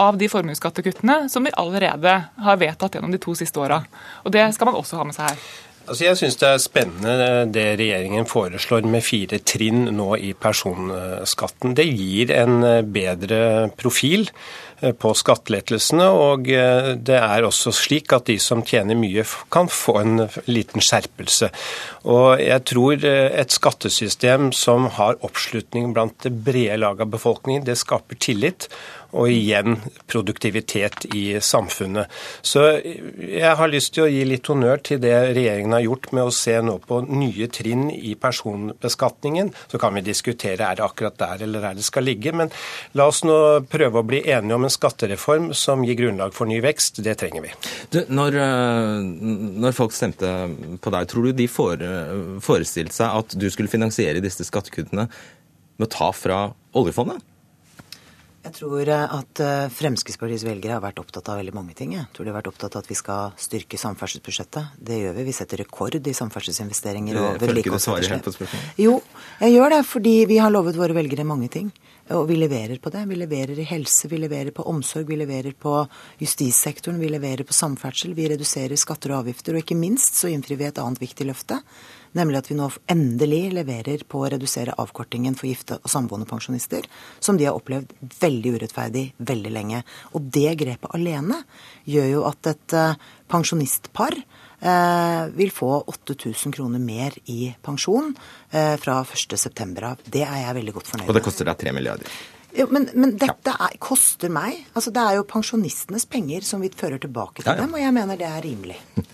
av 0.08 0.20
de 0.22 0.30
formuesskattekuttene 0.32 1.26
som 1.32 1.46
vi 1.46 1.56
allerede 1.60 2.20
har 2.46 2.62
vedtatt 2.62 2.98
gjennom 2.98 3.14
de 3.14 3.22
to 3.22 3.36
siste 3.38 3.62
åra. 3.62 3.84
Og 4.24 4.34
det 4.36 4.48
skal 4.56 4.72
man 4.72 4.80
også 4.80 5.02
ha 5.02 5.10
med 5.10 5.18
seg 5.18 5.34
her. 5.34 5.50
Altså 5.90 6.06
jeg 6.06 6.18
syns 6.20 6.38
det 6.38 6.46
er 6.46 6.60
spennende 6.62 7.14
eh, 7.26 7.44
det 7.50 7.66
regjeringen 7.80 8.28
foreslår 8.30 8.86
med 8.86 9.02
fire 9.02 9.40
trinn 9.42 9.88
nå 9.98 10.12
i 10.22 10.36
personskatten. 10.38 11.74
Det 11.78 11.88
gir 11.88 12.34
en 12.36 12.62
eh, 12.62 12.84
bedre 12.86 13.40
profil 13.80 14.28
eh, 14.84 14.94
på 14.94 15.16
skattelettelsene, 15.18 16.06
og 16.14 16.46
det 16.46 17.18
er 17.18 17.48
også 17.48 17.74
slik 17.74 18.14
at 18.14 18.30
de 18.30 18.38
som 18.42 18.62
tjener 18.62 19.00
mye, 19.00 19.26
kan 19.50 19.72
få 19.72 19.98
en 20.04 20.28
liten 20.46 20.86
skjerpelse. 20.86 21.50
Og 22.06 22.38
jeg 22.44 22.66
tror 22.70 23.10
et 23.10 23.58
skattesystem 23.58 24.52
som 24.56 24.88
har 25.00 25.18
oppslutning 25.26 25.90
blant 25.98 26.22
det 26.24 26.36
brede 26.46 26.78
lag 26.84 27.02
av 27.02 27.10
befolkningen, 27.18 27.66
det 27.66 27.80
skaper 27.82 28.22
tillit 28.22 28.70
og 29.18 29.32
igjen 29.32 29.78
produktivitet 30.10 31.08
i 31.16 31.40
samfunnet. 31.42 32.10
Så 32.46 32.66
jeg 32.84 33.54
har 33.58 33.72
lyst 33.72 33.96
til 33.96 34.06
å 34.06 34.12
gi 34.12 34.22
litt 34.28 34.50
honnør 34.50 34.84
til 34.86 35.02
det 35.02 35.16
regjeringen 35.36 35.74
har 35.76 35.86
gjort 35.86 36.12
med 36.16 36.30
å 36.30 36.36
se 36.36 36.56
nå 36.66 36.78
på 36.86 37.02
nye 37.08 37.50
trinn 37.54 37.88
i 37.94 38.16
personbeskatningen. 38.20 39.52
Så 39.72 39.82
kan 39.82 39.96
vi 39.98 40.06
diskutere 40.06 40.68
er 40.68 40.80
det 40.80 40.86
akkurat 40.86 41.18
der 41.20 41.46
eller 41.48 41.66
der 41.66 41.80
det 41.80 41.88
skal 41.88 42.06
ligge. 42.06 42.34
Men 42.36 42.54
la 42.98 43.10
oss 43.10 43.24
nå 43.26 43.40
prøve 43.70 44.02
å 44.02 44.08
bli 44.08 44.22
enige 44.30 44.58
om 44.58 44.68
en 44.68 44.74
skattereform 44.74 45.52
som 45.58 45.86
gir 45.88 45.98
grunnlag 46.00 46.36
for 46.38 46.50
ny 46.50 46.60
vekst. 46.64 47.02
Det 47.06 47.18
trenger 47.20 47.48
vi. 47.48 47.56
Du, 47.94 48.02
når, 48.14 48.38
når, 49.10 49.76
folk 49.78 49.96
stemte 49.96 50.30
på 50.82 50.94
deg, 50.94 51.10
tror 51.10 51.30
du 51.30 51.34
de 51.38 51.50
forestilte 51.50 52.96
seg 52.96 53.22
at 53.24 53.38
du 53.40 53.50
skulle 53.50 53.72
finansiere 53.72 54.24
disse 54.24 54.46
skattekuttene 54.48 55.08
med 55.80 55.88
å 55.88 55.92
ta 55.92 56.12
fra 56.16 56.44
oljefondet? 56.78 57.24
Jeg 58.40 58.54
tror 58.56 58.88
eh, 58.88 59.14
at 59.20 59.42
eh, 59.44 59.72
Fremskrittspartiets 59.74 60.46
velgere 60.48 60.78
har 60.78 60.84
vært 60.84 61.02
opptatt 61.02 61.28
av 61.32 61.42
veldig 61.42 61.54
mange 61.58 61.76
ting. 61.76 61.92
Jeg 61.98 62.08
tror 62.16 62.26
de 62.26 62.32
har 62.32 62.38
vært 62.40 62.52
opptatt 62.54 62.78
av 62.78 62.86
at 62.86 62.90
vi 62.92 62.96
skal 62.96 63.34
styrke 63.40 63.80
samferdselsbudsjettet. 63.82 64.80
Det 64.80 65.00
gjør 65.02 65.18
vi. 65.18 65.26
Vi 65.28 65.36
setter 65.36 65.62
rekord 65.64 66.00
i 66.00 66.16
samferdselsinvesteringer. 66.16 67.20
og 67.20 67.44
vedlikeholdsetterslep. 67.44 68.56
Jo, 68.80 68.96
jeg 69.44 69.56
gjør 69.58 69.76
det 69.76 69.84
fordi 69.90 70.16
vi 70.30 70.40
har 70.40 70.56
lovet 70.56 70.80
våre 70.80 70.96
velgere 70.96 71.28
mange 71.28 71.52
ting. 71.52 71.72
Og 72.16 72.26
vi 72.32 72.40
leverer 72.40 72.80
på 72.82 72.90
det. 72.90 73.04
Vi 73.06 73.20
leverer 73.20 73.60
i 73.60 73.68
helse, 73.70 74.08
vi 74.10 74.18
leverer 74.18 74.56
på 74.56 74.66
omsorg, 74.72 75.06
vi 75.12 75.20
leverer 75.20 75.54
på 75.54 75.76
justissektoren, 76.24 76.98
vi 76.98 77.12
leverer 77.12 77.46
på 77.46 77.54
samferdsel, 77.54 78.16
vi 78.18 78.32
reduserer 78.32 78.80
skatter 78.80 79.14
og 79.14 79.26
avgifter. 79.26 79.54
Og 79.54 79.62
ikke 79.62 79.78
minst 79.78 80.18
så 80.18 80.32
innfrir 80.32 80.58
vi 80.58 80.70
et 80.72 80.82
annet 80.82 81.04
viktig 81.04 81.28
løfte 81.30 81.60
Nemlig 82.18 82.40
at 82.40 82.50
vi 82.50 82.58
nå 82.58 82.70
endelig 82.90 83.42
leverer 83.54 84.04
på 84.10 84.24
å 84.24 84.30
redusere 84.34 84.76
avkortingen 84.82 85.36
for 85.38 85.50
gifte 85.50 85.78
og 85.78 85.92
samboende 85.92 86.28
pensjonister, 86.30 86.88
som 87.22 87.38
de 87.38 87.46
har 87.46 87.58
opplevd 87.58 87.94
veldig 88.22 88.56
urettferdig 88.58 89.06
veldig 89.18 89.54
lenge. 89.54 89.84
Og 90.18 90.30
det 90.34 90.56
grepet 90.60 90.96
alene 90.98 91.44
gjør 91.90 92.10
jo 92.16 92.26
at 92.30 92.52
et 92.54 92.78
eh, 92.78 92.98
pensjonistpar 93.30 94.18
eh, 94.18 95.30
vil 95.38 95.54
få 95.54 95.72
8000 95.94 96.56
kroner 96.56 96.82
mer 96.82 97.16
i 97.30 97.54
pensjon 97.66 98.12
eh, 98.52 98.76
fra 98.82 99.00
1.9. 99.06 99.70
av. 99.86 100.02
Det 100.06 100.26
er 100.26 100.44
jeg 100.46 100.60
veldig 100.62 100.76
godt 100.80 100.92
fornøyd 100.94 101.06
med. 101.06 101.14
Og 101.14 101.20
det 101.20 101.26
koster 101.30 101.50
deg 101.50 101.62
3 101.62 101.78
milliarder? 101.78 102.20
Jo, 102.58 102.66
men, 102.74 102.88
men, 102.98 103.14
dette 103.22 103.54
er, 103.54 103.76
koster 103.82 104.32
meg. 104.34 104.64
Altså, 104.74 104.90
det 104.94 105.04
er 105.06 105.20
jo 105.20 105.28
pensjonistenes 105.30 106.08
penger 106.10 106.46
som 106.48 106.64
vi 106.64 106.72
fører 106.74 106.98
tilbake 107.02 107.44
til 107.44 107.52
ja, 107.52 107.60
ja. 107.60 107.66
dem, 107.66 107.76
og 107.78 107.84
jeg 107.84 107.94
mener 107.94 108.18
det 108.18 108.30
er 108.30 108.42
rimelig. 108.46 108.80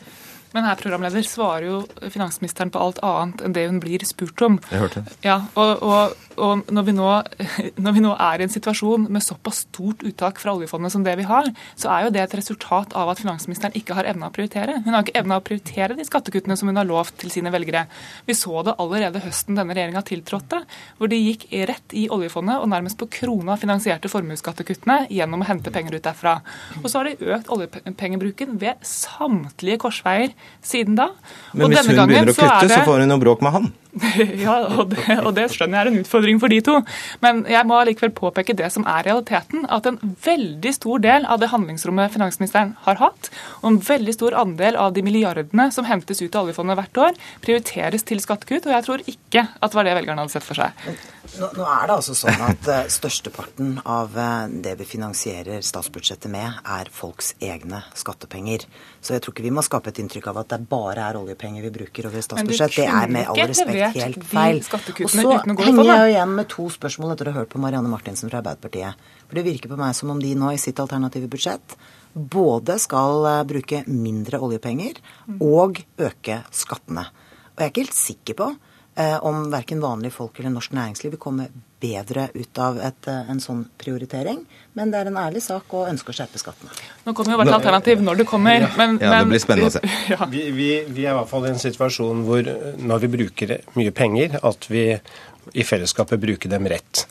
Men 0.56 0.64
her, 0.64 0.78
programleder, 0.80 1.26
svarer 1.28 1.66
jo 1.68 1.82
finansministeren 2.08 2.70
på 2.72 2.80
alt 2.80 3.02
annet 3.04 3.42
enn 3.44 3.56
det 3.56 3.66
hun 3.68 3.82
blir 3.84 4.06
spurt 4.08 4.40
om. 4.46 4.56
Jeg 4.72 4.80
hørte. 4.86 5.02
Ja, 5.26 5.42
og, 5.60 5.82
og, 5.84 6.14
og 6.40 6.70
når, 6.72 6.86
vi 6.88 6.94
nå, 6.96 7.10
når, 7.84 7.96
vi 7.98 8.04
nå, 8.06 8.14
er 8.24 8.40
i 8.40 8.46
en 8.48 8.54
situasjon 8.54 9.10
med 9.12 9.26
såpass 9.26 9.66
stort 9.66 10.06
uttak 10.08 10.40
fra 10.40 10.54
oljefondet 10.56 10.94
som 10.94 11.04
det 11.04 11.18
vi 11.20 11.26
har, 11.28 11.50
så 11.76 11.92
er 11.92 12.06
jo 12.06 12.14
det 12.16 12.22
et 12.24 12.38
resultat 12.40 12.96
av 12.96 13.12
at 13.12 13.20
finansministeren 13.20 13.76
ikke 13.76 13.98
har 13.98 14.08
evna 14.08 14.30
å 14.32 14.36
prioritere. 14.36 14.78
Hun 14.86 14.96
har 14.96 15.04
ikke 15.04 15.18
evna 15.20 15.42
å 15.42 15.44
prioritere 15.44 15.98
de 16.00 16.08
skattekuttene 16.08 16.56
som 16.56 16.72
hun 16.72 16.80
har 16.80 16.88
lovt 16.88 17.20
til 17.26 17.36
sine 17.36 17.52
velgere. 17.52 17.84
Vi 18.24 18.38
så 18.40 18.64
det 18.64 18.78
allerede 18.80 19.26
høsten 19.26 19.60
denne 19.60 19.76
regjeringa 19.76 20.06
tiltrådte, 20.08 20.64
hvor 20.96 21.12
de 21.12 21.20
gikk 21.20 21.50
rett 21.68 21.98
i 22.00 22.06
oljefondet 22.16 22.64
og 22.64 22.72
nærmest 22.72 23.02
på 23.02 23.10
krona 23.20 23.60
finansierte 23.60 24.12
formuesskattekuttene 24.12 25.10
gjennom 25.12 25.44
å 25.44 25.52
hente 25.52 25.76
penger 25.76 26.00
ut 26.00 26.08
derfra. 26.08 26.38
Og 26.80 26.88
så 26.88 27.02
har 27.02 27.12
de 27.12 27.36
økt 27.36 27.52
oljepengebruken 27.52 28.56
ved 28.64 28.80
samtlige 28.88 29.84
korsveier 29.84 30.32
siden 30.66 30.98
da. 30.98 31.12
Men 31.54 31.74
hvis 31.74 31.88
hun 31.88 32.06
begynner 32.06 32.32
å 32.32 32.36
kutte, 32.36 32.52
så, 32.62 32.68
det... 32.68 32.78
så 32.78 32.86
får 32.88 33.04
hun 33.04 33.12
noe 33.14 33.22
bråk 33.22 33.44
med 33.46 33.56
han? 33.56 33.74
ja, 34.44 34.56
og 34.76 34.90
det, 34.92 35.06
og 35.22 35.32
det, 35.38 35.46
skjønner 35.54 35.78
jeg 35.78 35.86
er 35.86 35.90
en 35.92 36.02
utfordring 36.02 36.40
for 36.42 36.52
de 36.52 36.60
to. 36.66 36.76
Men 37.24 37.44
jeg 37.48 37.68
må 37.70 37.80
likevel 37.88 38.12
påpeke 38.18 38.56
det 38.58 38.68
som 38.74 38.84
er 38.92 39.06
realiteten. 39.08 39.64
At 39.72 39.88
en 39.90 40.00
veldig 40.26 40.74
stor 40.76 41.04
del 41.06 41.28
av 41.32 41.40
det 41.42 41.52
handlingsrommet 41.54 42.14
finansministeren 42.16 42.76
har 42.88 43.00
hatt, 43.02 43.32
og 43.62 43.70
en 43.72 43.82
veldig 43.88 44.16
stor 44.18 44.36
andel 44.42 44.80
av 44.82 44.96
de 44.98 45.06
milliardene 45.06 45.70
som 45.76 45.88
hentes 45.88 46.24
ut 46.24 46.36
av 46.36 46.48
oljefondet 46.48 46.80
hvert 46.82 47.04
år, 47.08 47.20
prioriteres 47.46 48.08
til 48.08 48.24
skattekutt. 48.24 48.68
Og 48.68 48.76
jeg 48.76 48.88
tror 48.90 49.06
ikke 49.06 49.48
at 49.54 49.70
det 49.70 49.80
var 49.80 49.88
det 49.88 50.00
velgerne 50.02 50.26
hadde 50.26 50.36
sett 50.36 50.48
for 50.48 50.60
seg. 50.60 50.88
Nå, 51.40 51.50
nå 51.58 51.66
er 51.68 51.88
det 51.90 51.96
altså 51.96 52.16
sånn 52.18 52.42
at 52.46 52.68
uh, 52.70 52.82
størsteparten 52.92 53.74
av 53.82 54.14
uh, 54.16 54.46
det 54.50 54.76
vi 54.80 54.88
finansierer 54.88 55.64
statsbudsjettet 55.66 56.32
med, 56.32 56.60
er 56.64 56.92
folks 56.94 57.34
egne 57.44 57.82
skattepenger. 57.98 58.66
Så 59.04 59.16
jeg 59.16 59.24
tror 59.24 59.36
ikke 59.36 59.46
vi 59.46 59.54
må 59.56 59.64
skape 59.66 59.92
et 59.92 60.00
inntrykk 60.04 60.30
av 60.32 60.42
at 60.44 60.54
det 60.56 60.62
bare 60.72 61.10
er 61.10 61.20
oljepenger 61.20 61.66
vi 61.66 61.74
bruker 61.76 62.10
over 62.10 62.24
statsbudsjett. 62.26 62.78
Det 62.78 62.88
er 62.88 63.12
med 63.12 63.32
all 63.32 63.42
respekt 63.52 64.00
helt 64.00 64.24
feil. 64.32 64.62
Og 64.64 65.12
så 65.12 65.26
henger 65.26 65.92
jeg 65.92 66.00
jo 66.06 66.14
igjen 66.14 66.38
med 66.40 66.50
to 66.54 66.70
spørsmål 66.78 67.16
etter 67.16 67.30
å 67.30 67.36
ha 67.36 67.42
hørt 67.44 67.54
på 67.54 67.62
Marianne 67.64 67.92
Martinsen 67.92 68.32
fra 68.32 68.42
Arbeiderpartiet. 68.44 69.06
For 69.26 69.40
det 69.40 69.46
virker 69.50 69.72
på 69.72 69.80
meg 69.80 69.96
som 69.98 70.14
om 70.14 70.22
de 70.22 70.34
nå 70.40 70.54
i 70.56 70.62
sitt 70.62 70.80
alternative 70.82 71.30
budsjett 71.32 71.78
både 72.16 72.78
skal 72.80 73.26
eh, 73.28 73.42
bruke 73.48 73.84
mindre 73.92 74.40
oljepenger 74.44 75.02
og 75.44 75.82
øke 76.00 76.40
skattene. 76.56 77.04
Og 77.56 77.60
jeg 77.60 77.66
er 77.66 77.74
ikke 77.74 77.84
helt 77.84 78.00
sikker 78.00 78.40
på 78.40 78.48
eh, 78.54 78.75
om 78.96 79.50
verken 79.52 79.82
vanlige 79.84 80.16
folk 80.16 80.38
eller 80.40 80.54
norsk 80.54 80.72
næringsliv 80.72 81.12
vil 81.18 81.20
komme 81.20 81.50
bedre 81.86 82.30
ut 82.34 82.60
av 82.60 82.78
et, 82.80 83.08
eh, 83.08 83.30
en 83.32 83.40
sånn 83.40 83.66
prioritering. 83.82 84.44
Men 84.74 84.92
det 84.92 85.02
er 85.02 85.12
en 85.12 85.20
ærlig 85.20 85.42
sak 85.46 85.74
å 85.76 85.86
ønske 85.90 86.12
å 86.12 86.18
skjerpe 86.18 86.40
skattene. 86.42 86.72
Nå 87.06 87.14
kommer 87.14 87.36
jo 87.36 87.40
hvert 87.42 87.58
alternativ 87.60 88.02
når 88.02 88.22
det 88.22 88.28
kommer. 88.30 88.68
Men, 88.78 88.98
ja, 89.02 89.20
det 89.20 89.30
blir 89.30 89.44
spennende 89.44 89.72
å 89.72 89.76
se. 89.78 89.84
Ja. 90.16 90.26
Vi, 90.30 90.44
vi, 90.54 90.70
vi, 90.88 91.06
er 91.06 91.14
i 91.14 91.18
hvert 91.18 91.30
fall 91.30 91.48
i 91.48 91.54
en 91.54 91.62
situasjon 91.62 92.26
hvor 92.28 92.48
når 92.78 93.06
vi 93.06 93.12
bruker 93.18 93.56
mye 93.76 93.94
penger, 93.96 94.38
at 94.46 94.68
vi 94.70 94.86
i 95.54 95.66
fellesskapet 95.68 96.22
bruke 96.22 96.52
dem 96.52 96.70
rett. 96.72 97.06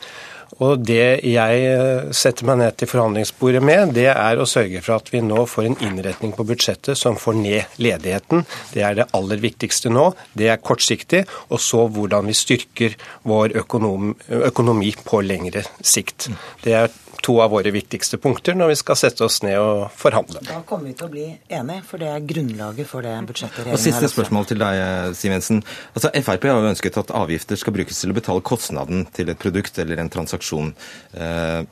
Og 0.63 0.79
Det 0.85 1.19
jeg 1.25 1.63
eh, 1.67 2.11
setter 2.15 2.47
meg 2.47 2.59
ned 2.61 2.77
til 2.79 2.89
forhandlingsbordet 2.89 3.61
med, 3.65 3.95
det 3.97 4.07
er 4.11 4.39
å 4.39 4.47
sørge 4.47 4.81
for 4.85 4.99
at 4.99 5.09
vi 5.11 5.23
nå 5.25 5.43
får 5.49 5.69
en 5.69 5.77
innretning 5.83 6.35
på 6.35 6.45
budsjettet 6.47 6.99
som 6.99 7.17
får 7.19 7.37
ned 7.39 7.79
ledigheten. 7.81 8.45
Det 8.71 8.85
er 8.85 8.99
det 8.99 9.09
aller 9.17 9.41
viktigste 9.43 9.91
nå. 9.91 10.11
Det 10.37 10.51
er 10.53 10.61
kortsiktig. 10.63 11.25
Og 11.49 11.59
så 11.63 11.85
hvordan 11.91 12.29
vi 12.29 12.37
styrker 12.37 12.95
vår 13.27 13.57
økonom, 13.63 14.13
økonomi 14.51 14.93
på 15.03 15.23
lengre 15.25 15.65
sikt. 15.81 16.29
Det 16.63 16.77
er 16.77 16.93
to 17.25 17.35
av 17.41 17.53
våre 17.55 17.71
viktigste 17.73 18.19
punkter 18.21 18.57
når 18.57 18.73
vi 18.73 18.77
skal 18.79 18.99
sette 18.99 19.25
oss 19.25 19.39
ned 19.45 19.57
og 19.57 19.87
forhandle. 19.97 20.43
Da 20.45 20.59
kommer 20.67 20.91
vi 20.91 20.97
til 20.99 21.07
å 21.07 21.13
bli 21.13 21.25
enige, 21.49 21.85
for 21.89 22.01
det 22.01 22.11
er 22.11 22.27
grunnlaget 22.33 22.89
for 22.89 23.05
det 23.05 23.15
budsjettet 23.29 23.63
regjeringen 23.63 23.73
har. 23.73 23.79
Og 23.79 23.85
Siste 23.85 24.11
spørsmål 24.13 24.49
til 24.51 24.61
deg, 24.61 24.81
Siv 25.17 25.33
Jensen. 25.33 25.63
Altså, 25.93 26.11
Frp 26.27 26.45
har 26.51 26.61
jo 26.61 26.73
ønsket 26.73 27.01
at 27.01 27.15
avgifter 27.17 27.61
skal 27.61 27.75
brukes 27.79 28.03
til 28.03 28.13
å 28.13 28.19
betale 28.19 28.45
kostnaden 28.45 29.07
til 29.15 29.33
et 29.33 29.41
produkt 29.41 29.81
eller 29.81 30.03
en 30.03 30.13
transaksjon. 30.13 30.75
Eh, 31.17 31.65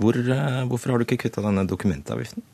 hvor, 0.00 0.16
eh, 0.20 0.62
hvorfor 0.68 0.92
har 0.92 1.00
du 1.00 1.08
ikke 1.08 1.22
kutta 1.24 1.44
denne 1.44 1.66
dokumentavgiften? 1.68 2.44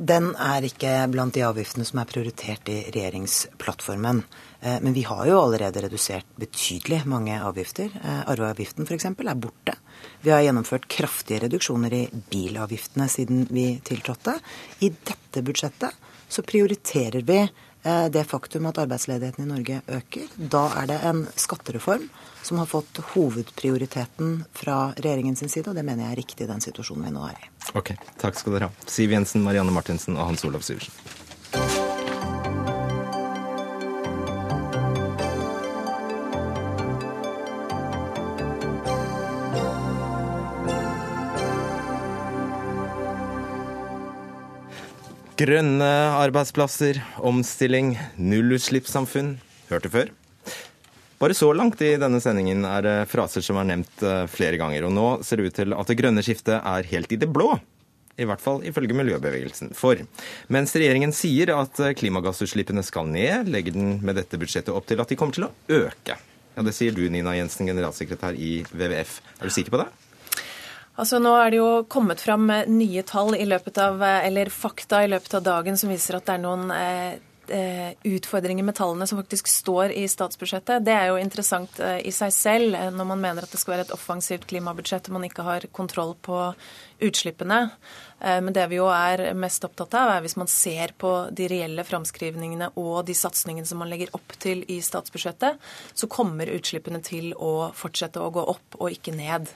Den 0.00 0.32
er 0.40 0.64
ikke 0.64 0.96
blant 1.12 1.36
de 1.36 1.44
avgiftene 1.46 1.84
som 1.86 2.00
er 2.00 2.08
prioritert 2.08 2.68
i 2.72 2.80
regjeringsplattformen. 2.88 4.24
Eh, 4.64 4.80
men 4.80 4.92
vi 4.92 5.02
har 5.02 5.26
jo 5.26 5.40
allerede 5.40 5.80
redusert 5.80 6.26
betydelig 6.36 7.02
mange 7.04 7.36
avgifter. 7.44 7.90
Eh, 8.04 8.20
arveavgiften 8.32 8.86
f.eks. 8.88 9.04
er 9.04 9.34
borte. 9.34 9.74
Vi 10.20 10.30
har 10.32 10.40
gjennomført 10.40 10.88
kraftige 10.88 11.42
reduksjoner 11.44 11.92
i 11.92 12.06
bilavgiftene 12.30 13.08
siden 13.08 13.44
vi 13.50 13.66
tiltrådte. 13.84 14.38
I 14.80 14.88
dette 14.88 15.42
budsjettet 15.44 15.92
så 16.28 16.42
prioriterer 16.42 17.20
vi 17.28 17.42
eh, 17.42 18.06
det 18.08 18.24
faktum 18.24 18.70
at 18.70 18.80
arbeidsledigheten 18.80 19.44
i 19.44 19.50
Norge 19.50 19.82
øker. 19.98 20.32
Da 20.36 20.64
er 20.80 20.88
det 20.88 20.98
en 21.10 21.26
skattereform 21.36 22.08
som 22.42 22.62
har 22.62 22.70
fått 22.70 23.02
hovedprioriteten 23.12 24.46
fra 24.56 24.78
regjeringens 24.96 25.44
side, 25.44 25.68
og 25.68 25.76
det 25.76 25.84
mener 25.84 26.06
jeg 26.06 26.16
er 26.16 26.22
riktig 26.22 26.48
i 26.48 26.52
den 26.54 26.64
situasjonen 26.64 27.10
vi 27.10 27.12
nå 27.18 27.28
er 27.28 27.36
i. 27.36 27.52
Ok, 27.76 27.92
Takk 28.20 28.40
skal 28.40 28.56
dere 28.56 28.70
ha. 28.72 28.88
Siv 28.88 29.12
Jensen, 29.12 29.44
Marianne 29.44 29.76
Martinsen 29.76 30.16
og 30.16 30.32
Hans 30.32 30.48
Olav 30.48 30.64
Syversen. 30.64 31.23
Grønne 45.34 45.86
arbeidsplasser, 46.14 47.00
omstilling, 47.26 47.96
nullutslippssamfunn. 48.22 49.32
Hørte 49.66 49.90
før? 49.90 50.12
Bare 51.18 51.34
så 51.34 51.48
langt 51.56 51.80
i 51.82 51.96
denne 51.98 52.20
sendingen 52.22 52.62
er 52.68 52.84
det 52.86 52.94
fraser 53.10 53.42
som 53.42 53.58
er 53.58 53.66
nevnt 53.66 54.04
eh, 54.06 54.28
flere 54.30 54.60
ganger. 54.60 54.86
Og 54.86 54.94
nå 54.94 55.06
ser 55.26 55.40
det 55.42 55.48
ut 55.48 55.56
til 55.58 55.74
at 55.74 55.90
det 55.90 55.96
grønne 55.98 56.22
skiftet 56.22 56.60
er 56.60 56.86
helt 56.92 57.10
i 57.10 57.18
det 57.18 57.26
blå. 57.34 57.56
I 58.14 58.28
hvert 58.30 58.44
fall 58.44 58.62
ifølge 58.62 58.94
miljøbevegelsen. 58.94 59.72
For 59.74 59.98
mens 60.54 60.76
regjeringen 60.78 61.10
sier 61.16 61.50
at 61.56 61.82
klimagassutslippene 61.98 62.86
skal 62.86 63.10
ned, 63.10 63.50
legger 63.50 63.74
den 63.74 63.96
med 64.06 64.20
dette 64.20 64.38
budsjettet 64.38 64.70
opp 64.70 64.86
til 64.86 65.02
at 65.02 65.10
de 65.10 65.18
kommer 65.18 65.34
til 65.34 65.48
å 65.48 65.52
øke. 65.80 66.14
Ja, 66.54 66.62
Det 66.62 66.76
sier 66.78 66.94
du, 66.94 67.02
Nina 67.10 67.34
Jensen, 67.34 67.66
generalsekretær 67.66 68.38
i 68.38 68.60
WWF. 68.70 69.18
Er 69.40 69.50
du 69.50 69.56
sikker 69.58 69.74
på 69.74 69.82
det? 69.82 69.90
Altså 70.94 71.18
Nå 71.18 71.32
er 71.40 71.50
det 71.50 71.58
jo 71.58 71.70
kommet 71.90 72.22
fram 72.22 72.46
nye 72.70 73.02
tall 73.06 73.34
i 73.34 73.46
løpet 73.48 73.78
av, 73.82 74.02
eller 74.02 74.52
fakta 74.52 75.02
i 75.04 75.10
løpet 75.10 75.40
av 75.40 75.46
dagen 75.46 75.78
som 75.80 75.90
viser 75.90 76.20
at 76.20 76.28
det 76.28 76.36
er 76.36 76.44
noen 76.44 76.68
eh, 76.74 77.16
Eh, 77.48 77.92
utfordringer 78.02 78.64
med 78.64 78.74
tallene 78.74 79.06
som 79.06 79.18
faktisk 79.18 79.48
står 79.48 79.92
i 79.92 80.06
statsbudsjettet. 80.08 80.80
Det 80.84 80.92
er 80.96 81.10
jo 81.10 81.18
interessant 81.20 81.76
eh, 81.76 81.98
i 82.08 82.12
seg 82.14 82.32
selv 82.32 82.76
eh, 82.78 82.88
når 82.88 83.08
man 83.10 83.20
mener 83.20 83.44
at 83.44 83.52
det 83.52 83.60
skal 83.60 83.74
være 83.74 83.84
et 83.84 83.92
offensivt 83.92 84.46
klimabudsjett 84.48 85.10
og 85.10 85.18
man 85.18 85.26
ikke 85.28 85.44
har 85.44 85.66
kontroll 85.76 86.14
på 86.24 86.38
utslippene. 87.04 87.58
Men 88.24 88.54
det 88.56 88.62
vi 88.70 88.78
jo 88.78 88.86
er 88.88 89.34
mest 89.36 89.66
opptatt 89.66 89.92
av, 89.98 90.14
er 90.14 90.22
hvis 90.24 90.38
man 90.40 90.48
ser 90.48 90.94
på 90.96 91.10
de 91.36 91.48
reelle 91.50 91.84
framskrivningene 91.84 92.70
og 92.80 93.02
de 93.04 93.16
satsingene 93.18 93.68
som 93.68 93.82
man 93.82 93.90
legger 93.92 94.14
opp 94.16 94.32
til 94.40 94.62
i 94.72 94.78
statsbudsjettet, 94.80 95.58
så 95.92 96.08
kommer 96.08 96.48
utslippene 96.54 97.02
til 97.04 97.34
å 97.36 97.74
fortsette 97.76 98.22
å 98.22 98.30
gå 98.32 98.46
opp 98.54 98.78
og 98.78 98.94
ikke 98.94 99.12
ned. 99.18 99.50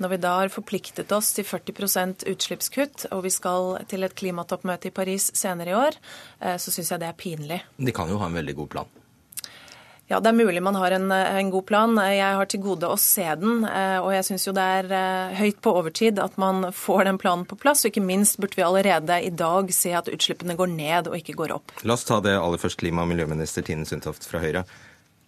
Når 0.00 0.14
vi 0.14 0.20
da 0.22 0.36
har 0.38 0.52
forpliktet 0.52 1.12
oss 1.12 1.34
til 1.36 1.44
40% 1.44 2.24
utslippskutt, 2.30 3.10
og 3.12 3.26
vi 3.26 3.32
skal 3.34 3.82
til 3.90 4.06
et 4.06 4.16
klimatoppmøte 4.16 4.88
i 4.88 4.94
Paris 4.96 5.28
senere 5.36 5.74
i 5.74 5.76
år, 5.76 6.00
eh, 6.40 6.56
så 6.56 6.72
syns 6.72 6.94
jeg 6.94 7.02
det 7.02 7.10
er 7.10 7.20
pinlig. 7.20 7.60
De 7.76 7.92
kan 7.92 8.08
jo 8.08 8.16
ha 8.22 8.30
en 8.30 8.40
veldig 8.40 8.56
god 8.62 8.72
plan. 8.72 8.96
Ja, 10.10 10.18
det 10.18 10.32
er 10.32 10.34
mulig 10.40 10.58
man 10.58 10.74
har 10.74 10.90
en, 10.90 11.12
en, 11.12 11.50
god 11.52 11.66
plan. 11.68 11.92
Jeg 12.10 12.34
har 12.34 12.48
til 12.50 12.62
gode 12.64 12.88
å 12.90 12.96
se 12.98 13.28
den. 13.38 13.60
Eh, 13.68 13.98
og 14.00 14.10
jeg 14.10 14.26
syns 14.26 14.48
jo 14.48 14.54
det 14.56 14.64
er 14.80 14.88
eh, 14.90 15.36
høyt 15.38 15.60
på 15.62 15.74
overtid 15.78 16.18
at 16.18 16.34
man 16.40 16.72
får 16.74 17.04
den 17.06 17.20
planen 17.20 17.44
på 17.46 17.60
plass. 17.60 17.84
Og 17.84 17.92
ikke 17.92 18.02
minst 18.02 18.40
burde 18.42 18.58
vi 18.58 18.64
allerede 18.66 19.20
i 19.22 19.30
dag 19.30 19.70
se 19.76 19.92
at 19.94 20.10
utslippene 20.10 20.56
går 20.58 20.72
ned 20.72 21.12
og 21.12 21.20
ikke 21.20 21.36
går 21.38 21.54
opp. 21.60 21.76
La 21.86 21.94
oss 21.94 22.08
ta 22.08 22.18
det 22.24 22.34
aller 22.40 22.58
først, 22.58 22.80
klima- 22.80 23.04
og 23.04 23.12
miljøminister 23.12 23.62
Tine 23.68 23.86
Sundtoft 23.86 24.26
fra 24.26 24.42
Høyre. 24.42 24.64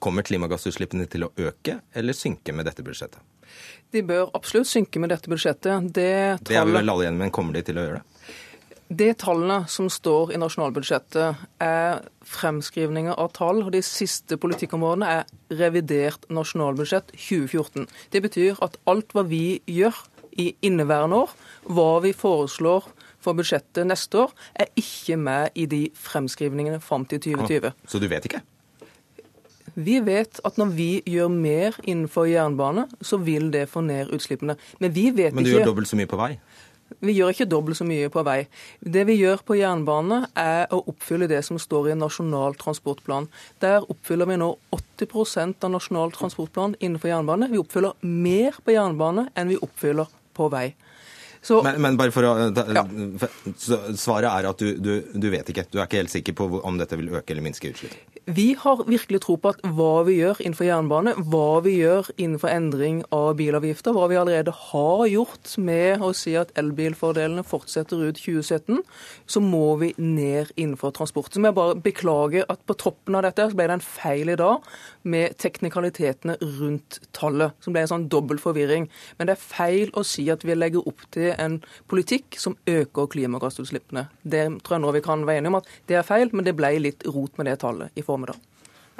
Kommer 0.03 0.27
klimagassutslippene 0.27 1.07
til 1.11 1.29
å 1.29 1.33
øke 1.39 1.79
eller 1.95 2.17
synke 2.17 2.55
med 2.57 2.67
dette 2.67 2.85
budsjettet? 2.87 3.21
De 3.93 4.03
bør 4.07 4.33
absolutt 4.35 4.71
synke 4.71 5.03
med 5.03 5.13
dette 5.13 5.31
budsjettet. 5.31 5.93
Det, 5.95 6.09
tallet, 6.41 6.49
det 6.49 6.59
er 6.59 6.67
vi 6.67 6.75
vel 6.79 6.95
alle 6.95 7.11
enige 7.11 7.21
men 7.21 7.35
kommer 7.35 7.55
de 7.55 7.63
til 7.67 7.79
å 7.79 7.85
gjøre 7.87 8.01
det? 8.01 8.37
Det 8.93 9.13
tallene 9.23 9.63
som 9.73 9.87
står 9.89 10.35
i 10.35 10.39
nasjonalbudsjettet, 10.41 11.45
er 11.65 12.03
fremskrivninger 12.29 13.17
av 13.17 13.31
tall. 13.37 13.63
og 13.65 13.71
De 13.73 13.81
siste 13.87 14.37
politikkområdene 14.41 15.09
er 15.09 15.57
revidert 15.63 16.27
nasjonalbudsjett 16.29 17.15
2014. 17.15 17.87
Det 18.13 18.21
betyr 18.27 18.61
at 18.65 18.77
alt 18.91 19.15
hva 19.17 19.25
vi 19.29 19.63
gjør 19.71 19.97
i 20.37 20.51
inneværende 20.67 21.23
år, 21.25 21.33
hva 21.73 21.89
vi 22.05 22.13
foreslår 22.17 22.91
for 23.23 23.39
budsjettet 23.39 23.89
neste 23.89 24.27
år, 24.27 24.33
er 24.61 24.73
ikke 24.77 25.17
med 25.21 25.57
i 25.57 25.69
de 25.71 25.87
fremskrivningene 25.97 26.83
fram 26.85 27.07
til 27.09 27.23
2020. 27.31 27.73
Så 27.89 28.03
du 28.03 28.09
vet 28.13 28.29
ikke? 28.29 28.43
Vi 29.75 30.01
vet 30.05 30.41
at 30.45 30.59
når 30.61 30.75
vi 30.77 30.91
gjør 31.09 31.31
mer 31.33 31.77
innenfor 31.83 32.29
jernbane, 32.29 32.87
så 33.01 33.19
vil 33.23 33.51
det 33.55 33.69
få 33.73 33.85
ned 33.87 34.13
utslippene. 34.13 34.59
Men 34.83 34.93
vi 34.93 35.09
vet 35.11 35.33
ikke... 35.33 35.39
Men 35.39 35.47
du 35.47 35.51
ikke... 35.51 35.59
gjør 35.61 35.71
dobbelt 35.73 35.93
så 35.93 35.99
mye 36.01 36.11
på 36.11 36.21
vei? 36.21 36.33
Vi 37.01 37.15
gjør 37.17 37.33
ikke 37.33 37.49
dobbelt 37.49 37.79
så 37.79 37.87
mye 37.89 38.11
på 38.13 38.25
vei. 38.27 38.39
Det 38.81 39.07
vi 39.09 39.17
gjør 39.17 39.43
på 39.47 39.57
jernbane, 39.57 40.27
er 40.39 40.73
å 40.75 40.83
oppfylle 40.93 41.29
det 41.31 41.41
som 41.47 41.61
står 41.61 41.89
i 41.89 41.95
en 41.95 42.03
nasjonal 42.05 42.57
transportplan. 42.61 43.31
Der 43.65 43.87
oppfyller 43.89 44.29
vi 44.29 44.39
nå 44.43 44.51
80% 44.77 45.65
av 45.65 45.73
nasjonal 45.73 46.13
transportplan 46.17 46.77
innenfor 46.81 47.13
jernbane. 47.13 47.49
Vi 47.53 47.61
oppfyller 47.63 47.97
mer 48.05 48.59
på 48.65 48.77
jernbane 48.77 49.31
enn 49.33 49.53
vi 49.55 49.61
oppfyller 49.63 50.11
på 50.37 50.53
vei. 50.53 50.69
Så, 51.43 51.59
men, 51.67 51.81
men, 51.83 51.97
bare 51.99 52.13
for 52.15 52.23
å 52.23 52.51
da, 52.55 52.63
ja. 52.71 52.85
Svaret 53.99 54.29
er 54.31 54.47
at 54.47 54.61
du, 54.63 54.77
du, 54.79 54.93
du, 55.11 55.27
vet 55.33 55.49
ikke. 55.51 55.65
Du 55.73 55.81
er 55.81 55.89
ikke 55.89 56.05
helt 56.05 56.13
sikker 56.13 56.37
på 56.39 56.47
om 56.63 56.79
dette 56.79 56.99
vil 57.01 57.11
øke 57.11 57.35
eller 57.35 57.43
minske 57.43 57.73
utslipp? 57.73 57.97
Vi 58.25 58.55
har 58.59 58.85
virkelig 58.87 59.19
tro 59.25 59.35
på 59.35 59.51
at 59.51 59.63
hva 59.75 60.05
vi 60.07 60.21
gjør 60.21 60.39
innenfor 60.45 60.63
jernbane, 60.69 61.17
hva 61.27 61.59
vi 61.65 61.73
gjør 61.81 62.07
innenfor 62.15 62.53
endring 62.53 63.01
av 63.11 63.33
bilavgifter, 63.35 63.91
hva 63.97 64.05
vi 64.13 64.19
allerede 64.21 64.53
har 64.55 65.03
gjort 65.11 65.57
med 65.59 66.05
å 66.07 66.13
si 66.15 66.37
at 66.39 66.53
elbilfordelene 66.61 67.43
fortsetter 67.43 67.99
ut 67.99 68.21
2017, 68.21 68.79
så 69.27 69.43
må 69.43 69.75
vi 69.81 69.89
ned 69.99 70.53
innenfor 70.55 70.95
transport. 70.95 71.33
Så 71.35 71.43
må 71.43 71.51
jeg 71.51 71.57
bare 71.57 71.81
beklage 71.83 72.45
at 72.47 72.63
på 72.63 72.77
toppen 72.79 73.19
av 73.19 73.25
dette 73.27 73.49
ble 73.57 73.67
det 73.67 73.77
en 73.81 73.83
feil 73.83 74.31
i 74.31 74.39
dag 74.39 74.71
med 75.03 75.35
teknikalitetene 75.43 76.39
rundt 76.61 77.01
tallet, 77.19 77.59
som 77.59 77.75
ble 77.75 77.83
en 77.83 77.93
sånn 77.97 78.07
dobbel 78.13 78.39
forvirring. 78.39 78.87
Men 79.19 79.33
det 79.33 79.35
er 79.35 79.43
feil 79.43 79.91
å 79.99 80.07
si 80.07 80.29
at 80.31 80.47
vi 80.47 80.55
legger 80.55 80.87
opp 80.87 81.09
til 81.11 81.33
en 81.35 81.59
politikk 81.91 82.39
som 82.39 82.55
øker 82.71 83.11
klimagassutslippene. 83.17 84.07
Det 84.23 84.47
tror 84.63 84.79
jeg 84.79 84.87
nå 84.87 84.95
vi 84.95 85.05
kan 85.11 85.27
være 85.27 85.43
enige 85.43 85.57
om 85.57 85.61
at 85.65 85.75
det 85.91 85.99
er 85.99 86.07
feil, 86.07 86.31
men 86.31 86.47
det 86.47 86.55
ble 86.55 86.77
litt 86.87 87.03
rot 87.11 87.35
med 87.43 87.51
det 87.51 87.59
tallet 87.67 87.99
i 87.99 88.07
formiddag. 88.13 88.41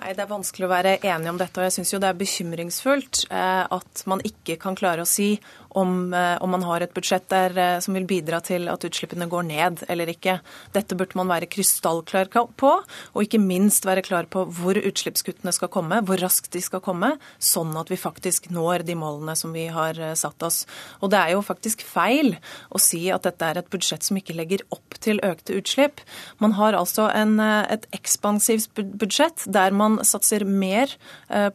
Nei, 0.01 0.15
Det 0.17 0.25
er 0.25 0.31
vanskelig 0.31 0.67
å 0.67 0.73
være 0.73 0.97
enig 1.05 1.31
om 1.31 1.39
dette. 1.39 1.61
og 1.61 1.69
Jeg 1.69 1.77
synes 1.77 1.93
jo 1.93 2.01
det 2.01 2.09
er 2.09 2.21
bekymringsfullt 2.21 3.27
eh, 3.31 3.65
at 3.71 4.05
man 4.09 4.25
ikke 4.25 4.57
kan 4.59 4.75
klare 4.79 5.05
å 5.05 5.09
si 5.09 5.37
om, 5.75 6.15
eh, 6.15 6.43
om, 6.43 6.51
man 6.51 6.63
har 6.63 6.81
et 6.81 6.93
budsjett 6.95 7.29
der, 7.29 7.57
eh, 7.59 7.81
som 7.81 7.95
vil 7.95 8.07
bidra 8.09 8.41
til 8.45 8.69
at 8.69 8.85
utslippene 8.85 9.29
går 9.31 9.47
ned 9.49 9.85
eller 9.89 10.11
ikke. 10.13 10.39
Dette 10.75 10.97
burde 10.99 11.17
man 11.17 11.31
være 11.31 11.49
krystallklar 11.51 12.29
på, 12.33 12.73
og 13.15 13.23
ikke 13.23 13.41
minst 13.41 13.87
være 13.89 14.05
klar 14.05 14.29
på 14.31 14.45
hvor 14.53 14.77
utslippskuttene 14.77 15.53
skal 15.53 15.71
komme, 15.73 16.03
hvor 16.05 16.21
raskt 16.21 16.53
de 16.53 16.61
skal 16.61 16.83
komme, 16.85 17.15
sånn 17.39 17.73
at 17.81 17.91
vi 17.93 17.97
faktisk 18.01 18.51
når 18.53 18.85
de 18.89 18.97
målene 18.99 19.37
som 19.39 19.53
vi 19.57 19.67
har 19.73 19.99
eh, 19.99 20.15
satt 20.19 20.43
oss. 20.43 20.67
Og 21.01 21.13
det 21.13 21.21
er 21.21 21.35
jo 21.37 21.45
faktisk 21.47 21.85
feil 21.87 22.37
å 22.71 22.81
si 22.83 23.09
at 23.11 23.25
dette 23.25 23.49
er 23.49 23.63
et 23.63 23.73
budsjett 23.73 24.05
som 24.05 24.19
ikke 24.21 24.37
legger 24.37 24.67
opp 24.71 24.99
til 25.03 25.23
økte 25.25 25.57
utslipp. 25.57 26.05
Man 26.43 26.57
har 26.59 26.77
altså 26.77 27.09
en, 27.15 27.39
et 27.41 27.87
ekspansivt 27.97 28.77
budsjett 28.77 29.47
der 29.51 29.73
man 29.75 29.99
satser 30.07 30.45
mer 30.45 30.91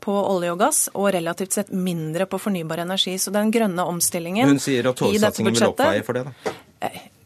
på 0.01 0.13
olje 0.13 0.51
og 0.51 0.59
gass 0.59 0.79
og 0.93 1.11
relativt 1.15 1.55
sett 1.55 1.71
mindre 1.71 2.25
på 2.29 2.39
fornybar 2.41 2.81
energi. 2.83 3.15
Så 3.21 3.31
den 3.33 3.51
grønne 3.53 3.85
omstillingen 3.87 4.06
omstillingen 4.07 4.55
Hun 4.55 4.63
sier 4.63 4.87
at 4.89 4.97
togsatsingen 4.97 5.53
vil 5.53 5.69
oppveie 5.71 6.03
for 6.07 6.17
det, 6.17 6.27
da? 6.27 6.57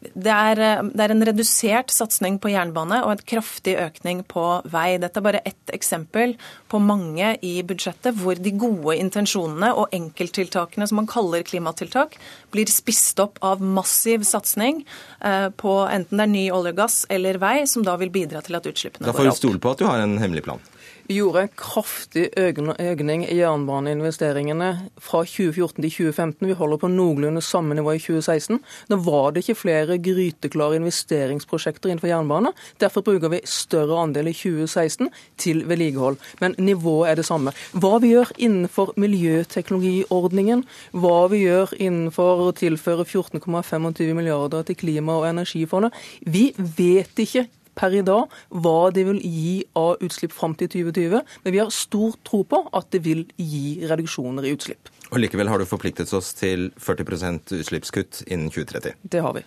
Det 0.02 0.32
er, 0.34 0.60
eh, 0.60 0.82
det 0.84 1.04
er, 1.04 1.12
en 1.13 1.26
redusert 1.26 1.91
satsing 1.94 2.39
på 2.41 2.50
jernbane 2.50 3.04
og 3.06 3.12
en 3.13 3.22
kraftig 3.32 3.76
økning 3.78 4.24
på 4.26 4.44
vei. 4.65 4.98
Dette 4.98 5.22
er 5.22 5.26
bare 5.28 5.44
ett 5.46 5.74
eksempel 5.74 6.34
på 6.67 6.82
mange 6.82 7.36
i 7.46 7.62
budsjettet 7.62 8.17
hvor 8.17 8.36
de 8.36 8.52
gode 8.52 8.98
intensjonene 8.98 9.72
og 9.78 9.94
enkelttiltakene 9.94 10.88
som 10.89 10.98
man 11.04 11.10
kaller 11.10 11.46
klimatiltak, 11.46 12.17
blir 12.52 12.65
spist 12.65 13.22
opp 13.22 13.38
av 13.46 13.62
massiv 13.62 14.26
satsing 14.28 14.84
eh, 15.22 15.50
på 15.50 15.78
enten 15.86 16.17
det 16.17 16.28
er 16.28 16.34
ny 16.34 16.46
olje 16.52 16.74
og 16.74 16.82
gass 16.82 17.06
eller 17.10 17.38
vei, 17.41 17.62
som 17.70 17.86
da 17.86 17.96
vil 18.02 18.12
bidra 18.12 18.41
til 18.41 18.58
at 18.58 18.67
utslippene 18.67 19.06
går 19.06 19.13
opp. 19.13 19.15
Da 19.15 19.22
får 19.22 19.30
vi 19.30 19.38
stole 19.38 19.62
på 19.62 19.76
at 19.76 19.84
du 19.84 19.89
har 19.89 20.02
en 20.02 20.17
hemmelig 20.17 20.48
plan 20.50 20.72
gjorde 21.15 21.43
en 21.45 21.52
kraftig 21.58 22.28
økning 22.38 23.24
i 23.26 23.38
jernbaneinvesteringene 23.39 24.69
fra 25.02 25.21
2014 25.28 25.82
til 25.82 25.91
2015. 25.91 26.47
Vi 26.50 26.58
holder 26.58 26.82
på 26.82 26.89
noenlunde 26.91 27.43
samme 27.45 27.76
nivå 27.78 27.95
i 27.95 28.02
2016. 28.02 28.60
Nå 28.91 29.00
var 29.06 29.32
det 29.32 29.43
ikke 29.43 29.60
flere 29.62 29.97
gryteklare 30.02 30.80
investeringsprosjekter 30.80 31.91
innenfor 31.91 32.12
jernbane. 32.12 32.54
Derfor 32.82 33.06
bruker 33.08 33.34
vi 33.34 33.41
større 33.47 34.00
andel 34.02 34.32
i 34.32 34.36
2016 34.36 35.12
til 35.41 35.63
vedlikehold. 35.69 36.19
Men 36.41 36.56
nivået 36.58 37.12
er 37.12 37.21
det 37.21 37.28
samme. 37.28 37.56
Hva 37.74 37.97
vi 38.04 38.13
gjør 38.15 38.34
innenfor 38.38 38.93
miljøteknologiordningen, 39.02 40.65
hva 40.97 41.24
vi 41.32 41.45
gjør 41.45 41.76
innenfor 41.80 42.47
å 42.47 42.52
tilføre 42.58 43.08
14,25 43.08 44.13
milliarder 44.17 44.67
til 44.67 44.80
klima- 44.80 45.19
og 45.21 45.30
energifondet, 45.30 45.95
vi 46.26 46.52
vet 46.58 47.19
ikke 47.21 47.47
per 47.78 47.96
i 47.96 48.04
dag 48.06 48.32
hva 48.50 48.92
det 48.94 49.06
vil 49.08 49.20
gi 49.24 49.58
av 49.80 50.02
utslipp 50.04 50.34
fram 50.36 50.56
til 50.60 50.72
2020, 50.72 51.22
men 51.44 51.56
vi 51.56 51.62
har 51.62 51.74
stor 51.76 52.16
tro 52.28 52.44
på 52.48 52.64
at 52.72 52.90
det 52.94 53.04
vil 53.06 53.26
gi 53.38 53.82
reduksjoner 53.90 54.48
i 54.48 54.56
utslipp. 54.56 54.92
Og 55.12 55.20
Likevel 55.20 55.52
har 55.52 55.60
du 55.60 55.68
forpliktet 55.68 56.12
oss 56.16 56.32
til 56.38 56.70
40% 56.80 57.52
utslippskutt 57.60 58.24
innen 58.30 58.52
2030. 58.52 58.96
Det 59.04 59.24
har 59.24 59.36
vi. 59.36 59.44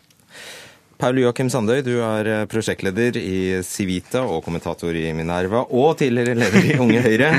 Paul 1.00 1.18
Joakim 1.18 1.48
Sandøy, 1.50 1.80
du 1.82 1.96
er 2.04 2.28
eh, 2.30 2.42
prosjektleder 2.48 3.16
i 3.18 3.38
Civita 3.66 4.22
og 4.28 4.44
kommentator 4.46 4.94
i 4.94 5.08
Minerva, 5.16 5.64
og 5.74 5.96
tidligere 5.98 6.36
leder 6.38 6.68
i 6.70 6.76
Unge 6.80 7.00
Høyre. 7.02 7.30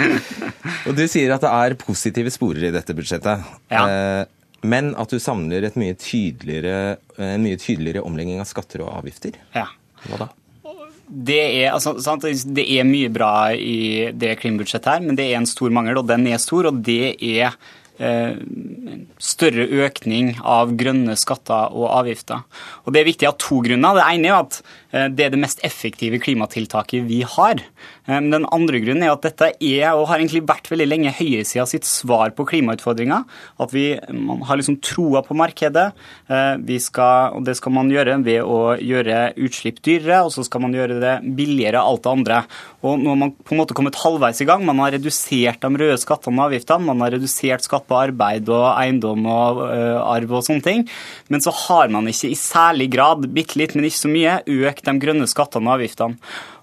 Og 0.89 0.97
du 0.97 1.05
sier 1.09 1.31
at 1.33 1.45
det 1.45 1.51
er 1.53 1.77
positive 1.79 2.33
sporer 2.33 2.67
i 2.67 2.73
dette 2.75 2.93
budsjettet. 2.97 3.45
Ja. 3.71 3.85
Eh, 3.85 4.23
men 4.65 4.91
at 4.99 5.13
du 5.13 5.21
savner 5.21 5.69
mye 5.77 5.95
en 7.21 7.43
mye 7.45 7.59
tydeligere 7.61 8.03
omlegging 8.05 8.41
av 8.41 8.49
skatter 8.49 8.83
og 8.85 8.91
avgifter. 8.99 9.37
Ja. 9.55 9.69
Hva 10.09 10.25
da? 10.25 10.29
Det 11.05 11.39
er, 11.61 11.71
altså, 11.75 11.93
det 12.55 12.65
er, 12.65 12.85
mye 12.87 13.11
bra 13.13 13.53
i 13.53 14.11
det 14.13 14.37
klimabudsjettet 14.41 14.89
her, 14.89 15.03
men 15.05 15.17
det 15.17 15.27
er 15.29 15.39
en 15.39 15.49
stor 15.49 15.73
mangel, 15.73 15.99
og 16.01 16.07
den 16.09 16.25
er 16.31 16.41
stor. 16.41 16.71
Og 16.71 16.79
det 16.85 17.13
er 17.21 17.53
eh, 18.01 18.39
større 19.21 19.67
økning 19.85 20.33
av 20.41 20.73
grønne 20.79 21.17
skatter 21.19 21.75
og 21.75 21.91
avgifter. 22.01 22.41
Og 22.85 22.93
Det 22.93 23.01
er 23.01 23.11
viktig 23.11 23.29
av 23.29 23.37
to 23.41 23.61
grunner. 23.65 23.99
Det 23.99 24.07
ene 24.07 24.31
er 24.31 24.39
at 24.39 24.59
det 24.95 25.25
er 25.25 25.33
det 25.33 25.41
mest 25.41 25.59
effektive 25.67 26.19
klimatiltaket 26.23 27.03
vi 27.07 27.19
har. 27.27 27.59
Eh, 28.07 28.21
den 28.21 28.45
andre 28.53 28.81
grunnen 28.83 29.03
er 29.05 29.13
at 29.13 29.25
dette 29.25 29.49
er, 29.59 29.89
og 29.93 30.07
har 30.09 30.21
egentlig 30.21 30.45
vært 30.47 30.69
veldig 30.71 30.87
lenge, 30.87 31.13
høyresida 31.17 31.65
sitt 31.69 31.87
svar 31.89 32.31
på 32.37 32.45
klimautfordringa. 32.47 33.23
At 33.61 33.73
vi 33.75 33.87
har 33.97 34.59
liksom 34.59 34.79
troa 34.83 35.23
på 35.25 35.35
markedet. 35.37 35.87
Vi 36.65 36.77
skal, 36.81 37.35
og 37.37 37.45
det 37.47 37.55
skal 37.57 37.73
man 37.75 37.89
gjøre 37.91 38.17
ved 38.25 38.41
å 38.43 38.75
gjøre 38.79 39.33
utslipp 39.45 39.81
dyrere, 39.85 40.23
og 40.25 40.33
så 40.33 40.45
skal 40.45 40.63
man 40.63 40.75
gjøre 40.75 40.99
det 41.01 41.15
billigere 41.37 41.81
alt 41.81 42.03
det 42.05 42.11
andre. 42.11 42.39
Og 42.85 43.01
nå 43.01 43.11
har 43.13 43.19
man 43.19 43.33
på 43.35 43.55
en 43.55 43.61
måte 43.61 43.75
kommet 43.77 43.97
halvveis 43.99 44.41
i 44.43 44.47
gang. 44.47 44.65
Man 44.67 44.81
har 44.83 44.95
redusert 44.95 45.61
de 45.63 45.81
røde 45.81 45.97
skattene 46.01 46.39
og 46.39 46.49
avgiftene. 46.49 46.89
Man 46.91 47.03
har 47.03 47.15
redusert 47.15 47.65
skatt 47.65 47.87
på 47.89 47.99
arbeid 47.99 48.49
og 48.53 48.67
eiendom 48.73 49.25
og 49.31 49.63
arv 49.65 50.37
og 50.39 50.45
sånne 50.47 50.65
ting. 50.65 50.85
Men 51.31 51.43
så 51.43 51.53
har 51.65 51.91
man 51.93 52.09
ikke 52.11 52.31
i 52.31 52.39
særlig 52.39 52.91
grad, 52.95 53.25
bitte 53.35 53.59
litt, 53.59 53.75
men 53.75 53.89
ikke 53.89 54.03
så 54.03 54.11
mye, 54.11 54.37
økt 54.65 54.84
de 54.87 55.01
grønne 55.01 55.27
skattene 55.29 55.69
og 55.69 55.79
avgiftene. 55.79 56.19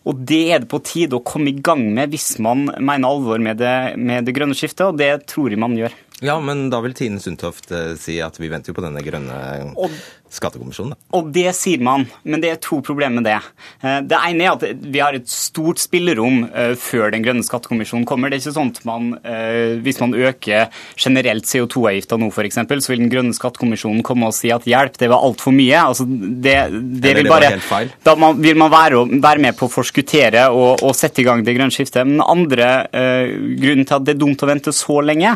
Og 0.08 0.22
det 0.28 0.42
er 0.54 0.62
det 0.62 0.70
på 0.72 0.82
tide 0.86 1.18
å 1.18 1.24
komme 1.26 1.52
i 1.52 1.60
gang 1.62 1.84
med 1.94 2.10
hvis 2.14 2.34
man 2.42 2.66
mener 2.78 3.08
alvor 3.08 3.42
med 3.42 3.60
det, 3.62 3.76
med 3.98 4.26
det 4.26 4.34
grønne 4.36 4.56
skiftet, 4.58 4.88
og 4.88 4.98
det 4.98 5.12
tror 5.30 5.52
jeg 5.52 5.62
man 5.62 5.76
gjør. 5.78 5.94
Ja, 6.22 6.36
men 6.38 6.68
da 6.70 6.78
vil 6.84 6.94
Tine 6.94 7.18
Sundtoft 7.22 7.72
eh, 7.74 7.94
si 7.98 8.20
at 8.22 8.36
vi 8.38 8.50
venter 8.50 8.70
jo 8.70 8.76
på 8.76 8.84
denne 8.84 9.02
grønne 9.02 9.38
Og 9.74 9.90
skattekommisjonen, 10.32 10.94
da. 10.94 10.98
Og 11.18 11.28
det 11.34 11.50
sier 11.56 11.82
man, 11.84 12.06
men 12.24 12.42
det 12.42 12.52
er 12.52 12.60
to 12.62 12.80
problemer 12.84 13.20
med 13.20 13.28
det. 13.28 13.38
Eh, 13.84 13.98
det 14.08 14.18
ene 14.18 14.46
er 14.46 14.54
at 14.54 14.64
vi 14.80 15.02
har 15.02 15.16
et 15.16 15.28
stort 15.28 15.82
spillerom 15.82 16.46
eh, 16.48 16.72
før 16.80 17.12
den 17.12 17.24
grønne 17.24 17.44
skattekommisjonen 17.46 18.06
kommer. 18.08 18.32
Det 18.32 18.38
er 18.38 18.44
ikke 18.44 18.54
sånn 18.56 18.72
at 18.72 18.80
man, 18.88 19.10
eh, 19.28 19.76
hvis 19.84 20.00
man 20.00 20.16
øker 20.16 20.72
generelt 20.96 21.48
CO2-avgifta 21.48 22.18
nå 22.20 22.30
f.eks., 22.32 22.60
så 22.62 22.92
vil 22.92 23.04
den 23.04 23.12
grønne 23.12 23.36
skattekommisjonen 23.36 24.04
komme 24.06 24.30
og 24.30 24.36
si 24.36 24.52
at 24.54 24.66
hjelp, 24.68 24.96
det 25.00 25.10
var 25.12 25.24
altfor 25.26 25.54
mye. 25.56 25.82
Altså, 25.82 26.06
det, 26.08 26.56
det 27.02 27.14
vil 27.20 27.30
bare, 27.30 27.52
da 28.06 28.16
vil 28.16 28.60
man 28.60 28.72
være, 28.72 29.04
være, 29.12 29.42
med 29.42 29.56
på 29.58 29.66
å 29.66 29.72
forskuttere 29.72 30.46
og, 30.54 30.82
og, 30.84 30.92
sette 30.96 31.22
i 31.22 31.26
gang 31.26 31.42
det 31.44 31.56
grønne 31.56 31.74
skiftet. 31.74 32.06
Men 32.06 32.20
den 32.20 32.24
andre 32.24 32.68
grunnen 32.92 33.86
til 33.88 33.96
at 33.96 34.04
det 34.06 34.14
er 34.14 34.20
dumt 34.20 34.42
å 34.44 34.48
vente 34.48 34.74
så 34.76 35.00
lenge, 35.04 35.32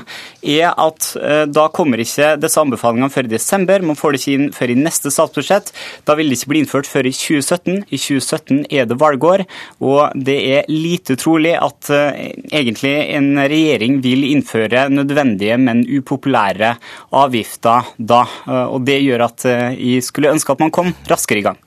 er 0.46 0.68
at 0.70 1.08
da 1.50 1.66
kommer 1.74 2.00
ikke 2.02 2.34
disse 2.40 2.60
anbefalingene 2.62 3.10
før 3.12 3.26
i 3.26 3.32
desember. 3.32 3.84
Man 3.86 3.98
får 3.98 4.14
det 4.14 4.20
ikke 4.22 4.36
inn 4.36 4.52
før 4.54 4.72
i 4.72 4.78
neste 4.86 5.12
statsbudsjett. 5.12 5.72
Da 6.06 6.16
vil 6.18 6.30
det 6.30 6.38
ikke 6.38 6.52
bli 6.52 6.62
innført 6.64 6.88
før 6.90 7.08
i 7.08 7.14
2017. 7.14 7.84
I 7.90 8.00
2017 8.00 8.62
er 8.70 8.88
det 8.88 8.98
valgår, 9.00 9.44
og 9.84 10.16
det 10.28 10.38
er 10.56 10.70
lite 10.72 11.18
trolig 11.20 11.54
at 11.58 11.90
uh, 11.92 12.16
egentlig 12.50 12.94
en 13.18 13.32
regjering 13.42 14.00
vil 14.04 14.26
innføre 14.30 14.86
nødvendige, 14.92 15.58
men 15.60 15.84
upopulære 15.86 16.76
avgifter 17.16 17.92
da. 17.98 18.24
Uh, 18.46 18.66
og 18.76 18.86
det 18.88 19.00
gjør 19.02 19.28
at 19.28 19.46
uh, 19.48 19.70
jeg 19.74 20.04
skulle 20.06 20.34
ønske 20.34 20.54
at 20.54 20.62
man 20.62 20.74
kom 20.74 20.92
raskere 21.10 21.42
i 21.42 21.46
gang. 21.46 21.60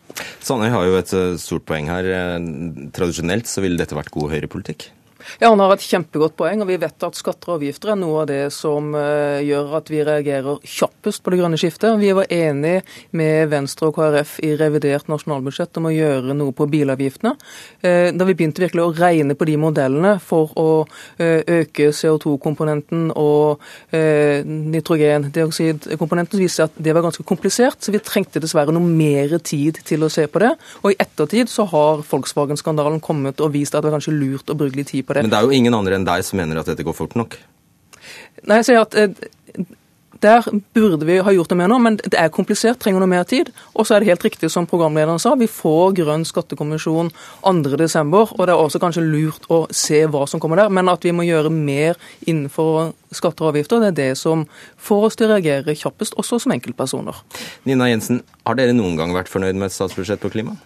Sandøy 0.44 0.72
har 0.74 0.88
jo 0.88 0.98
et 1.00 1.12
stort 1.40 1.64
poeng 1.70 1.88
her. 1.88 2.08
Tradisjonelt 2.96 3.48
så 3.48 3.64
ville 3.64 3.80
dette 3.80 3.96
vært 3.96 4.12
god 4.12 4.34
høyrepolitikk? 4.34 4.90
Ja, 5.38 5.50
Han 5.50 5.60
har 5.62 5.76
et 5.76 5.86
kjempegodt 5.86 6.34
poeng, 6.40 6.64
og 6.64 6.70
vi 6.70 6.78
vet 6.82 7.04
at 7.06 7.18
skatter 7.18 7.54
og 7.54 7.60
avgifter 7.60 7.94
er 7.94 8.00
noe 8.00 8.24
av 8.24 8.28
det 8.32 8.46
som 8.56 8.94
uh, 8.96 9.38
gjør 9.44 9.76
at 9.80 9.92
vi 9.92 10.00
reagerer 10.06 10.56
kjappest 10.66 11.24
på 11.24 11.30
det 11.34 11.40
grønne 11.42 11.60
skiftet. 11.60 12.02
Vi 12.02 12.12
var 12.16 12.26
enig 12.34 12.78
med 13.18 13.50
Venstre 13.52 13.88
og 13.90 13.96
KrF 14.00 14.32
i 14.46 14.50
revidert 14.60 15.06
nasjonalbudsjett 15.12 15.78
om 15.80 15.86
å 15.90 15.94
gjøre 15.94 16.32
noe 16.38 16.52
på 16.56 16.64
bilavgiftene. 16.72 17.32
Uh, 17.84 18.08
da 18.16 18.24
vi 18.28 18.38
begynte 18.40 18.64
virkelig 18.66 18.84
å 18.86 18.96
regne 18.98 19.34
på 19.38 19.48
de 19.50 19.56
modellene 19.62 20.14
for 20.24 20.46
å 20.60 20.70
uh, 20.86 21.42
øke 21.60 21.86
CO2-komponenten 21.96 23.02
og 23.20 23.38
nitrogendioksidkomponenten, 23.90 26.38
så 26.38 26.42
viste 26.42 26.62
det 26.62 26.68
at 26.70 26.76
det 26.86 26.94
var 26.96 27.06
ganske 27.06 27.24
komplisert, 27.28 27.80
så 27.84 27.92
vi 27.94 28.00
trengte 28.04 28.42
dessverre 28.42 28.74
noe 28.76 28.86
mer 28.86 29.38
tid 29.44 29.76
til 29.86 30.04
å 30.06 30.10
se 30.12 30.28
på 30.30 30.40
det. 30.44 30.52
Og 30.84 30.94
i 30.94 31.00
ettertid 31.02 31.48
så 31.52 31.64
har 31.72 32.04
Volkswagen-skandalen 32.08 33.00
kommet 33.04 33.42
og 33.44 33.54
vist 33.56 33.76
at 33.76 33.84
det 33.84 33.90
var 33.90 33.98
kanskje 33.98 34.16
lurt 34.16 34.52
å 34.52 34.58
bruke 34.58 34.78
litt 34.80 34.92
tid 34.94 35.04
på 35.08 35.14
det. 35.18 35.19
Men 35.24 35.34
det 35.34 35.40
er 35.40 35.48
jo 35.48 35.60
ingen 35.60 35.76
andre 35.78 36.00
enn 36.00 36.08
deg 36.08 36.26
som 36.28 36.40
mener 36.40 36.62
at 36.62 36.70
dette 36.72 36.86
går 36.88 36.98
fort 36.98 37.18
nok? 37.20 37.38
Nei, 38.48 38.62
jeg 38.62 38.70
sier 38.70 38.84
at 38.84 38.96
eh, 38.98 39.14
der 40.20 40.44
burde 40.74 41.06
vi 41.08 41.18
ha 41.24 41.32
gjort 41.32 41.52
det 41.52 41.58
mer 41.60 41.70
nå, 41.72 41.78
men 41.80 41.98
det 42.00 42.18
er 42.20 42.32
komplisert, 42.34 42.80
trenger 42.82 43.00
noe 43.00 43.12
mer 43.12 43.24
tid. 43.28 43.52
Og 43.72 43.88
så 43.88 43.96
er 43.96 44.04
det 44.04 44.12
helt 44.12 44.26
riktig 44.26 44.50
som 44.52 44.68
programlederen 44.68 45.22
sa, 45.22 45.36
vi 45.40 45.48
får 45.48 45.94
Grønn 46.02 46.26
skattekommisjon 46.28 47.12
2.12. 47.46 48.34
Og 48.36 48.42
det 48.44 48.54
er 48.54 48.58
også 48.58 48.82
kanskje 48.84 49.06
lurt 49.06 49.48
å 49.52 49.62
se 49.72 50.02
hva 50.12 50.26
som 50.28 50.44
kommer 50.44 50.60
der, 50.60 50.74
men 50.76 50.92
at 50.92 51.06
vi 51.08 51.14
må 51.16 51.28
gjøre 51.28 51.54
mer 51.54 52.00
innenfor 52.28 52.92
skatter 53.16 53.48
og 53.48 53.54
avgifter, 53.54 53.82
det 53.82 53.94
er 53.94 54.00
det 54.00 54.10
som 54.20 54.44
får 54.78 55.08
oss 55.08 55.20
til 55.20 55.30
å 55.30 55.38
reagere 55.38 55.78
kjappest, 55.78 56.18
også 56.20 56.42
som 56.44 56.54
enkeltpersoner. 56.54 57.24
Nina 57.70 57.88
Jensen, 57.90 58.22
har 58.46 58.60
dere 58.60 58.76
noen 58.76 59.00
gang 59.00 59.16
vært 59.16 59.32
fornøyd 59.32 59.56
med 59.56 59.70
et 59.70 59.78
statsbudsjett 59.78 60.22
på 60.22 60.34
klima? 60.36 60.58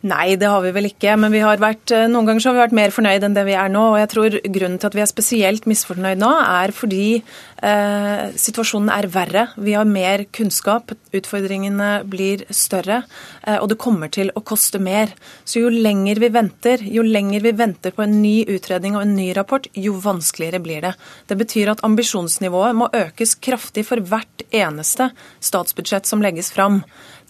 Nei, 0.00 0.32
det 0.40 0.48
har 0.48 0.62
vi 0.64 0.70
vel 0.72 0.88
ikke. 0.88 1.12
Men 1.20 1.34
vært, 1.60 1.90
eh, 1.92 2.06
noen 2.08 2.24
ganger 2.24 2.44
har 2.48 2.54
vi 2.54 2.62
vært 2.62 2.72
mer 2.72 2.90
fornøyd 2.90 3.22
enn 3.22 3.34
det 3.34 3.44
vi 3.44 3.52
er 3.52 3.68
nå. 3.68 3.92
Og 3.92 3.98
jeg 4.00 4.08
tror 4.08 4.40
grunnen 4.48 4.78
til 4.80 4.86
at 4.86 4.94
vi 4.96 5.02
er 5.02 5.10
spesielt 5.10 5.66
misfornøyd 5.68 6.16
nå, 6.16 6.30
er 6.40 6.72
fordi 6.72 7.22
eh, 7.62 8.32
situasjonen 8.32 8.88
er 8.88 9.08
verre. 9.12 9.48
Vi 9.58 9.74
har 9.76 9.84
mer 9.84 10.24
kunnskap, 10.32 10.94
utfordringene 11.12 12.08
blir 12.08 12.46
større, 12.48 13.02
eh, 13.44 13.58
og 13.58 13.68
det 13.68 13.76
kommer 13.76 14.08
til 14.08 14.32
å 14.34 14.40
koste 14.40 14.80
mer. 14.80 15.12
Så 15.44 15.60
jo 15.60 15.68
lenger 15.68 16.18
vi 16.18 16.32
venter, 16.32 16.80
jo 16.80 17.04
lenger 17.04 17.44
vi 17.44 17.52
venter 17.52 17.92
på 17.92 18.06
en 18.06 18.22
ny 18.22 18.46
utredning 18.48 18.96
og 18.96 19.02
en 19.02 19.14
ny 19.14 19.34
rapport, 19.36 19.68
jo 19.74 20.00
vanskeligere 20.00 20.62
blir 20.64 20.80
det. 20.80 20.94
Det 21.28 21.36
betyr 21.36 21.74
at 21.74 21.84
ambisjonsnivået 21.84 22.74
må 22.74 22.88
økes 22.88 23.36
kraftig 23.36 23.84
for 23.84 24.00
hvert 24.00 24.48
eneste 24.48 25.10
statsbudsjett 25.44 26.08
som 26.08 26.24
legges 26.24 26.50
fram. 26.56 26.80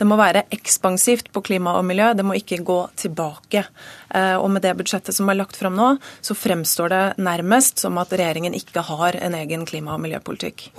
Det 0.01 0.07
må 0.09 0.17
være 0.17 0.47
ekspansivt 0.55 1.29
på 1.35 1.43
klima 1.45 1.75
og 1.77 1.85
miljø, 1.85 2.15
det 2.17 2.25
må 2.25 2.33
ikke 2.39 2.63
gå 2.65 2.79
tilbake. 3.03 3.67
Eh, 4.09 4.37
og 4.41 4.49
med 4.55 4.65
det 4.65 4.73
budsjettet 4.79 5.13
som 5.13 5.29
er 5.29 5.37
lagt 5.37 5.59
fram 5.61 5.77
nå, 5.77 5.91
så 6.25 6.37
fremstår 6.37 6.93
det 6.95 7.03
nærmest 7.21 7.83
som 7.85 8.01
at 8.01 8.15
regjeringen 8.17 8.57
ikke 8.57 8.81
har 8.89 9.19
en 9.21 9.37
egen 9.37 9.67
klima- 9.69 9.99
og 9.99 10.01
miljøpolitikk. 10.07 10.71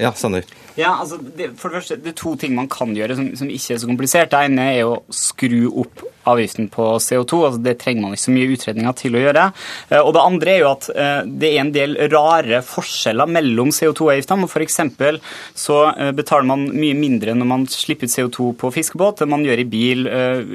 Ja, 0.00 0.12
Sander. 0.12 0.44
Ja, 0.80 0.94
altså, 0.96 1.20
det, 1.20 1.52
for 1.60 1.70
det 1.70 1.82
første, 1.82 2.00
det 2.00 2.14
er 2.14 2.20
to 2.20 2.34
ting 2.40 2.56
man 2.56 2.70
kan 2.72 2.94
gjøre 2.96 3.18
som, 3.18 3.28
som 3.38 3.50
ikke 3.52 3.76
er 3.76 3.82
så 3.82 3.90
komplisert. 3.90 4.32
Det 4.32 4.46
ene 4.48 4.70
er 4.78 4.88
å 4.88 5.02
skru 5.14 5.66
opp 5.84 6.06
avgiften 6.28 6.68
på 6.68 6.86
CO2. 6.98 7.44
altså 7.46 7.60
Det 7.64 7.76
trenger 7.80 8.02
man 8.02 8.14
ikke 8.14 8.24
så 8.26 8.34
mye 8.34 8.54
utredninger 8.54 8.96
til 8.98 9.16
å 9.16 9.22
gjøre. 9.24 9.46
Eh, 9.88 10.00
og 10.00 10.12
Det 10.14 10.24
andre 10.24 10.52
er 10.52 10.60
jo 10.62 10.70
at 10.70 10.88
eh, 10.92 11.20
det 11.40 11.50
er 11.50 11.62
en 11.62 11.72
del 11.74 11.96
rare 12.12 12.62
forskjeller 12.66 13.30
mellom 13.30 13.72
CO2-avgiftene. 13.74 14.48
F.eks. 14.50 14.80
så 15.64 15.78
eh, 15.92 16.12
betaler 16.16 16.48
man 16.50 16.66
mye 16.74 16.98
mindre 16.98 17.36
når 17.36 17.50
man 17.52 17.66
slipper 17.70 18.10
ut 18.10 18.14
CO2 18.14 18.50
på 18.60 18.72
fiskebåt 18.74 19.24
enn 19.24 19.32
man 19.32 19.46
gjør 19.46 19.64
i 19.64 19.68
bil. 19.70 20.08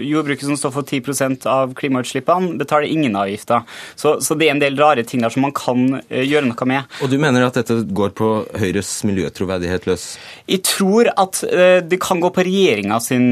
Jordbruket 0.06 0.48
som 0.48 0.58
står 0.60 0.74
for 0.76 0.88
10% 0.88 1.46
av 1.50 1.74
klimautslippene, 1.78 2.56
betaler 2.60 2.90
ingen 2.92 3.16
avgifter. 3.20 3.66
Så, 3.96 4.18
så, 4.24 4.38
det 4.38 4.50
er 4.50 4.56
en 4.56 4.64
del 4.64 4.78
rare 4.80 5.06
ting 5.08 5.24
der 5.24 5.34
som 5.34 5.46
man 5.46 5.54
kan 5.56 6.00
gjøre 6.10 6.50
noe 6.50 6.70
med. 6.70 6.98
Og 7.04 7.12
du 7.12 7.18
mener 7.22 7.46
at 7.46 7.58
dette 7.58 7.82
går 7.96 8.14
på 8.18 8.32
Høyres 8.60 8.92
miljøtroverdighet 9.08 9.88
løs? 9.90 10.15
Jeg 10.46 10.62
tror 10.68 11.10
at 11.18 11.42
det 11.90 11.98
kan 12.02 12.20
gå 12.22 12.30
på 12.34 12.44
regjeringa 12.46 13.00
sin 13.02 13.32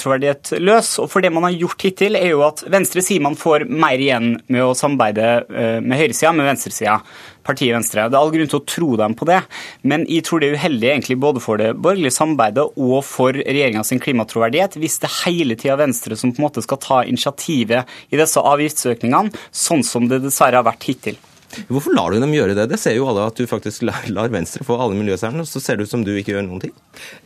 troverdighet 0.00 0.54
løs. 0.64 0.94
og 1.02 1.10
for 1.12 1.24
det 1.24 1.32
man 1.32 1.46
har 1.46 1.56
gjort 1.56 1.84
hittil, 1.86 2.16
er 2.18 2.32
jo 2.32 2.44
at 2.46 2.64
Venstre 2.72 3.02
sier 3.04 3.22
man 3.24 3.38
får 3.38 3.66
mer 3.68 4.00
igjen 4.00 4.34
med 4.52 4.64
å 4.64 4.74
samarbeide 4.78 5.28
eh, 5.48 5.78
med 5.84 6.00
høyresida 6.00 6.32
med 6.34 6.48
venstresida. 6.50 6.98
Partiet 7.44 7.74
Venstre. 7.74 8.06
Det 8.08 8.16
er 8.16 8.22
all 8.22 8.30
grunn 8.32 8.48
til 8.48 8.56
å 8.56 8.64
tro 8.64 8.86
dem 8.96 9.12
på 9.20 9.26
det, 9.28 9.42
men 9.84 10.06
jeg 10.08 10.24
tror 10.24 10.40
det 10.40 10.48
er 10.48 10.54
uheldig 10.56 10.88
egentlig 10.94 11.18
både 11.20 11.42
for 11.44 11.60
det 11.60 11.74
borgerlige 11.76 12.14
samarbeidet 12.16 12.64
og 12.80 12.94
for 13.04 13.36
regjeringa 13.36 13.82
sin 13.84 14.00
klimatroverdighet 14.00 14.78
hvis 14.80 14.96
det 15.02 15.12
hele 15.18 15.58
tida 15.60 15.76
Venstre 15.76 16.16
som 16.16 16.32
på 16.32 16.40
en 16.40 16.46
måte 16.46 16.64
skal 16.64 16.80
ta 16.80 17.02
initiativet 17.04 17.92
i 18.08 18.16
disse 18.16 18.40
avgiftsøkningene, 18.40 19.44
sånn 19.52 19.84
som 19.84 20.08
det 20.08 20.22
dessverre 20.24 20.62
har 20.62 20.68
vært 20.70 20.88
hittil. 20.88 21.20
Hvorfor 21.68 21.94
lar 21.96 22.12
du 22.12 22.20
dem 22.22 22.34
gjøre 22.34 22.56
det? 22.56 22.68
Det 22.72 22.78
ser 22.80 22.96
jo 22.96 23.06
alle 23.10 23.26
at 23.28 23.38
du 23.38 23.46
faktisk 23.48 23.84
lar 23.86 24.32
Venstre 24.32 24.64
få 24.66 24.78
alle 24.80 24.96
miljøseierne, 24.98 25.44
og 25.44 25.48
så 25.48 25.62
ser 25.62 25.78
det 25.78 25.86
ut 25.86 25.92
som 25.92 26.04
du 26.06 26.12
ikke 26.14 26.34
gjør 26.34 26.46
noen 26.46 26.62
ting. 26.64 26.74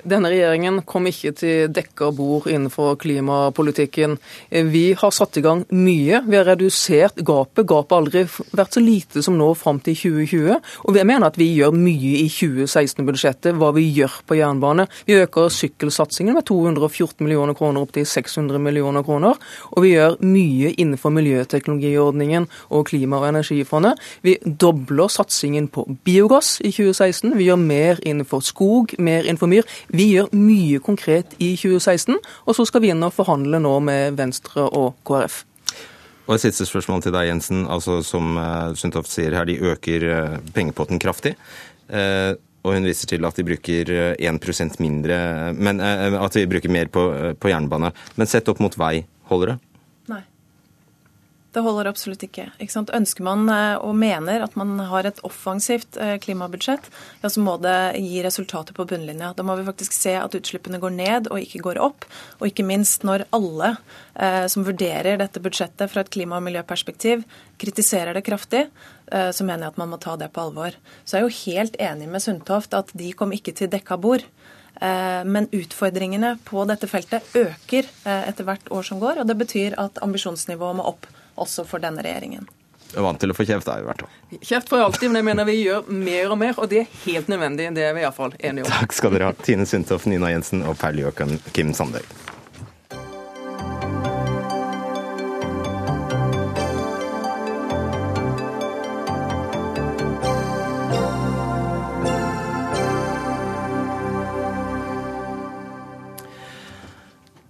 Denne 0.09 0.31
regjeringen 0.33 0.81
kom 0.89 1.09
ikke 1.11 1.33
til 1.39 1.73
dekka 1.75 2.11
bord 2.17 2.49
innenfor 2.51 2.97
klimapolitikken. 3.01 4.17
Vi 4.73 4.85
har 4.99 5.15
satt 5.15 5.39
i 5.41 5.45
gang 5.45 5.65
mye. 5.75 6.23
Vi 6.27 6.39
har 6.39 6.49
redusert 6.49 7.21
gapet. 7.27 7.67
Gapet 7.69 7.95
har 7.95 8.03
aldri 8.03 8.25
vært 8.57 8.77
så 8.77 8.83
lite 8.83 9.23
som 9.25 9.39
nå 9.39 9.51
fram 9.59 9.81
til 9.85 9.97
2020. 9.99 10.59
Og 10.89 10.99
jeg 10.99 11.09
mener 11.09 11.29
at 11.29 11.39
vi 11.41 11.51
gjør 11.57 11.77
mye 11.77 12.15
i 12.23 12.29
2016-budsjettet, 12.33 13.57
hva 13.59 13.73
vi 13.77 13.87
gjør 13.99 14.21
på 14.29 14.39
jernbane. 14.39 14.89
Vi 15.09 15.19
øker 15.19 15.53
sykkelsatsingen 15.53 16.37
med 16.39 16.47
214 16.49 17.25
millioner 17.25 17.57
kroner 17.59 17.85
opp 17.85 17.95
til 17.97 18.07
600 18.09 18.61
millioner 18.63 19.07
kroner. 19.07 19.39
Og 19.75 19.85
vi 19.85 19.95
gjør 19.95 20.19
mye 20.25 20.75
innenfor 20.77 21.15
miljøteknologiordningen 21.15 22.49
og 22.75 22.89
klima- 22.91 23.23
og 23.23 23.29
energifondet. 23.33 23.99
Vi 24.23 24.37
dobler 24.43 25.11
satsingen 25.13 25.69
på 25.73 25.85
biogass 26.07 26.59
i 26.61 26.73
2016. 26.73 27.37
Vi 27.39 27.49
gjør 27.49 27.61
mer 27.61 28.01
innenfor 28.03 28.43
skog, 28.45 28.95
mer 28.99 29.27
innenfor 29.27 29.51
myr. 29.51 29.69
Vi 29.95 30.11
gjør 30.15 30.33
mye 30.37 30.81
konkret 30.85 31.37
i 31.39 31.55
2016, 31.59 32.19
og 32.19 32.57
så 32.59 32.67
skal 32.69 32.85
vi 32.85 32.93
inn 32.95 33.05
og 33.07 33.15
forhandle 33.17 33.61
nå 33.63 33.77
med 33.85 34.19
Venstre 34.19 34.67
og 34.69 34.99
KrF. 35.09 35.45
Og 36.29 36.35
Et 36.37 36.45
siste 36.45 36.67
spørsmål 36.69 37.07
til 37.07 37.15
deg, 37.15 37.31
Jensen. 37.31 37.65
Altså, 37.73 38.03
som 38.05 38.37
uh, 38.37 38.75
Sundtoft 38.77 39.09
sier 39.09 39.33
her, 39.33 39.49
de 39.49 39.57
øker 39.71 40.05
uh, 40.05 40.37
pengepotten 40.53 41.01
kraftig. 41.01 41.39
Uh, 41.89 42.37
og 42.67 42.75
hun 42.75 42.85
viser 42.85 43.09
til 43.09 43.25
at 43.25 43.39
de 43.39 43.47
bruker 43.47 43.91
1% 44.19 44.81
mindre, 44.83 45.17
men 45.57 45.79
at 45.81 46.35
de 46.35 46.43
bruker 46.51 46.69
mer 46.69 46.91
på, 46.93 47.05
på 47.39 47.49
jernbane. 47.49 47.93
Men 48.19 48.29
sett 48.29 48.51
opp 48.51 48.59
mot 48.61 48.75
vei, 48.77 49.07
holder 49.31 49.55
det? 49.55 49.68
Det 51.49 51.63
holder 51.65 51.89
absolutt 51.89 52.23
ikke. 52.27 52.45
ikke 52.61 52.83
Ønsker 52.95 53.25
man 53.25 53.49
eh, 53.49 53.81
og 53.81 53.95
mener 53.97 54.43
at 54.45 54.57
man 54.59 54.75
har 54.91 55.07
et 55.09 55.21
offensivt 55.25 55.97
eh, 55.97 56.19
klimabudsjett, 56.21 56.91
ja, 57.23 57.31
så 57.33 57.41
må 57.41 57.57
det 57.63 57.97
gi 58.05 58.21
resultater 58.25 58.77
på 58.77 58.85
bunnlinja. 58.89 59.33
Da 59.37 59.47
må 59.47 59.57
vi 59.57 59.65
faktisk 59.65 59.97
se 59.97 60.13
at 60.21 60.37
utslippene 60.37 60.81
går 60.83 60.93
ned 60.99 61.31
og 61.33 61.41
ikke 61.41 61.63
går 61.65 61.81
opp. 61.81 62.05
Og 62.43 62.51
ikke 62.51 62.67
minst 62.69 63.07
når 63.09 63.25
alle 63.37 63.73
eh, 64.13 64.45
som 64.53 64.67
vurderer 64.69 65.17
dette 65.23 65.41
budsjettet 65.41 65.89
fra 65.89 66.05
et 66.05 66.13
klima- 66.13 66.37
og 66.37 66.45
miljøperspektiv, 66.51 67.25
kritiserer 67.59 68.13
det 68.13 68.27
kraftig, 68.29 68.67
eh, 69.09 69.31
så 69.33 69.47
mener 69.47 69.67
jeg 69.67 69.73
at 69.73 69.81
man 69.81 69.95
må 69.95 70.03
ta 70.05 70.19
det 70.21 70.29
på 70.35 70.45
alvor. 70.45 70.77
Så 71.05 71.17
jeg 71.17 71.25
er 71.25 71.31
jo 71.31 71.39
helt 71.49 71.81
enig 71.81 72.11
med 72.13 72.25
Sundtoft 72.25 72.77
at 72.77 72.93
de 72.93 73.15
kom 73.17 73.33
ikke 73.33 73.57
til 73.57 73.73
dekka 73.73 73.97
bord. 73.97 74.27
Men 74.79 75.49
utfordringene 75.51 76.37
på 76.47 76.63
dette 76.71 76.87
feltet 76.87 77.33
øker 77.35 77.89
etter 78.07 78.47
hvert 78.47 78.69
år 78.71 78.85
som 78.87 79.01
går, 79.03 79.19
og 79.19 79.27
det 79.27 79.35
betyr 79.41 79.75
at 79.75 79.99
ambisjonsnivået 80.07 80.79
må 80.79 80.85
opp 80.87 81.09
også 81.45 81.67
for 81.69 81.83
denne 81.83 82.05
regjeringen. 82.05 82.49
Du 82.89 82.97
er 82.97 83.05
vant 83.05 83.21
til 83.21 83.29
å 83.29 83.37
få 83.37 83.45
kjeft, 83.45 83.67
da, 83.69 83.77
i 83.83 83.85
hvert 83.85 84.01
fall. 84.01 84.39
Kjeft 84.41 84.71
får 84.71 84.81
jeg 84.81 84.87
alltid, 84.87 85.11
men 85.11 85.21
jeg 85.21 85.27
mener 85.29 85.49
vi 85.49 85.57
gjør 85.59 85.91
mer 85.93 86.33
og 86.33 86.39
mer, 86.41 86.55
og 86.57 86.71
det 86.71 86.87
er 86.87 86.95
helt 87.05 87.29
nødvendig. 87.29 87.69
Det 87.77 87.85
er 87.85 87.93
vi 87.97 88.05
iallfall 88.07 88.33
enige 88.39 88.65
om. 88.65 88.71
Takk 88.73 88.97
skal 88.97 89.13
dere 89.13 89.29
ha, 89.29 89.37
Tine 89.45 89.69
Sundtoft, 89.69 90.09
Nina 90.09 90.33
Jensen 90.33 90.65
og 90.65 90.79
Paul 90.81 91.03
Joakim 91.03 91.37
Kim 91.53 91.75
Sandøy. 91.77 92.05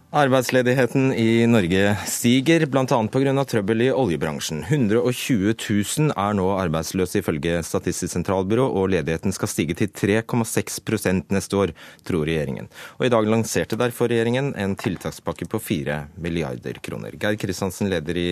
Arbeidsledigheten 0.08 1.10
i 1.12 1.46
Norge 1.46 1.96
stiger, 2.08 2.62
bl.a. 2.66 2.84
pga. 3.12 3.32
trøbbel 3.44 3.82
i 3.84 3.88
oljebransjen. 3.92 4.62
120 4.64 5.52
000 5.52 6.14
er 6.16 6.36
nå 6.38 6.46
arbeidsløse 6.54 7.20
ifølge 7.20 7.58
Statistisk 7.60 8.14
sentralbyrå, 8.14 8.64
og 8.72 8.88
ledigheten 8.94 9.34
skal 9.36 9.50
stige 9.52 9.76
til 9.76 9.90
3,6% 9.92 11.34
neste 11.36 11.58
år, 11.60 11.74
tror 12.08 12.24
regjeringen. 12.24 12.70
Og 12.96 13.04
I 13.04 13.10
dag 13.12 13.28
lanserte 13.28 13.76
derfor 13.76 14.08
regjeringen 14.08 14.54
en 14.56 14.78
tiltakspakke 14.80 15.44
på 15.44 15.60
4 15.60 15.98
milliarder 16.16 16.80
kroner. 16.80 17.12
Geir 17.20 17.36
Kristiansen, 17.36 17.92
leder 17.92 18.16
i 18.16 18.30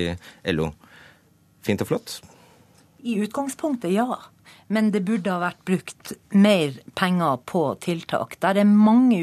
LO. 0.57 0.70
Fint 1.61 1.85
og 1.85 1.93
flott? 1.93 2.16
I 3.05 3.20
utgangspunktet, 3.20 3.93
ja 3.93 4.16
men 4.73 4.91
det 4.95 5.05
burde 5.07 5.31
ha 5.31 5.41
vært 5.43 5.62
brukt 5.69 6.12
mer 6.35 6.75
penger 6.99 7.39
på 7.47 7.62
tiltak. 7.85 8.39
Der 8.43 8.59
er 8.61 8.69
mange 8.69 9.21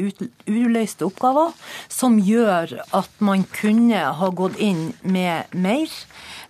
uløste 0.48 1.08
oppgaver 1.08 1.52
som 1.92 2.18
gjør 2.22 2.78
at 2.96 3.20
man 3.24 3.44
kunne 3.52 4.00
ha 4.20 4.30
gått 4.32 4.56
inn 4.62 4.92
med 5.02 5.52
mer. 5.52 5.92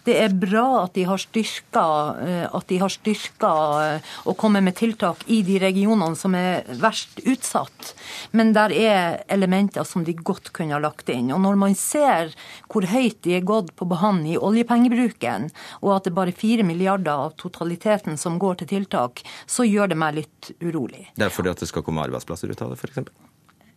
Det 0.05 0.17
er 0.21 0.35
bra 0.37 0.85
at 0.85 0.95
de 0.99 1.07
har 1.09 1.21
styrka, 1.21 1.85
eh, 2.21 2.45
at 2.45 2.67
de 2.69 2.79
har 2.83 2.93
styrka 2.93 3.53
eh, 3.85 4.11
og 4.29 4.37
kommet 4.41 4.65
med 4.67 4.77
tiltak 4.77 5.25
i 5.33 5.41
de 5.47 5.59
regionene 5.63 6.17
som 6.19 6.37
er 6.37 6.67
verst 6.81 7.23
utsatt. 7.25 7.95
Men 8.37 8.53
der 8.57 8.75
er 8.77 9.23
elementer 9.33 9.87
som 9.89 10.05
de 10.05 10.13
godt 10.17 10.53
kunne 10.57 10.77
ha 10.77 10.83
lagt 10.83 11.09
inn. 11.13 11.33
Og 11.33 11.41
når 11.45 11.61
man 11.61 11.77
ser 11.79 12.35
hvor 12.69 12.85
høyt 12.91 13.23
de 13.25 13.39
er 13.39 13.47
gått 13.49 13.73
på 13.79 13.89
banen 13.89 14.27
i 14.29 14.37
oljepengebruken, 14.37 15.49
og 15.81 15.97
at 15.97 16.09
det 16.09 16.17
bare 16.17 16.35
er 16.35 16.41
4 16.41 16.67
milliarder 16.69 17.29
av 17.29 17.39
totaliteten 17.41 18.21
som 18.21 18.37
går 18.43 18.61
til 18.61 18.75
tiltak, 18.77 19.25
så 19.47 19.65
gjør 19.65 19.95
det 19.95 20.01
meg 20.01 20.21
litt 20.21 20.53
urolig. 20.61 21.09
Det 21.17 21.29
er 21.29 21.33
fordi 21.33 21.55
at 21.55 21.65
det 21.65 21.71
skal 21.71 21.87
komme 21.87 22.05
arbeidsplasser 22.05 22.53
ut 22.53 22.65
av 22.65 22.75
det, 22.75 22.81
f.eks.? 22.81 23.09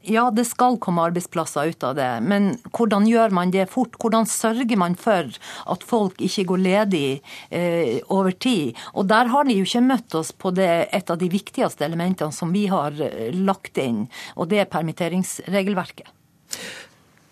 Ja, 0.07 0.29
det 0.31 0.45
skal 0.47 0.77
komme 0.79 1.03
arbeidsplasser 1.09 1.73
ut 1.73 1.83
av 1.83 1.97
det, 1.97 2.07
men 2.23 2.53
hvordan 2.71 3.07
gjør 3.09 3.33
man 3.35 3.51
det 3.51 3.65
fort? 3.73 3.97
Hvordan 3.99 4.27
sørger 4.29 4.79
man 4.79 4.95
for 4.99 5.27
at 5.73 5.83
folk 5.83 6.21
ikke 6.23 6.45
går 6.47 6.63
ledig 6.63 7.09
eh, 7.51 7.99
over 8.13 8.31
tid? 8.31 8.77
Og 8.95 9.09
der 9.11 9.27
har 9.33 9.47
de 9.47 9.57
jo 9.57 9.67
ikke 9.67 9.83
møtt 9.83 10.15
oss 10.15 10.31
på 10.31 10.53
det, 10.55 10.87
et 10.95 11.11
av 11.11 11.19
de 11.19 11.27
viktigste 11.31 11.83
elementene 11.83 12.31
som 12.31 12.55
vi 12.55 12.65
har 12.71 12.95
eh, 13.03 13.35
lagt 13.35 13.79
inn, 13.83 14.05
og 14.39 14.47
det 14.53 14.63
er 14.63 14.71
permitteringsregelverket. 14.71 16.07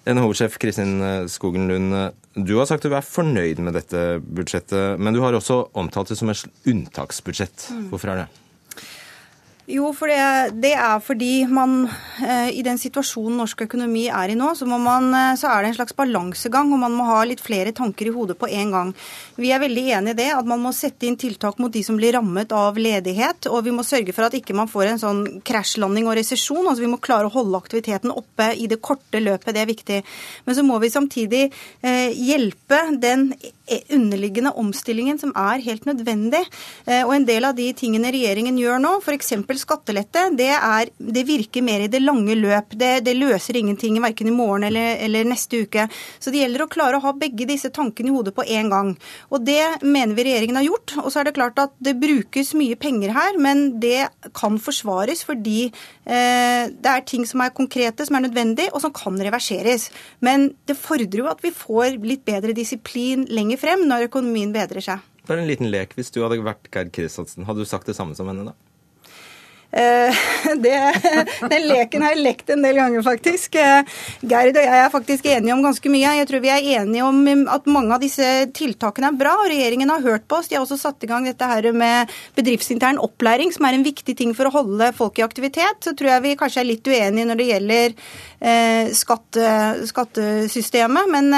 NHO-sjef 0.05 0.59
Kristin 0.61 0.99
eh, 0.99 1.25
Skogen 1.31 1.71
Lund, 1.71 1.95
du 2.35 2.57
har 2.59 2.67
sagt 2.67 2.83
du 2.83 2.91
er 2.91 3.07
fornøyd 3.07 3.63
med 3.63 3.79
dette 3.79 4.17
budsjettet, 4.19 4.99
men 4.99 5.15
du 5.15 5.23
har 5.23 5.37
også 5.37 5.69
omtalt 5.79 6.11
det 6.11 6.19
som 6.19 6.33
et 6.33 6.67
unntaksbudsjett. 6.67 7.69
Mm. 7.71 7.85
Hvorfor 7.93 8.11
er 8.11 8.25
det? 8.25 8.33
Jo, 9.65 9.87
for 9.97 10.11
det, 10.11 10.59
det, 10.61 10.75
er 10.77 10.99
fordi 11.01 11.47
man 11.49 11.87
eh, 12.21 12.51
i 12.53 12.61
den 12.61 12.77
situasjonen 12.77 13.39
norsk 13.41 13.63
økonomi 13.65 14.03
er 14.13 14.29
i 14.29 14.35
nå, 14.37 14.51
så, 14.53 14.67
man, 14.69 15.07
eh, 15.17 15.31
så, 15.41 15.49
er 15.49 15.63
det 15.63 15.71
en 15.71 15.77
slags 15.79 15.95
balansegang, 15.97 16.69
og 16.69 16.83
man 16.83 16.93
må 16.93 17.07
ha 17.07 17.23
litt 17.25 17.41
flere 17.41 17.73
tanker 17.73 18.05
i 18.05 18.13
hodet 18.13 18.37
på 18.37 18.45
en 18.45 18.75
gang. 18.75 18.91
Vi 19.41 19.49
er 19.49 19.63
veldig 19.63 19.85
enig 19.97 20.13
i 20.13 20.19
det, 20.19 20.27
at 20.37 20.45
man 20.45 20.61
må 20.61 20.69
sette 20.75 21.09
inn 21.09 21.17
tiltak 21.17 21.57
mot 21.57 21.73
de 21.73 21.81
som 21.85 21.97
blir 21.97 22.13
rammet 22.13 22.53
av 22.53 22.77
ledighet. 22.77 23.49
Og 23.49 23.65
vi 23.65 23.73
må 23.73 23.81
sørge 23.87 24.13
for 24.13 24.27
at 24.27 24.37
ikke 24.37 24.53
man 24.53 24.69
får 24.69 24.91
en 24.91 25.01
sånn 25.01 25.23
krasjlanding 25.49 26.11
og 26.11 26.19
resesjon. 26.19 26.61
Altså 26.61 26.85
vi 26.85 26.91
må 26.93 27.01
klare 27.01 27.31
å 27.31 27.33
holde 27.33 27.57
aktiviteten 27.57 28.13
oppe 28.13 28.51
i 28.53 28.69
det 28.69 28.77
korte 28.85 29.23
løpet, 29.23 29.49
det 29.57 29.65
er 29.65 29.71
viktig. 29.71 29.99
Men 30.45 30.59
så 30.59 30.67
må 30.67 30.77
vi 30.83 30.93
samtidig 30.93 31.41
eh, 31.49 32.13
hjelpe 32.13 32.83
den 33.01 33.31
underliggende 33.65 34.53
omstillingen 34.61 35.17
som 35.17 35.31
er 35.33 35.63
helt 35.65 35.87
nødvendig. 35.89 36.43
Og 36.85 37.15
en 37.15 37.23
del 37.25 37.47
av 37.47 37.55
de 37.57 37.65
tingene 37.73 38.11
regjeringen 38.13 38.59
gjør 38.61 38.77
nå, 38.83 38.91
f.eks. 39.01 39.33
skattelette, 39.61 40.27
det, 40.37 40.51
er, 40.53 40.89
det, 40.97 41.23
virker 41.27 41.63
mer 41.65 41.85
i 41.85 41.89
det 41.91 42.01
lange 42.03 42.35
løp. 42.37 42.75
Det, 42.77 42.99
det 43.05 43.15
løser 43.17 43.59
ingenting 43.59 43.97
verken 44.03 44.29
i 44.29 44.35
morgen 44.35 44.67
eller, 44.67 44.99
eller, 45.05 45.27
neste 45.29 45.63
uke. 45.65 45.87
Så 46.19 46.33
det 46.33 46.43
gjelder 46.43 46.65
å 46.65 46.69
klare 46.71 46.99
å 46.99 47.03
ha 47.05 47.13
begge 47.17 47.47
disse 47.49 47.71
tankene 47.73 48.11
i 48.11 48.15
hodet 48.15 48.35
på 48.35 48.45
én 48.45 48.69
gang. 48.73 48.93
Og 49.31 49.45
det 49.47 49.61
mener 49.85 50.17
vi 50.17 50.27
regjeringen 50.27 50.59
har 50.59 50.67
gjort. 50.67 50.97
Og 51.03 51.09
så 51.13 51.21
er 51.21 51.29
det 51.29 51.35
klart 51.37 51.61
at 51.61 51.73
det 51.83 51.95
brukes 52.01 52.53
mye 52.57 52.77
penger 52.79 53.15
her, 53.15 53.39
men 53.41 53.65
det 53.83 54.09
kan 54.37 54.59
forsvares 54.61 55.25
fordi 55.25 55.67
eh, 55.69 56.69
det 56.69 56.91
er 56.91 57.07
ting 57.07 57.25
som 57.29 57.43
er 57.45 57.55
konkrete, 57.55 58.05
som 58.07 58.19
er 58.19 58.27
nødvendig, 58.27 58.69
og 58.73 58.83
som 58.83 58.93
kan 58.95 59.17
reverseres. 59.21 59.89
Men 60.25 60.51
det 60.69 60.77
fordrer 60.79 61.23
jo 61.23 61.31
at 61.31 61.43
vi 61.45 61.53
får 61.55 61.99
litt 62.03 62.25
bedre 62.27 62.55
disiplin 62.57 63.27
lenger 63.31 63.61
frem 63.61 63.85
når 63.89 64.09
økonomien 64.09 64.53
bedrer 64.55 64.83
seg. 64.83 65.11
Bare 65.25 65.41
en 65.41 65.49
liten 65.49 65.71
lek. 65.71 65.95
Hvis 65.97 66.13
du 66.13 66.21
hadde 66.21 66.37
vært 66.45 66.69
Gerd 66.73 66.91
Kristiansen, 66.93 67.47
hadde 67.47 67.65
du 67.65 67.69
sagt 67.69 67.89
det 67.89 67.97
samme 67.97 68.17
som 68.17 68.29
henne 68.29 68.51
da? 68.51 68.55
Eh, 69.75 70.15
det, 70.63 70.75
den 71.51 71.65
leken 71.67 72.03
har 72.05 72.13
jeg 72.15 72.23
lekt 72.23 72.51
en 72.53 72.63
del 72.63 72.77
ganger, 72.79 73.03
faktisk. 73.03 73.57
Eh, 73.59 73.97
Gerd 74.23 74.55
og 74.55 74.63
jeg 74.63 74.81
er 74.85 74.93
faktisk 74.93 75.27
enige 75.27 75.55
om 75.55 75.63
ganske 75.65 75.91
mye. 75.91 76.13
Jeg 76.21 76.29
tror 76.29 76.43
vi 76.45 76.51
er 76.53 76.69
enige 76.79 77.03
om 77.03 77.19
at 77.51 77.67
mange 77.67 77.97
av 77.97 78.03
disse 78.03 78.29
tiltakene 78.55 79.11
er 79.11 79.19
bra, 79.19 79.35
og 79.41 79.49
regjeringen 79.51 79.91
har 79.91 80.05
hørt 80.05 80.27
på 80.29 80.39
oss. 80.39 80.47
De 80.47 80.55
har 80.57 80.63
også 80.63 80.79
satt 80.79 81.03
i 81.03 81.09
gang 81.11 81.27
dette 81.27 81.49
her 81.49 81.67
med 81.75 82.13
bedriftsintern 82.37 83.01
opplæring, 83.03 83.51
som 83.51 83.67
er 83.67 83.75
en 83.75 83.85
viktig 83.85 84.15
ting 84.15 84.31
for 84.37 84.47
å 84.47 84.53
holde 84.55 84.93
folk 84.95 85.19
i 85.19 85.25
aktivitet. 85.27 85.83
Så 85.83 85.95
tror 85.97 86.13
jeg 86.13 86.25
vi 86.29 86.37
kanskje 86.39 86.63
er 86.63 86.69
litt 86.71 86.87
uenige 86.87 87.27
når 87.27 87.41
det 87.41 87.49
gjelder 87.49 87.97
eh, 88.39 88.93
skatte, 88.95 89.51
skattesystemet. 89.91 91.11
Men 91.11 91.31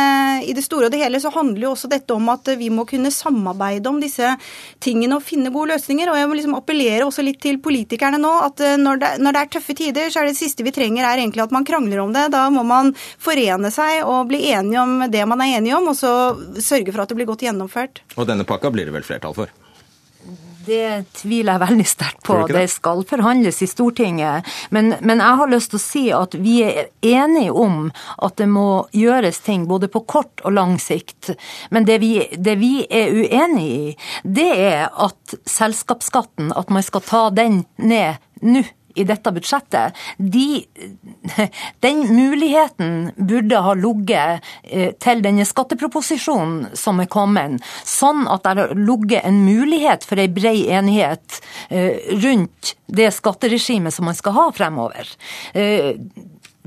i 0.46 0.54
det 0.54 0.66
store 0.66 0.88
og 0.88 0.94
det 0.94 1.02
hele 1.02 1.20
så 1.24 1.32
handler 1.34 1.66
jo 1.66 1.74
også 1.74 1.90
dette 1.90 2.14
om 2.14 2.30
at 2.30 2.54
vi 2.60 2.70
må 2.74 2.86
kunne 2.90 3.10
samarbeide 3.14 3.90
om 3.90 3.98
disse 4.02 4.30
tingene 4.84 5.18
og 5.18 5.26
finne 5.26 5.50
gode 5.54 5.74
løsninger. 5.74 6.12
Og 6.12 6.20
jeg 6.20 6.30
må 6.30 6.38
liksom 6.38 6.58
appellere 6.60 7.08
også 7.08 7.26
litt 7.26 7.42
til 7.42 7.58
politikerne 7.64 8.20
nå 8.22 8.27
nå 8.28 8.34
at 8.46 8.64
eh, 8.64 8.78
når 8.82 9.02
det, 9.04 9.12
når 9.24 9.36
det, 9.36 9.44
er 9.44 9.54
tøffe 9.58 9.78
tider, 9.78 10.12
så 10.14 10.22
er 10.22 10.30
det 10.30 10.38
siste 10.40 10.66
vi 10.68 10.76
trenger 10.76 11.08
er 11.08 11.24
egentlig 11.24 11.46
at 11.48 11.56
man 11.56 11.68
krangler 11.68 12.04
om 12.04 12.14
det. 12.16 12.28
Da 12.36 12.48
må 12.54 12.66
man 12.68 12.94
forene 12.98 13.72
seg 13.74 14.04
og 14.06 14.28
bli 14.32 14.44
enige 14.52 14.84
om 14.84 15.08
det 15.12 15.24
man 15.30 15.44
er 15.46 15.58
enige 15.60 15.78
om, 15.80 15.92
og 15.94 15.98
så 15.98 16.12
sørge 16.64 16.94
for 16.94 17.04
at 17.04 17.14
det 17.14 17.20
blir 17.20 17.30
godt 17.30 17.48
gjennomført. 17.48 18.04
Og 18.18 18.30
denne 18.30 18.48
pakka 18.48 18.74
blir 18.74 18.90
det 18.90 18.96
vel 18.96 19.08
flertall 19.08 19.36
for? 19.38 19.54
Det 20.68 21.06
tviler 21.16 21.56
jeg 21.56 21.64
veldig 21.64 21.86
sterkt 21.88 22.24
på. 22.28 22.38
Det? 22.48 22.56
det? 22.58 22.66
skal 22.72 23.04
forhandles 23.08 23.62
i 23.64 23.70
Stortinget. 23.72 24.48
Men, 24.76 24.96
men, 25.00 25.22
jeg 25.24 25.40
har 25.40 25.52
lyst 25.52 25.72
til 25.72 25.80
å 25.80 25.84
si 25.84 26.04
at 26.16 26.36
vi 26.36 26.58
er 26.66 26.90
enige 27.06 27.56
om 27.56 27.88
at 28.24 28.38
det 28.42 28.50
må 28.52 28.68
gjøres 28.96 29.40
ting 29.46 29.68
både 29.70 29.88
på 29.92 30.04
kort 30.10 30.44
og 30.44 30.58
lang 30.58 30.76
sikt. 30.82 31.32
Men 31.72 31.88
det 31.88 32.02
vi, 32.04 32.14
det 32.36 32.58
vi 32.60 32.74
er 32.84 33.16
uenig 33.16 33.68
i, 33.68 33.96
det 34.24 34.50
er 34.68 34.88
at 34.92 35.38
selskapsskatten, 35.48 36.52
at 36.52 36.74
man 36.74 36.86
skal 36.86 37.06
ta 37.08 37.28
den 37.32 37.64
ned 37.80 38.20
nå 38.42 38.62
i 38.98 39.06
dette 39.08 39.32
budsjettet, 39.34 39.98
de, 40.18 40.64
den 41.86 42.04
muligheten 42.16 43.12
burde 43.18 43.62
ha 43.64 43.76
ligget 43.78 44.48
eh, 44.64 44.94
til 45.04 45.24
denne 45.26 45.46
skatteproposisjonen 45.48 46.78
som 46.78 47.02
er 47.04 47.10
kommet, 47.12 47.62
sånn 47.88 48.26
at 48.32 48.46
det 48.46 48.56
har 48.58 48.76
ligget 48.78 49.28
en 49.28 49.44
mulighet 49.46 50.08
for 50.08 50.22
ei 50.22 50.30
brei 50.32 50.68
enighet 50.74 51.42
eh, 51.70 52.02
rundt 52.24 52.76
det 52.88 53.12
skatteregimet 53.16 53.94
som 53.94 54.08
man 54.08 54.18
skal 54.18 54.36
ha 54.38 54.48
fremover. 54.56 55.10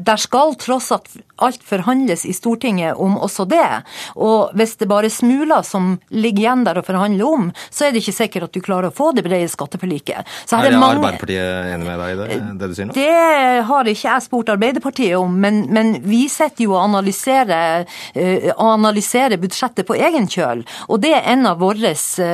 Eh, 0.00 0.04
der 0.04 0.16
skal 0.16 0.54
tross 0.54 0.92
alt 0.92 1.62
forhandles 1.64 2.24
i 2.26 2.32
Stortinget 2.32 2.96
om 2.96 3.16
også 3.18 3.44
det. 3.48 3.82
Og 4.16 4.50
hvis 4.54 4.76
det 4.76 4.88
bare 4.88 5.06
er 5.08 5.14
smuler 5.14 5.62
som 5.62 5.98
ligger 6.10 6.44
igjen 6.44 6.64
der 6.64 6.80
å 6.80 6.84
forhandle 6.84 7.24
om, 7.24 7.50
så 7.70 7.86
er 7.86 7.92
det 7.92 8.02
ikke 8.02 8.16
sikkert 8.16 8.48
at 8.48 8.54
du 8.54 8.60
klarer 8.60 8.90
å 8.90 8.94
få 8.94 9.12
det 9.16 9.24
brede 9.24 9.48
skatteforliket. 9.48 10.26
er, 10.52 10.66
er 10.66 10.78
mange... 10.78 11.00
Arbeiderpartiet 11.00 11.72
enig 11.74 11.86
med 11.86 11.98
deg 12.00 12.12
i 12.12 12.18
det, 12.20 12.40
det 12.60 12.70
du 12.70 12.76
sier 12.76 12.90
nå? 12.90 12.96
Det 12.96 13.64
har 13.70 13.90
ikke 13.90 14.08
jeg 14.08 14.26
spurt 14.26 14.52
Arbeiderpartiet 14.52 15.16
om, 15.18 15.38
men, 15.40 15.62
men 15.72 15.94
vi 16.04 16.26
sitter 16.32 16.66
jo 16.66 16.76
og 16.76 16.84
analyserer, 16.84 17.86
uh, 18.16 18.50
analyserer, 18.60 19.40
budsjettet 19.40 19.88
på 19.88 19.96
egen 19.98 20.28
kjøl. 20.30 20.64
Og 20.88 21.02
det 21.02 21.14
er 21.16 21.28
en 21.34 21.48
av 21.50 21.60
våre 21.60 21.94
uh, 21.94 22.30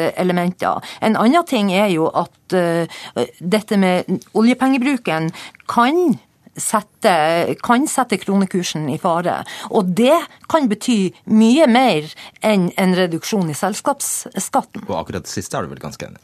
eh, 0.00 0.10
elementer. 0.20 0.90
En 1.00 1.16
annen 1.20 1.46
ting 1.48 1.72
er 1.74 1.90
jo 1.92 2.08
at 2.08 2.56
uh, 2.56 3.00
dette 3.40 3.78
med 3.80 4.08
oljepengebruken 4.38 5.30
kan 5.70 6.18
sette, 6.60 7.14
kan 7.62 7.86
sette 7.88 8.18
kronekursen 8.20 8.88
i 8.90 8.98
fare. 9.00 9.40
Og 9.70 9.92
det 9.96 10.16
kan 10.50 10.68
bety 10.70 11.12
mye 11.30 11.68
mer 11.70 12.10
enn 12.44 12.68
en 12.80 12.96
reduksjon 12.98 13.52
i 13.52 13.56
selskapsskatten. 13.56 14.84
Og 14.88 14.96
akkurat 14.98 15.26
det 15.26 15.32
siste 15.32 15.56
er 15.56 15.66
du 15.66 15.74
vel 15.74 15.82
ganske 15.82 16.10
enig 16.10 16.20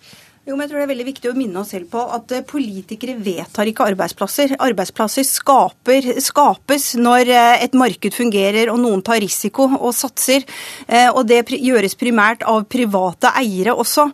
Jo, 0.47 0.55
men 0.55 0.63
jeg 0.63 0.71
tror 0.71 0.79
Det 0.79 0.85
er 0.85 0.91
veldig 0.93 1.07
viktig 1.09 1.31
å 1.33 1.35
minne 1.35 1.59
oss 1.59 1.73
selv 1.75 1.89
på 1.91 1.99
at 2.15 2.31
eh, 2.31 2.45
politikere 2.47 3.17
vedtar 3.19 3.67
ikke 3.67 3.89
arbeidsplasser. 3.91 4.53
Arbeidsplasser 4.63 5.25
skaper, 5.27 6.05
skapes 6.23 6.85
når 7.01 7.33
eh, 7.35 7.65
et 7.65 7.75
marked 7.75 8.15
fungerer 8.15 8.71
og 8.71 8.79
noen 8.79 9.03
tar 9.03 9.19
risiko 9.25 9.67
og 9.75 9.91
satser. 9.99 10.45
Eh, 10.87 11.09
og 11.09 11.25
Det 11.27 11.41
gjøres 11.51 11.99
primært 11.99 12.45
av 12.47 12.63
private 12.71 13.33
eiere 13.41 13.75
også. 13.75 14.05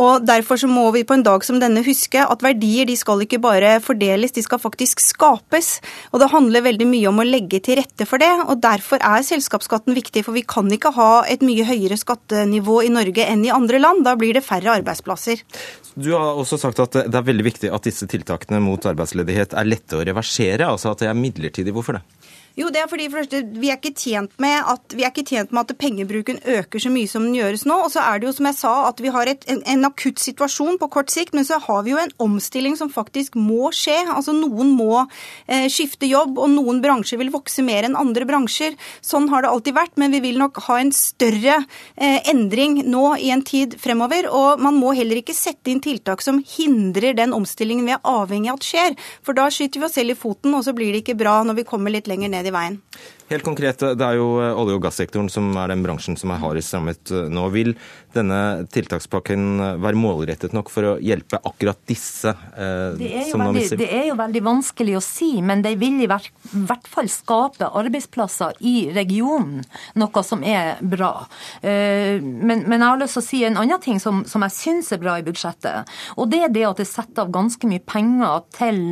Og 0.00 0.24
Derfor 0.24 0.62
så 0.62 0.70
må 0.72 0.86
vi 0.96 1.02
på 1.04 1.18
en 1.18 1.26
dag 1.26 1.44
som 1.44 1.60
denne 1.60 1.84
huske 1.84 2.24
at 2.24 2.40
verdier 2.40 2.88
de 2.88 2.96
skal 2.96 3.26
ikke 3.26 3.42
bare 3.44 3.74
fordeles, 3.84 4.32
de 4.32 4.46
skal 4.48 4.64
faktisk 4.64 5.04
skapes. 5.04 5.74
Og 6.16 6.24
Det 6.24 6.30
handler 6.32 6.64
veldig 6.70 6.88
mye 6.88 7.12
om 7.12 7.20
å 7.20 7.28
legge 7.28 7.60
til 7.60 7.82
rette 7.82 8.08
for 8.08 8.16
det. 8.24 8.32
og 8.46 8.64
Derfor 8.64 8.96
er 8.96 9.28
selskapsskatten 9.28 9.92
viktig, 10.00 10.24
for 10.24 10.32
vi 10.40 10.46
kan 10.56 10.72
ikke 10.72 10.96
ha 10.96 11.12
et 11.28 11.44
mye 11.44 11.68
høyere 11.68 12.00
skattenivå 12.00 12.80
i 12.80 12.94
Norge 12.96 13.28
enn 13.28 13.44
i 13.44 13.52
andre 13.52 13.84
land. 13.84 14.06
Da 14.08 14.16
blir 14.16 14.32
det 14.40 14.46
færre 14.48 14.80
arbeidsplasser. 14.80 15.44
Du 15.94 16.12
har 16.14 16.38
også 16.38 16.58
sagt 16.60 16.80
at 16.82 16.94
det 17.10 17.18
er 17.18 17.26
veldig 17.26 17.46
viktig 17.46 17.70
at 17.74 17.86
disse 17.86 18.06
tiltakene 18.10 18.60
mot 18.62 18.84
arbeidsledighet 18.88 19.56
er 19.58 19.68
lette 19.68 19.98
å 19.98 20.04
reversere, 20.06 20.68
altså 20.68 20.92
at 20.92 21.02
det 21.02 21.10
er 21.10 21.18
midlertidig. 21.18 21.74
Hvorfor 21.74 21.98
det? 21.98 22.04
Jo, 22.58 22.68
det 22.72 22.82
er 22.82 22.88
fordi 22.90 23.06
for 23.08 23.22
første, 23.22 23.40
vi 23.56 23.70
er 23.72 23.78
ikke 23.78 23.94
tjent 23.96 24.34
med 24.42 24.66
at, 24.68 24.92
vi 24.92 25.06
er 25.06 25.12
ikke 25.12 25.24
tjent 25.24 25.54
med 25.54 25.64
at 25.64 25.78
pengebruken 25.80 26.40
øker 26.58 26.82
så 26.82 26.90
mye 26.92 27.08
som 27.08 27.24
den 27.24 27.36
gjøres 27.38 27.64
nå. 27.68 27.78
Og 27.86 27.92
så 27.94 28.02
er 28.04 28.20
det 28.20 28.28
jo 28.28 28.34
som 28.36 28.48
jeg 28.50 28.58
sa, 28.58 28.72
at 28.90 29.00
vi 29.00 29.12
har 29.14 29.30
et, 29.30 29.46
en, 29.48 29.62
en, 29.72 29.86
akutt 29.88 30.20
situasjon 30.20 30.76
på 30.80 30.88
kort 30.92 31.12
sikt, 31.12 31.32
men 31.36 31.46
så 31.48 31.58
har 31.64 31.82
vi 31.86 31.94
jo 31.94 32.00
en 32.02 32.12
omstilling 32.22 32.76
som 32.78 32.92
faktisk 32.92 33.38
må 33.40 33.70
skje. 33.76 33.96
Altså 34.12 34.34
Noen 34.36 34.74
må 34.76 35.04
eh, 35.46 35.68
skifte 35.72 36.08
jobb, 36.08 36.36
og 36.42 36.52
noen 36.52 36.82
bransjer 36.84 37.20
vil 37.22 37.32
vokse 37.32 37.64
mer 37.64 37.88
enn 37.88 37.96
andre 37.98 38.28
bransjer. 38.28 38.76
Sånn 39.04 39.30
har 39.32 39.44
det 39.44 39.52
alltid 39.52 39.78
vært, 39.78 39.96
men 40.00 40.12
vi 40.12 40.22
vil 40.26 40.40
nok 40.42 40.60
ha 40.68 40.78
en 40.82 40.92
større 40.96 41.56
eh, 41.96 42.20
endring 42.30 42.82
nå 42.92 43.06
i 43.16 43.32
en 43.32 43.44
tid 43.48 43.78
fremover. 43.80 44.28
Og 44.28 44.60
man 44.62 44.76
må 44.76 44.92
heller 44.98 45.22
ikke 45.22 45.36
sette 45.36 45.72
inn 45.72 45.82
tiltak 45.84 46.24
som 46.24 46.42
hindrer 46.56 47.16
den 47.16 47.32
omstillingen 47.36 47.88
vi 47.88 47.96
er 47.96 48.04
avhengig 48.04 48.52
av 48.52 48.60
at 48.60 48.68
skjer. 48.68 49.00
For 49.24 49.36
da 49.36 49.48
skyter 49.52 49.80
vi 49.80 49.88
oss 49.88 49.96
selv 49.96 50.12
i 50.14 50.18
foten, 50.18 50.52
og 50.52 50.66
så 50.66 50.76
blir 50.76 50.92
det 50.92 51.02
ikke 51.02 51.18
bra 51.18 51.40
når 51.46 51.62
vi 51.62 51.68
kommer 51.68 51.92
litt 51.94 52.10
lenger 52.10 52.32
ned 52.32 52.41
ned 52.42 52.50
i 52.50 52.54
veien. 52.56 52.78
Helt 53.30 53.44
konkret, 53.46 53.78
Det 53.78 54.06
er 54.06 54.18
jo 54.18 54.40
eh, 54.42 54.52
olje- 54.58 54.76
og 54.76 54.82
gassektoren 54.84 55.30
som 55.32 55.50
er 55.56 55.72
den 55.72 55.82
bransjen 55.84 56.18
som 56.20 56.32
er 56.34 56.40
hardest 56.42 56.74
rammet 56.74 57.12
eh, 57.14 57.28
nå. 57.32 57.48
Vil 57.54 57.74
denne 58.12 58.66
tiltakspakken 58.72 59.44
eh, 59.60 59.76
være 59.82 59.98
målrettet 59.98 60.54
nok 60.56 60.70
for 60.72 60.90
å 60.90 60.92
hjelpe 61.02 61.40
akkurat 61.48 61.78
disse? 61.88 62.32
Eh, 62.32 62.98
det, 62.98 63.10
er 63.22 63.30
veldig, 63.32 63.78
det, 63.80 63.88
er 63.88 64.08
jo 64.10 64.16
veldig 64.18 64.42
vanskelig 64.44 64.96
å 64.98 65.04
si, 65.04 65.30
men 65.44 65.64
de 65.64 65.74
vil 65.80 66.02
i 66.04 66.08
hvert 66.10 66.88
fall 66.92 67.08
skape 67.12 67.70
arbeidsplasser 67.70 68.58
i 68.68 68.90
regionen, 68.94 69.62
noe 70.00 70.24
som 70.26 70.44
er 70.44 70.80
bra. 70.80 71.12
Eh, 71.62 72.18
men, 72.20 72.66
men, 72.66 72.78
jeg 72.78 72.88
har 72.88 73.00
lyst 73.00 73.18
til 73.18 73.22
å 73.22 73.28
si 73.28 73.42
en 73.48 73.60
annen 73.62 73.82
ting 73.82 74.00
som, 74.02 74.22
som 74.28 74.44
jeg 74.48 74.56
syns 74.56 74.92
er 74.92 75.02
bra 75.02 75.16
i 75.18 75.26
budsjettet. 75.26 75.88
Og 76.18 76.28
det 76.32 76.42
er 76.46 76.52
det 76.52 76.66
at 76.68 76.82
det 76.82 76.88
setter 76.90 77.24
av 77.24 77.32
ganske 77.34 77.70
mye 77.70 77.82
penger 77.86 78.44
til 78.58 78.82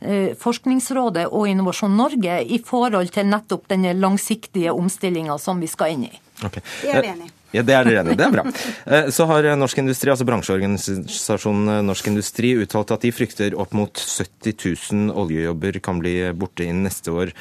eh, 0.00 0.34
Forskningsrådet 0.38 1.28
og 1.32 1.48
Innovasjon 1.50 1.96
Norge 1.98 2.40
i 2.44 2.60
forhold 2.64 3.12
til 3.14 3.28
nettopp 3.30 3.66
den 3.72 3.77
langsiktige 3.98 4.74
omstillinga 4.74 5.38
som 5.38 5.60
vi 5.60 5.70
skal 5.70 5.96
inn 5.96 6.06
i. 6.08 6.14
Okay. 6.44 6.62
Det 6.82 6.94
er 6.94 7.02
vi 7.02 7.12
enig 7.14 7.28
i. 7.28 7.34
Ja, 7.56 7.62
Det 7.64 7.72
er 7.72 7.86
dere 7.86 8.02
enig 8.02 8.12
i. 8.12 8.18
Det 8.20 8.26
er 8.26 8.34
bra. 8.34 8.44
Eh, 8.84 9.06
så 9.14 9.24
har 9.30 9.46
Norsk 9.56 9.78
Industri, 9.80 10.10
altså 10.12 10.26
bransjeorganisasjonen 10.28 11.86
Norsk 11.88 12.10
Industri, 12.10 12.52
uttalt 12.60 12.92
at 12.92 13.06
de 13.06 13.12
frykter 13.14 13.56
opp 13.56 13.72
mot 13.76 13.96
70 13.96 14.52
000 14.92 15.14
oljejobber 15.16 15.80
kan 15.80 16.02
bli 16.02 16.16
borte 16.36 16.66
innen 16.66 16.84
neste 16.84 17.14
år. 17.14 17.32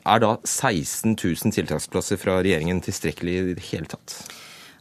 Er 0.00 0.22
da 0.24 0.36
16 0.48 1.12
000 1.12 1.52
tiltaksplasser 1.56 2.20
fra 2.20 2.40
regjeringen 2.40 2.80
tilstrekkelig 2.84 3.36
i 3.36 3.58
det 3.58 3.66
hele 3.68 3.90
tatt? 3.92 4.16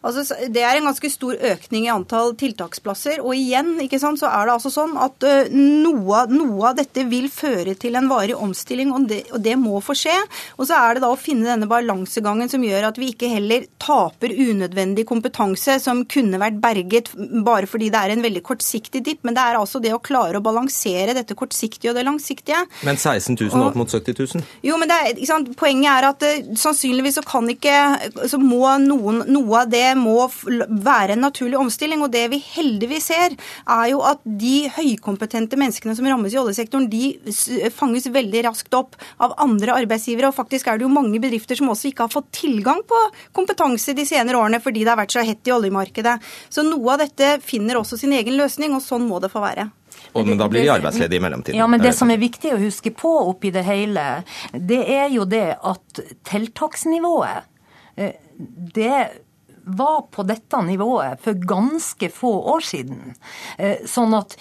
Altså, 0.06 0.24
det 0.48 0.62
er 0.64 0.80
en 0.80 0.88
ganske 0.88 1.10
stor 1.12 1.36
økning 1.52 1.88
i 1.88 1.92
antall 1.92 2.32
tiltaksplasser. 2.40 3.20
Og 3.24 3.36
igjen 3.36 3.74
ikke 3.84 4.00
sant, 4.02 4.22
så 4.22 4.30
er 4.32 4.48
det 4.48 4.56
altså 4.56 4.72
sånn 4.72 4.96
at 5.02 5.26
uh, 5.28 5.52
noe, 5.52 6.24
noe, 6.32 6.70
av 6.70 6.78
dette 6.80 7.04
vil 7.10 7.28
føre 7.32 7.76
til 7.80 7.98
en 8.00 8.08
varig 8.12 8.38
omstilling, 8.38 8.94
og 8.96 9.10
det, 9.10 9.24
og 9.34 9.44
det, 9.44 9.58
må 9.60 9.82
få 9.84 9.96
skje. 9.98 10.16
Og 10.58 10.70
så 10.70 10.78
er 10.78 10.96
det 10.96 11.04
da 11.04 11.12
å 11.12 11.20
finne 11.20 11.50
denne 11.50 11.68
balansegangen 11.70 12.52
som 12.52 12.64
gjør 12.64 12.90
at 12.92 13.00
vi 13.02 13.12
ikke 13.14 13.32
heller 13.32 13.66
taper 13.82 14.32
unødvendig 14.36 15.06
kompetanse 15.10 15.80
som 15.84 16.06
kunne 16.10 16.40
vært 16.40 16.62
berget 16.64 17.12
bare 17.46 17.68
fordi 17.70 17.90
det 17.92 18.00
er 18.00 18.16
en 18.16 18.24
veldig 18.24 18.44
kortsiktig 18.46 19.04
dipp. 19.06 19.24
Men 19.28 19.36
det 19.36 19.44
er 19.44 19.60
altså 19.60 19.84
det 19.84 19.92
å 19.96 20.02
klare 20.04 20.40
å 20.40 20.46
balansere 20.46 21.18
dette 21.18 21.36
kortsiktige 21.38 21.92
og 21.92 22.00
det 22.00 22.06
langsiktige. 22.08 22.64
Men 22.88 22.96
16 22.96 23.36
000 23.36 23.68
opp 23.68 23.80
mot 23.80 23.92
70 23.92 24.16
000? 24.40 24.48
Jo, 24.64 24.80
men 24.80 24.92
er, 24.96 25.12
Poenget 25.60 25.90
er 25.92 26.08
at 26.08 26.24
uh, 26.24 26.56
sannsynligvis 26.60 27.18
så 27.20 27.24
kan 27.26 27.48
ikke 27.50 27.74
Så 28.30 28.38
må 28.42 28.62
noen, 28.82 29.24
noe 29.32 29.64
av 29.64 29.72
det 29.72 29.89
må 29.98 30.28
være 30.44 31.16
en 31.16 31.24
naturlig 31.26 31.58
omstilling. 31.60 32.04
Og 32.06 32.12
det 32.14 32.26
vi 32.34 32.42
heldigvis 32.44 33.10
ser, 33.12 33.36
er 33.66 33.86
jo 33.92 34.04
at 34.08 34.22
de 34.24 34.70
høykompetente 34.76 35.60
menneskene 35.60 35.96
som 35.98 36.10
rammes 36.10 36.36
i 36.36 36.42
oljesektoren, 36.42 36.90
de 36.92 37.72
fanges 37.76 38.10
veldig 38.14 38.46
raskt 38.50 38.78
opp 38.78 39.00
av 39.18 39.38
andre 39.42 39.78
arbeidsgivere. 39.82 40.30
Og 40.30 40.38
faktisk 40.38 40.70
er 40.70 40.80
det 40.80 40.88
jo 40.88 40.94
mange 40.94 41.22
bedrifter 41.22 41.60
som 41.60 41.72
også 41.74 41.92
ikke 41.92 42.08
har 42.08 42.14
fått 42.14 42.32
tilgang 42.42 42.84
på 42.88 43.02
kompetanse 43.38 43.96
de 43.98 44.06
senere 44.08 44.40
årene 44.40 44.62
fordi 44.64 44.84
det 44.84 44.94
har 44.94 45.00
vært 45.00 45.16
så 45.16 45.26
hett 45.26 45.48
i 45.48 45.56
oljemarkedet. 45.56 46.20
Så 46.52 46.66
noe 46.68 46.96
av 46.96 47.04
dette 47.04 47.38
finner 47.46 47.80
også 47.80 48.00
sin 48.00 48.14
egen 48.16 48.38
løsning, 48.40 48.76
og 48.76 48.84
sånn 48.84 49.08
må 49.10 49.22
det 49.24 49.32
få 49.34 49.44
være. 49.44 49.70
Og, 50.14 50.26
men 50.26 50.40
da 50.40 50.48
blir 50.50 50.66
de 50.66 50.72
arbeidsledige 50.74 51.20
i 51.20 51.24
mellomtiden. 51.24 51.60
Ja, 51.60 51.68
men 51.70 51.82
Det 51.82 51.94
som 51.98 52.12
er 52.12 52.22
viktig 52.22 52.54
å 52.56 52.62
huske 52.62 52.92
på 52.96 53.12
oppi 53.30 53.52
det 53.54 53.66
hele, 53.68 54.06
det 54.54 54.82
er 54.90 55.10
jo 55.14 55.26
det 55.30 55.48
at 55.58 56.04
tiltaksnivået 56.30 57.46
eh, 58.00 58.16
det 58.76 59.00
var 59.78 60.02
på 60.12 60.26
dette 60.28 60.62
nivået 60.66 61.22
for 61.24 61.38
ganske 61.48 62.10
få 62.14 62.32
år 62.56 62.66
siden. 62.66 63.14
Eh, 63.58 63.86
sånn 63.90 64.14
at 64.18 64.36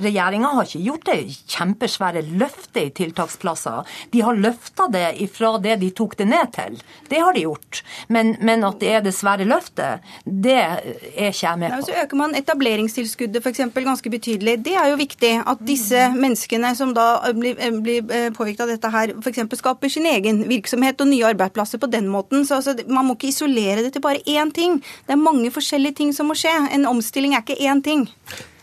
regjeringa 0.00 0.54
har 0.56 0.68
ikke 0.68 0.82
gjort 0.84 1.06
det 1.08 1.18
kjempesvære 1.50 2.22
løftet 2.40 2.82
i 2.82 2.90
tiltaksplasser. 3.02 3.88
De 4.12 4.22
har 4.24 4.38
løfta 4.38 4.88
det 4.92 5.06
ifra 5.24 5.56
det 5.62 5.78
de 5.80 5.90
tok 5.96 6.16
det 6.20 6.28
ned 6.30 6.52
til. 6.54 6.78
Det 7.10 7.20
har 7.22 7.34
de 7.34 7.44
gjort. 7.46 7.82
Men, 8.08 8.34
men 8.40 8.64
at 8.66 8.80
det 8.82 8.92
er 8.94 9.04
det 9.04 9.14
svære 9.16 9.46
løftet, 9.48 10.06
det 10.24 10.56
er 10.60 11.30
ikke 11.30 11.46
jeg 11.46 11.60
med 11.62 11.74
på. 11.74 11.80
Så 11.88 11.96
øker 12.04 12.20
man 12.20 12.36
etableringstilskuddet 12.38 13.42
f.eks. 13.42 13.62
ganske 13.74 14.12
betydelig. 14.12 14.58
Det 14.64 14.76
er 14.78 14.92
jo 14.92 15.00
viktig 15.00 15.32
at 15.50 15.64
disse 15.66 16.06
menneskene 16.14 16.72
som 16.78 16.94
da 16.96 17.08
blir, 17.36 17.58
blir 17.82 18.14
eh, 18.14 18.28
påvirket 18.36 18.64
av 18.66 18.72
dette 18.74 18.92
her, 18.94 19.14
f.eks. 19.18 19.42
skaper 19.60 19.92
sin 19.92 20.06
egen 20.10 20.44
virksomhet 20.50 21.00
og 21.02 21.10
nye 21.10 21.32
arbeidsplasser 21.32 21.82
på 21.82 21.90
den 21.90 22.08
måten. 22.12 22.46
Så 22.46 22.60
altså, 22.60 22.76
man 22.88 23.08
må 23.08 23.18
ikke 23.18 23.32
isolere 23.32 23.84
det 23.84 23.94
til 23.96 24.04
bare 24.04 24.22
én 24.28 24.52
ting 24.54 24.69
ting. 24.70 24.86
Det 25.06 25.16
er 25.16 25.20
mange 25.20 25.50
forskjellige 25.54 25.98
ting 26.02 26.14
som 26.16 26.30
må 26.30 26.36
skje. 26.38 26.52
En 26.74 26.86
omstilling 26.90 27.34
er 27.34 27.44
ikke 27.44 27.58
én 27.60 27.82
ting. 27.84 28.06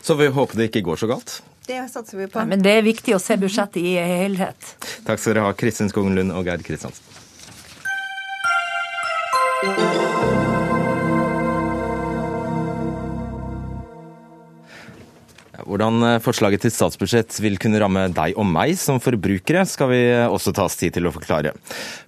Så 0.02 0.16
vi 0.18 0.26
håper 0.32 0.56
det 0.56 0.70
ikke 0.70 0.84
går 0.88 0.96
så 1.04 1.10
galt? 1.10 1.40
Det 1.68 1.82
satser 1.92 2.16
vi 2.16 2.26
på. 2.32 2.38
Nei, 2.40 2.54
men 2.54 2.64
det 2.64 2.78
er 2.78 2.86
viktig 2.86 3.12
å 3.12 3.20
se 3.20 3.36
budsjettet 3.36 3.82
i 3.82 3.98
helhet. 4.00 4.70
Takk 5.04 5.20
skal 5.20 5.34
dere 5.34 5.48
ha, 5.50 5.56
Kristin 5.58 5.92
Skogen 5.92 6.16
Lund 6.16 6.32
og 6.32 6.48
Geir 6.48 6.64
Kristiansen. 6.64 7.04
Hvordan 15.68 16.00
eh, 16.06 16.18
forslaget 16.24 16.64
til 16.64 16.72
statsbudsjett 16.72 17.36
vil 17.44 17.58
kunne 17.60 17.80
ramme 17.82 18.06
deg 18.16 18.38
og 18.40 18.48
meg 18.48 18.72
som 18.80 19.00
forbrukere, 19.02 19.66
skal 19.68 19.92
vi 19.92 20.00
eh, 20.14 20.24
også 20.24 20.54
ta 20.56 20.64
oss 20.68 20.78
tid 20.80 20.96
til 20.96 21.08
å 21.08 21.12
forklare. 21.12 21.52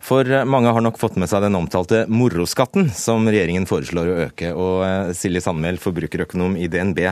For 0.04 0.24
eh, 0.24 0.48
mange 0.48 0.72
har 0.72 0.84
nok 0.84 1.00
fått 1.00 1.20
med 1.20 1.28
seg 1.30 1.44
den 1.44 1.58
omtalte 1.58 2.06
moroskatten 2.08 2.88
som 2.96 3.28
regjeringen 3.28 3.68
foreslår 3.68 4.08
å 4.10 4.18
øke. 4.28 4.54
Og 4.56 5.16
Silje 5.16 5.44
Sandmæl, 5.44 5.80
forbrukerøkonom 5.82 6.56
i 6.56 6.70
DNB. 6.72 7.04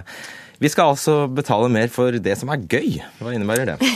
Vi 0.59 0.67
skal 0.73 0.91
altså 0.91 1.29
betale 1.31 1.69
mer 1.71 1.87
for 1.93 2.17
det 2.19 2.33
som 2.41 2.49
er 2.51 2.65
gøy. 2.67 2.97
Hva 3.21 3.31
innebærer 3.31 3.69
det? 3.69 3.91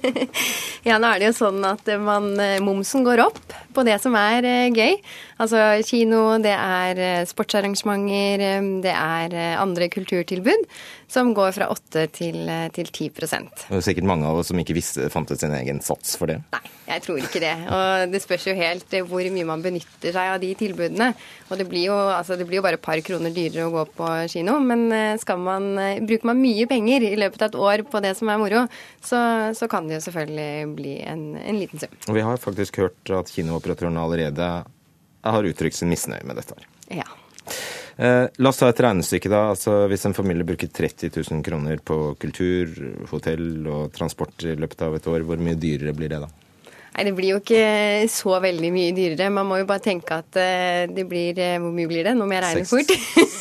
ja, 0.88 0.96
nå 0.96 1.10
er 1.10 1.20
det 1.20 1.26
jo 1.26 1.34
sånn 1.42 1.58
at 1.68 1.90
man, 2.00 2.30
momsen 2.64 3.04
går 3.04 3.20
opp 3.26 3.42
på 3.76 3.84
det 3.84 3.98
som 4.00 4.16
er 4.16 4.48
gøy. 4.72 4.96
Altså 5.36 5.60
kino, 5.84 6.22
det 6.40 6.54
er 6.54 7.28
sportsarrangementer, 7.28 8.64
det 8.80 8.96
er 8.96 9.36
andre 9.60 9.90
kulturtilbud 9.92 10.64
som 11.10 11.32
går 11.34 11.52
fra 11.56 11.66
8 11.72 12.04
til, 12.14 12.38
til 12.74 12.90
10 12.90 13.08
Det 13.18 13.76
er 13.76 13.82
sikkert 13.82 14.06
mange 14.06 14.28
av 14.28 14.38
oss 14.38 14.50
som 14.52 14.60
ikke 14.62 14.76
visste 14.76 15.08
fantes 15.10 15.42
sin 15.42 15.54
egen 15.56 15.80
sats 15.82 16.14
for 16.18 16.30
det. 16.30 16.38
Nei, 16.54 16.62
jeg 16.86 17.02
tror 17.02 17.18
ikke 17.18 17.42
det. 17.42 17.54
Og 17.66 18.12
det 18.12 18.22
spørs 18.22 18.46
jo 18.46 18.54
helt 18.54 18.96
hvor 19.10 19.26
mye 19.34 19.48
man 19.48 19.64
benytter 19.64 20.14
seg 20.14 20.34
av 20.36 20.38
de 20.42 20.52
tilbudene. 20.58 21.10
Og 21.50 21.58
det 21.58 21.66
blir 21.70 21.88
jo, 21.88 21.96
altså, 22.14 22.38
det 22.38 22.46
blir 22.46 22.60
jo 22.60 22.66
bare 22.66 22.78
et 22.78 22.84
par 22.84 23.02
kroner 23.06 23.34
dyrere 23.34 23.66
å 23.66 23.74
gå 23.74 23.84
på 23.98 24.10
kino, 24.30 24.58
men 24.62 24.86
eh, 24.94 25.18
skal 25.22 25.42
man, 25.42 25.70
eh, 25.82 26.02
bruker 26.06 26.30
man 26.30 26.42
mye 26.42 26.68
penger 26.70 27.08
i 27.10 27.16
løpet 27.18 27.42
av 27.42 27.50
et 27.50 27.60
år 27.66 27.84
på 27.90 28.02
det 28.04 28.14
som 28.18 28.30
er 28.30 28.40
moro, 28.42 28.64
så, 29.02 29.20
så 29.56 29.70
kan 29.70 29.90
det 29.90 29.98
jo 29.98 30.04
selvfølgelig 30.06 30.76
bli 30.78 30.96
en, 31.10 31.24
en 31.40 31.58
liten 31.58 31.82
sum. 31.82 31.98
Og 32.06 32.20
vi 32.20 32.26
har 32.26 32.42
faktisk 32.42 32.78
hørt 32.84 33.14
at 33.18 33.34
kinooperatørene 33.34 34.06
allerede 34.06 34.52
har 35.20 35.50
uttrykt 35.50 35.76
sin 35.76 35.90
misnøye 35.90 36.22
med 36.28 36.38
dette. 36.38 36.56
Ja. 36.94 37.08
Eh, 38.00 38.26
la 38.34 38.48
oss 38.48 38.56
ta 38.56 38.68
et 38.72 38.80
regnestykke, 38.80 39.28
da. 39.28 39.42
Altså, 39.52 39.82
hvis 39.92 40.06
en 40.08 40.16
familie 40.16 40.46
bruker 40.48 40.70
30 40.72 41.10
000 41.20 41.42
kroner 41.44 41.82
på 41.84 41.98
kultur, 42.22 42.70
hotell 43.10 43.66
og 43.68 43.90
transport 43.92 44.46
i 44.48 44.54
løpet 44.56 44.86
av 44.86 44.94
et 44.96 45.08
år, 45.10 45.26
hvor 45.28 45.42
mye 45.42 45.58
dyrere 45.60 45.92
blir 45.92 46.08
det 46.08 46.22
da? 46.22 46.30
Nei, 46.94 47.04
Det 47.04 47.12
blir 47.14 47.34
jo 47.34 47.40
ikke 47.42 48.08
så 48.08 48.38
veldig 48.40 48.70
mye 48.72 48.94
dyrere. 48.96 49.28
Man 49.30 49.50
må 49.50 49.60
jo 49.60 49.66
bare 49.68 49.84
tenke 49.84 50.16
at 50.16 50.38
eh, 50.40 50.88
det 50.90 51.04
blir 51.10 51.38
eh, 51.38 51.58
Hvor 51.60 51.74
mye 51.76 51.90
blir 51.90 52.08
det? 52.08 52.14
Nå 52.16 52.24
må 52.24 52.34
jeg 52.38 52.44
regne 52.46 52.64
fort. 52.66 52.94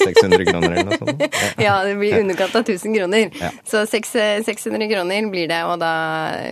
600 0.04 0.46
kroner 0.52 0.76
eller 0.76 0.90
noe 0.92 1.00
sånt? 1.00 1.24
Ja, 1.24 1.48
ja 1.70 1.78
det 1.88 1.96
blir 2.02 2.20
underkant 2.20 2.60
av 2.60 2.68
1000 2.68 2.98
kroner. 3.00 3.32
Ja. 3.40 3.54
Så 3.64 3.86
600 3.88 4.90
kroner 4.92 5.32
blir 5.32 5.48
det, 5.50 5.62
og 5.72 5.80
da 5.80 5.94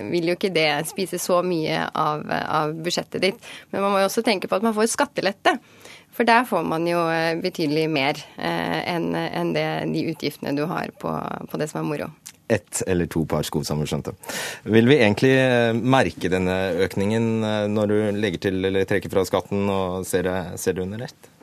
vil 0.08 0.32
jo 0.32 0.38
ikke 0.38 0.52
det 0.56 0.70
spise 0.88 1.20
så 1.20 1.42
mye 1.44 1.84
av, 1.92 2.24
av 2.24 2.72
budsjettet 2.72 3.20
ditt. 3.28 3.52
Men 3.68 3.84
man 3.84 3.92
må 3.92 4.00
jo 4.00 4.08
også 4.08 4.24
tenke 4.24 4.48
på 4.48 4.56
at 4.56 4.64
man 4.64 4.76
får 4.76 4.88
skattelette. 4.96 5.58
For 6.18 6.26
der 6.26 6.42
får 6.48 6.64
man 6.66 6.86
jo 6.90 6.98
betydelig 7.38 7.84
mer 7.94 8.18
eh, 8.42 8.80
enn 8.90 9.12
en 9.14 9.52
de 9.54 10.08
utgiftene 10.10 10.56
du 10.58 10.64
har 10.66 10.90
på, 10.98 11.12
på 11.46 11.60
det 11.60 11.70
som 11.70 11.84
er 11.84 11.86
moro 11.86 12.08
ett 12.48 12.82
eller 12.86 13.06
to 13.06 13.26
par 13.26 13.42
sko, 13.42 13.62
som 13.64 13.80
vi 13.80 13.86
skjønte. 13.88 14.14
Vil 14.64 14.88
vi 14.88 14.98
egentlig 14.98 15.34
eh, 15.36 15.72
merke 15.76 16.30
denne 16.32 16.56
økningen 16.86 17.26
eh, 17.44 17.64
når 17.70 17.90
du 17.92 17.96
legger 18.16 18.46
til 18.48 18.70
eller 18.70 18.88
trekker 18.88 19.12
fra 19.12 19.24
skatten 19.28 19.68
og 19.72 20.06
ser 20.08 20.24
det, 20.28 20.38
ser 20.60 20.78
det 20.78 20.86
under 20.86 21.04
ett? 21.08 21.34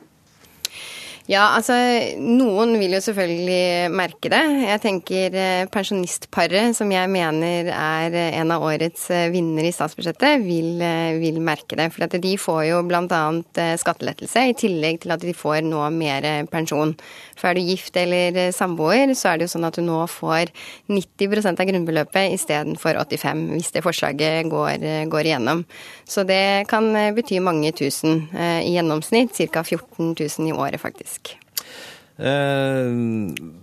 Ja, 1.26 1.56
altså 1.56 1.74
noen 2.22 2.76
vil 2.78 2.92
jo 2.94 3.00
selvfølgelig 3.02 3.90
merke 3.90 4.30
det. 4.30 4.42
Jeg 4.62 4.80
tenker 4.84 5.34
eh, 5.34 5.64
pensjonistparet, 5.74 6.70
som 6.78 6.92
jeg 6.94 7.10
mener 7.10 7.66
er 7.74 8.14
eh, 8.14 8.36
en 8.38 8.52
av 8.54 8.62
årets 8.62 9.08
eh, 9.10 9.24
vinnere 9.34 9.66
i 9.66 9.74
statsbudsjettet, 9.74 10.44
vil, 10.46 10.78
vil 11.18 11.40
merke 11.42 11.74
det. 11.80 11.88
For 11.90 12.06
de 12.06 12.34
får 12.38 12.60
jo 12.68 12.78
bl.a. 12.86 13.24
skattelettelse, 13.82 14.44
i 14.52 14.54
tillegg 14.54 15.00
til 15.02 15.16
at 15.16 15.24
de 15.26 15.34
får 15.34 15.66
nå 15.66 15.80
mer 15.96 16.28
pensjon. 16.52 16.94
For 17.34 17.50
er 17.50 17.58
du 17.58 17.72
gift 17.72 17.98
eller 17.98 18.54
samboer, 18.54 19.10
så 19.18 19.32
er 19.32 19.42
det 19.42 19.48
jo 19.48 19.54
sånn 19.56 19.66
at 19.66 19.80
du 19.80 19.82
nå 19.82 19.98
får 20.06 20.54
90% 20.94 21.58
av 21.58 21.70
grunnbeløpet 21.72 22.36
istedenfor 22.38 23.02
85 23.02 23.42
hvis 23.56 23.74
det 23.74 23.82
forslaget 23.82 24.46
går, 24.54 24.86
går 25.10 25.32
igjennom. 25.32 25.66
Så 26.06 26.22
det 26.28 26.70
kan 26.70 26.86
bety 27.18 27.42
mange 27.42 27.74
tusen 27.74 28.28
i 28.38 28.76
gjennomsnitt, 28.78 29.34
ca. 29.50 29.66
14 29.66 30.14
000 30.14 30.48
i 30.52 30.54
året 30.54 30.80
faktisk. 30.80 31.15
Eh, 32.16 32.86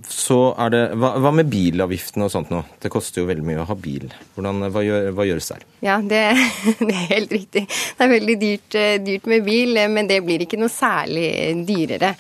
så 0.08 0.38
er 0.62 0.70
det 0.70 0.82
hva, 1.02 1.16
hva, 1.18 1.32
med 1.34 1.48
bilavgiftene 1.50 2.28
og 2.28 2.34
sånt 2.34 2.52
nå? 2.54 2.60
Det 2.82 2.92
koster 2.94 3.24
jo 3.24 3.30
veldig 3.30 3.46
mye 3.48 3.64
å 3.64 3.66
ha 3.66 3.78
bil. 3.78 4.06
Hvordan, 4.36 4.68
hva, 4.74 4.84
gjør, 4.86 5.08
hva 5.18 5.26
gjøres 5.26 5.50
der? 5.50 5.64
Ja, 5.86 5.98
det, 6.06 6.22
det, 6.88 6.92
er 6.92 7.08
helt 7.16 7.34
riktig. 7.34 7.66
Det 7.66 8.06
er 8.06 8.14
veldig 8.14 8.38
dyrt, 8.44 8.78
eh, 8.78 8.98
dyrt, 9.02 9.30
med 9.32 9.48
bil, 9.48 9.74
eh, 9.82 9.90
men 9.90 10.10
det 10.12 10.22
blir 10.26 10.46
ikke 10.46 10.62
noe 10.62 10.74
særlig 10.74 11.28
dyrere. 11.68 12.14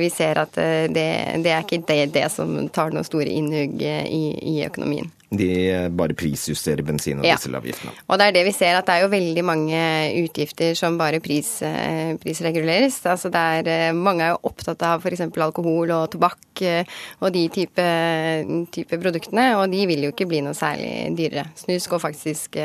Vi 0.00 0.08
ser 0.12 0.40
at 0.40 0.56
det, 0.56 1.08
det 1.44 1.52
er 1.52 1.64
ikke 1.64 1.82
det, 1.84 2.00
det 2.14 2.26
som 2.32 2.56
tar 2.72 2.94
noen 2.94 3.04
store 3.04 3.28
innhugg 3.28 3.82
i, 3.84 4.24
i 4.56 4.56
økonomien. 4.64 5.10
De 5.30 5.48
bare 5.90 6.14
prisjusterer 6.14 6.84
bensin- 6.86 7.18
og 7.18 7.26
ja. 7.26 7.34
dieselavgiftene. 7.34 7.92
Og 8.06 8.20
det 8.20 8.28
er 8.28 8.34
det 8.36 8.44
vi 8.46 8.52
ser, 8.54 8.76
at 8.78 8.86
det 8.86 8.94
er 8.94 9.04
jo 9.04 9.10
veldig 9.10 9.44
mange 9.46 9.80
utgifter 10.22 10.76
som 10.78 10.98
bare 11.00 11.18
pris, 11.24 11.48
prisreguleres. 12.22 13.00
Altså 13.10 13.32
det 13.34 13.42
er, 13.58 13.96
mange 13.96 14.22
er 14.22 14.36
jo 14.36 14.52
opptatt 14.52 14.84
av 14.86 15.02
f.eks. 15.02 15.24
alkohol 15.48 15.90
og 15.96 16.04
tobakk 16.14 16.62
og 16.62 17.32
de 17.34 17.42
type, 17.52 17.86
type, 18.72 19.00
produktene, 19.02 19.48
og 19.58 19.66
de 19.72 19.82
vil 19.90 20.06
jo 20.06 20.12
ikke 20.14 20.28
bli 20.30 20.40
noe 20.46 20.56
særlig 20.56 21.10
dyrere. 21.18 21.48
Snus 21.58 21.88
går 21.90 22.00
faktisk 22.06 22.56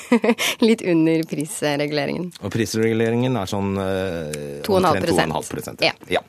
litt 0.68 0.82
under 0.88 1.22
prisreguleringen. 1.28 2.32
Og 2.40 2.54
prisreguleringen 2.54 3.36
er 3.36 3.52
sånn 3.52 3.76
uh, 3.76 4.64
2,5% 4.66 5.84
Ja. 5.84 5.94
ja. 6.08 6.24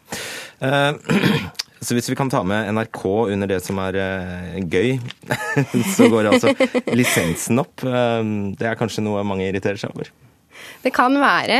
Så 1.79 1.95
hvis 1.95 2.09
vi 2.11 2.17
kan 2.19 2.31
ta 2.31 2.41
med 2.43 2.69
NRK 2.75 3.03
under 3.33 3.49
det 3.49 3.59
som 3.63 3.79
er 3.83 3.97
uh, 3.99 4.57
gøy, 4.59 4.97
så 5.95 6.09
går 6.11 6.33
altså 6.33 6.53
lisensen 6.91 7.61
opp. 7.63 7.85
Uh, 7.85 8.51
det 8.59 8.67
er 8.67 8.79
kanskje 8.79 9.05
noe 9.05 9.23
mange 9.27 9.47
irriterer 9.47 9.79
seg 9.79 9.95
over? 9.95 10.11
Det 10.83 10.91
kan 10.91 11.13
være, 11.15 11.55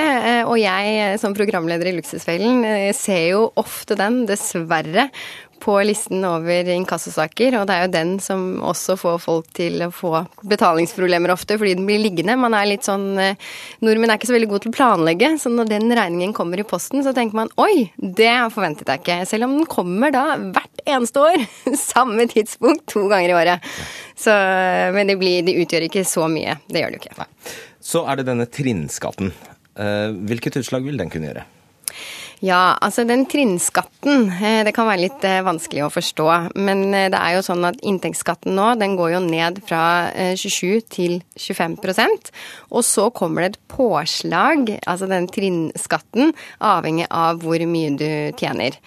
og 0.48 0.58
jeg 0.60 1.20
som 1.22 1.32
programleder 1.36 1.88
i 1.88 1.94
Luksusfellen 1.96 2.66
ser 2.96 3.30
jo 3.32 3.46
ofte 3.60 3.96
den, 4.00 4.26
dessverre, 4.28 5.06
på 5.62 5.76
listen 5.86 6.24
over 6.28 6.70
inkassosaker, 6.74 7.60
og 7.60 7.68
det 7.70 7.76
er 7.76 7.86
jo 7.86 7.92
den 7.94 8.14
som 8.24 8.46
også 8.66 8.96
får 9.00 9.20
folk 9.24 9.50
til 9.58 9.84
å 9.86 9.92
få 9.94 10.24
betalingsproblemer 10.50 11.34
ofte, 11.34 11.58
fordi 11.60 11.76
den 11.78 11.88
blir 11.90 12.02
liggende. 12.02 12.38
Man 12.40 12.56
er 12.58 12.70
litt 12.72 12.88
sånn 12.88 13.12
eh, 13.22 13.50
Nordmenn 13.86 14.14
er 14.14 14.20
ikke 14.20 14.32
så 14.32 14.36
veldig 14.38 14.50
gode 14.52 14.66
til 14.66 14.74
å 14.74 14.78
planlegge, 14.80 15.32
så 15.42 15.52
når 15.54 15.72
den 15.72 15.96
regningen 15.96 16.36
kommer 16.38 16.62
i 16.62 16.68
posten, 16.68 17.04
så 17.06 17.14
tenker 17.16 17.40
man 17.42 17.54
oi, 17.62 17.90
det 17.98 18.32
forventet 18.56 18.90
jeg 18.90 19.04
ikke. 19.04 19.20
Selv 19.30 19.50
om 19.50 19.58
den 19.60 19.70
kommer 19.70 20.16
da 20.16 20.26
hvert 20.40 20.84
eneste 20.86 21.24
år, 21.24 21.46
samme 21.80 22.28
tidspunkt, 22.32 22.88
to 22.92 23.06
ganger 23.12 23.34
i 23.34 23.38
året. 23.38 23.70
Så, 24.20 24.34
men 24.96 25.12
det, 25.12 25.20
blir, 25.22 25.44
det 25.48 25.58
utgjør 25.62 25.88
ikke 25.88 26.08
så 26.08 26.28
mye. 26.32 26.60
Det 26.68 26.84
gjør 26.84 26.96
det 26.96 27.00
jo 27.00 27.04
ikke. 27.06 27.20
Nei. 27.22 27.30
Så 27.90 28.04
er 28.06 28.20
det 28.20 28.28
denne 28.28 28.48
trinnskatten. 28.52 29.32
Eh, 29.80 30.10
hvilket 30.30 30.60
utslag 30.60 30.84
vil 30.86 31.00
den 31.00 31.12
kunne 31.12 31.32
gjøre? 31.32 31.46
Ja, 32.40 32.78
altså 32.80 33.04
den 33.04 33.26
trinnskatten, 33.28 34.30
eh, 34.32 34.62
det 34.64 34.72
kan 34.76 34.88
være 34.88 35.02
litt 35.02 35.26
eh, 35.28 35.42
vanskelig 35.44 35.84
å 35.84 35.92
forstå. 35.92 36.28
Men 36.56 36.86
eh, 36.94 37.10
det 37.12 37.20
er 37.20 37.36
jo 37.36 37.44
sånn 37.44 37.68
at 37.68 37.82
inntektsskatten 37.84 38.56
nå, 38.56 38.70
den 38.80 38.96
går 39.00 39.12
jo 39.18 39.20
ned 39.26 39.60
fra 39.68 39.82
27 40.40 40.88
til 40.88 41.18
25% 41.36 42.32
Og 42.72 42.86
så 42.88 43.10
kommer 43.12 43.44
det 43.44 43.52
et 43.52 43.62
påslag, 43.76 44.72
altså 44.88 45.10
den 45.12 45.28
trinnskatten, 45.28 46.32
avhengig 46.64 47.10
av 47.12 47.44
hvor 47.44 47.60
mye 47.68 47.92
du 48.00 48.10
tjener. 48.40 48.80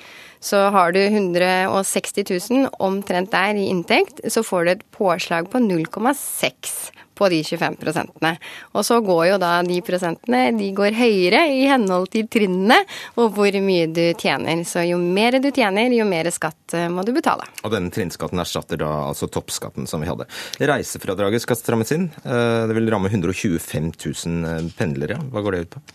Så 0.42 0.58
har 0.74 0.92
du 0.92 1.00
160 1.04 2.24
000 2.50 2.68
omtrent 2.82 3.30
der 3.30 3.54
i 3.54 3.68
inntekt, 3.70 4.20
så 4.26 4.42
får 4.42 4.64
du 4.64 4.72
et 4.72 4.84
påslag 4.90 5.50
på 5.52 5.62
0,6 5.62 6.92
på 7.14 7.28
de 7.28 7.38
25 7.44 7.76
prosentene. 7.78 8.32
Og 8.74 8.84
så 8.86 8.98
går 9.04 9.22
jo 9.28 9.38
da 9.42 9.52
de 9.66 9.78
prosentene 9.84 10.42
de 10.56 10.70
går 10.74 10.96
høyere 10.96 11.44
i 11.52 11.62
henhold 11.70 12.10
til 12.14 12.26
trinnene 12.32 12.80
og 13.20 13.36
hvor 13.36 13.58
mye 13.62 13.86
du 13.92 14.02
tjener. 14.18 14.64
Så 14.66 14.86
jo 14.88 14.98
mer 14.98 15.38
du 15.42 15.50
tjener, 15.52 15.92
jo 15.94 16.08
mer 16.08 16.30
skatt 16.34 16.76
eh, 16.78 16.88
må 16.90 17.06
du 17.06 17.12
betale. 17.14 17.46
Og 17.62 17.74
denne 17.74 17.92
trinnskatten 17.94 18.42
erstatter 18.42 18.80
da 18.82 18.90
altså 19.06 19.30
toppskatten 19.30 19.86
som 19.90 20.02
vi 20.02 20.10
hadde. 20.10 20.26
Reisefradraget 20.58 21.46
skal 21.46 21.60
strammes 21.60 21.94
inn. 21.94 22.10
Eh, 22.24 22.66
det 22.66 22.78
vil 22.78 22.90
ramme 22.90 23.12
125 23.12 23.92
000 23.94 24.54
eh, 24.56 24.70
pendlere. 24.78 25.20
Hva 25.30 25.44
går 25.44 25.54
det 25.54 25.66
ut 25.66 25.76
på? 25.76 25.88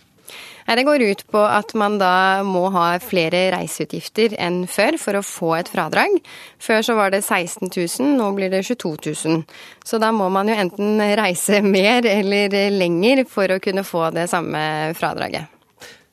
Det 0.68 0.84
går 0.84 1.02
ut 1.02 1.22
på 1.32 1.40
at 1.48 1.72
man 1.80 1.96
da 1.98 2.44
må 2.44 2.66
ha 2.76 2.98
flere 3.00 3.46
reiseutgifter 3.54 4.36
enn 4.36 4.66
før 4.68 4.98
for 5.00 5.16
å 5.16 5.24
få 5.24 5.54
et 5.56 5.72
fradrag. 5.72 6.18
Før 6.60 6.84
så 6.84 6.98
var 6.98 7.14
det 7.14 7.24
16 7.24 7.72
000, 7.72 8.10
nå 8.20 8.28
blir 8.36 8.52
det 8.52 8.66
22 8.68 8.92
000. 9.26 9.46
Så 9.88 10.00
da 10.04 10.12
må 10.12 10.28
man 10.34 10.52
jo 10.52 10.58
enten 10.60 11.00
reise 11.16 11.62
mer 11.78 12.06
eller 12.12 12.58
lenger 12.76 13.24
for 13.32 13.56
å 13.56 13.62
kunne 13.64 13.88
få 13.88 14.10
det 14.12 14.28
samme 14.28 14.94
fradraget. 15.00 15.48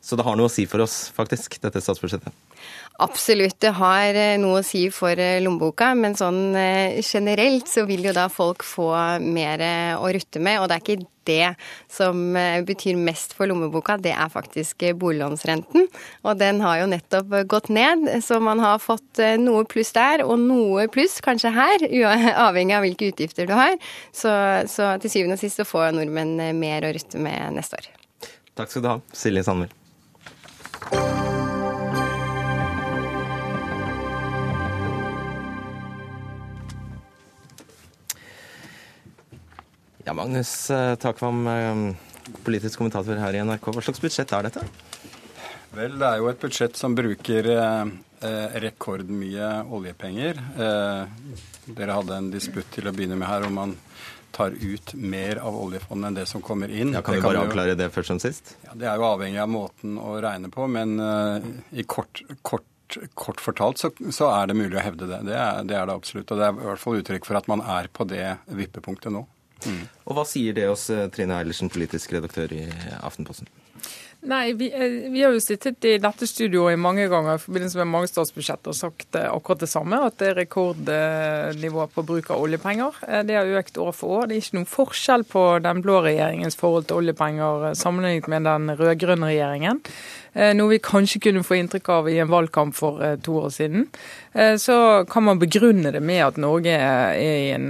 Så 0.05 0.15
det 0.21 0.27
har 0.27 0.37
noe 0.39 0.47
å 0.47 0.53
si 0.53 0.69
for 0.71 0.85
oss, 0.85 1.09
faktisk, 1.17 1.59
dette 1.65 1.81
statsbudsjettet? 1.83 2.31
Absolutt, 3.03 3.57
det 3.59 3.73
har 3.75 4.15
eh, 4.15 4.37
noe 4.39 4.61
å 4.61 4.67
si 4.67 4.85
for 4.95 5.19
eh, 5.19 5.41
lommeboka, 5.43 5.89
men 5.99 6.15
sånn 6.15 6.55
eh, 6.55 7.01
generelt 7.03 7.67
så 7.67 7.83
vil 7.89 8.07
jo 8.07 8.13
da 8.15 8.29
folk 8.31 8.63
få 8.63 8.93
mer 9.19 9.65
å 9.99 10.13
rutte 10.15 10.39
med. 10.39 10.61
Og 10.63 10.69
det 10.71 10.77
er 10.77 10.85
ikke 10.85 11.09
det 11.27 11.49
som 11.91 12.37
betyr 12.69 12.99
mest 13.01 13.33
for 13.35 13.49
lommeboka, 13.51 13.97
det 13.99 14.13
er 14.13 14.31
faktisk 14.31 14.85
boliglånsrenten. 15.01 15.89
Og 16.23 16.39
den 16.39 16.61
har 16.63 16.83
jo 16.83 16.91
nettopp 16.93 17.35
gått 17.51 17.73
ned, 17.73 18.07
så 18.23 18.39
man 18.45 18.63
har 18.63 18.79
fått 18.85 19.23
noe 19.41 19.65
pluss 19.67 19.91
der, 19.97 20.23
og 20.23 20.39
noe 20.45 20.87
pluss 20.93 21.17
kanskje 21.25 21.55
her, 21.57 21.89
avhengig 22.47 22.79
av 22.79 22.87
hvilke 22.87 23.11
utgifter 23.11 23.49
du 23.51 23.57
har. 23.57 23.75
Så, 24.13 24.31
så 24.71 24.95
til 25.01 25.17
syvende 25.17 25.41
og 25.41 25.43
sist 25.43 25.59
så 25.59 25.67
får 25.67 25.97
nordmenn 25.97 26.37
mer 26.61 26.87
å 26.87 26.95
rutte 26.95 27.19
med 27.19 27.57
neste 27.57 27.81
år. 27.81 27.91
Takk 28.55 28.71
skal 28.71 28.85
du 28.85 28.93
ha, 28.93 28.99
Silje 29.17 29.49
Sandmæl. 29.49 29.73
Ja, 40.05 40.13
Magnus 40.13 40.71
eh, 40.71 40.95
Takvam, 41.01 41.47
eh, 41.47 41.95
politisk 42.45 42.79
kommentator 42.79 43.17
her 43.17 43.37
i 43.37 43.41
NRK. 43.41 43.71
Hva 43.73 43.85
slags 43.87 44.03
budsjett 44.05 44.35
er 44.37 44.51
dette? 44.51 44.65
Vel, 45.75 45.95
det 45.97 46.11
er 46.11 46.21
jo 46.21 46.29
et 46.29 46.43
budsjett 46.43 46.77
som 46.77 46.93
bruker 46.97 47.49
eh, 47.55 47.95
eh 48.29 48.59
rekordmye 48.67 49.49
oljepenger. 49.73 50.43
Eh, 50.67 51.33
dere 51.79 51.97
hadde 51.97 52.21
en 52.21 52.29
disputt 52.35 52.69
til 52.77 52.91
å 52.91 52.93
begynne 52.93 53.17
med 53.17 53.31
her 53.31 53.49
om 53.49 53.57
man 53.57 53.75
tar 54.35 54.53
ut 54.61 54.95
mer 54.95 55.41
av 55.41 55.57
oljefondet 55.57 56.11
enn 56.11 56.21
det 56.21 56.27
som 56.29 56.43
kommer 56.45 56.69
inn. 56.69 56.93
Ja, 56.93 57.01
Kan 57.03 57.17
vi 57.17 57.25
bare 57.25 57.47
avklare 57.47 57.77
det 57.79 57.89
først 57.95 58.13
som 58.13 58.21
sist? 58.21 58.57
Ja, 58.67 58.75
Det 58.75 58.89
er 58.91 59.01
jo 59.01 59.09
avhengig 59.09 59.41
av 59.41 59.49
måten 59.49 59.97
å 59.97 60.19
regne 60.21 60.51
på, 60.53 60.67
men 60.69 60.99
eh, 61.01 61.53
i 61.81 61.89
kort, 61.89 62.21
kort, 62.43 62.99
kort 63.15 63.41
fortalt 63.41 63.81
så, 63.81 63.89
så, 64.11 64.29
er 64.35 64.53
det 64.53 64.59
mulig 64.59 64.77
å 64.77 64.85
hevde 64.85 65.09
det. 65.09 65.25
Det 65.31 65.39
er, 65.39 65.63
det 65.65 65.79
er, 65.79 65.87
det 65.89 65.97
absolutt. 65.97 66.29
Og 66.29 66.43
det 66.43 66.51
er 66.51 66.59
i 66.59 66.69
hvert 66.69 66.83
fall 66.83 67.01
uttrykk 67.01 67.31
for 67.31 67.41
at 67.41 67.49
man 67.49 67.65
er 67.65 67.89
på 67.89 68.05
det 68.11 68.27
vippepunktet 68.53 69.15
nå. 69.15 69.25
Mm. 69.67 69.85
Og 70.05 70.19
hva 70.19 70.25
sier 70.29 70.57
det 70.57 70.69
oss, 70.71 70.89
Trine 71.15 71.39
Eilertsen, 71.41 71.73
politisk 71.73 72.13
redaktør 72.17 72.53
i 72.57 72.65
Aftenposten? 73.01 73.49
Nei, 74.25 74.53
vi, 74.53 74.73
eh, 74.73 75.11
vi, 75.13 75.23
har 75.23 75.35
jo 75.37 75.41
sittet 75.43 75.85
i 75.85 75.99
dette 76.01 76.25
studioet 76.25 76.81
mange 76.81 77.05
ganger 77.13 77.37
i 77.37 77.43
forbindelse 77.43 77.77
med 77.83 77.91
mange 77.93 78.09
statsbudsjetter 78.09 78.73
og 78.73 78.77
sagt 78.79 79.19
eh, 79.21 79.27
akkurat 79.29 79.61
det 79.61 79.69
samme, 79.69 79.99
at 80.01 80.17
det 80.21 80.31
er 80.31 80.39
rekordnivå 80.39 81.85
på 81.93 82.05
bruk 82.09 82.31
av 82.33 82.41
oljepenger. 82.41 82.97
Eh, 83.05 83.21
det 83.29 83.37
har 83.37 83.53
økt 83.61 83.77
år 83.85 83.93
for 83.93 84.23
år. 84.23 84.31
Det 84.31 84.39
er 84.39 84.47
ikke 84.47 84.57
noen 84.57 84.71
forskjell 84.71 85.27
på 85.29 85.43
den 85.67 85.83
blå 85.85 85.99
regjeringens 86.07 86.57
forhold 86.57 86.89
til 86.89 87.03
oljepenger 87.03 87.67
sammenlignet 87.77 88.31
med 88.33 88.49
den 88.49 88.73
rød-grønne 88.79 89.29
regjeringen. 89.29 89.83
Noe 90.35 90.73
vi 90.73 90.81
kanskje 90.83 91.21
kunne 91.29 91.45
få 91.47 91.55
inntrykk 91.61 91.89
av 91.95 92.09
i 92.11 92.17
en 92.19 92.31
valgkamp 92.33 92.75
for 92.75 92.99
to 93.23 93.37
år 93.45 93.53
siden. 93.55 93.85
Så 94.59 94.77
kan 95.07 95.23
man 95.29 95.39
begrunne 95.39 95.93
det 95.95 96.01
med 96.03 96.25
at 96.25 96.41
Norge 96.43 96.75
er 96.75 97.15
i 97.15 97.53
en 97.55 97.69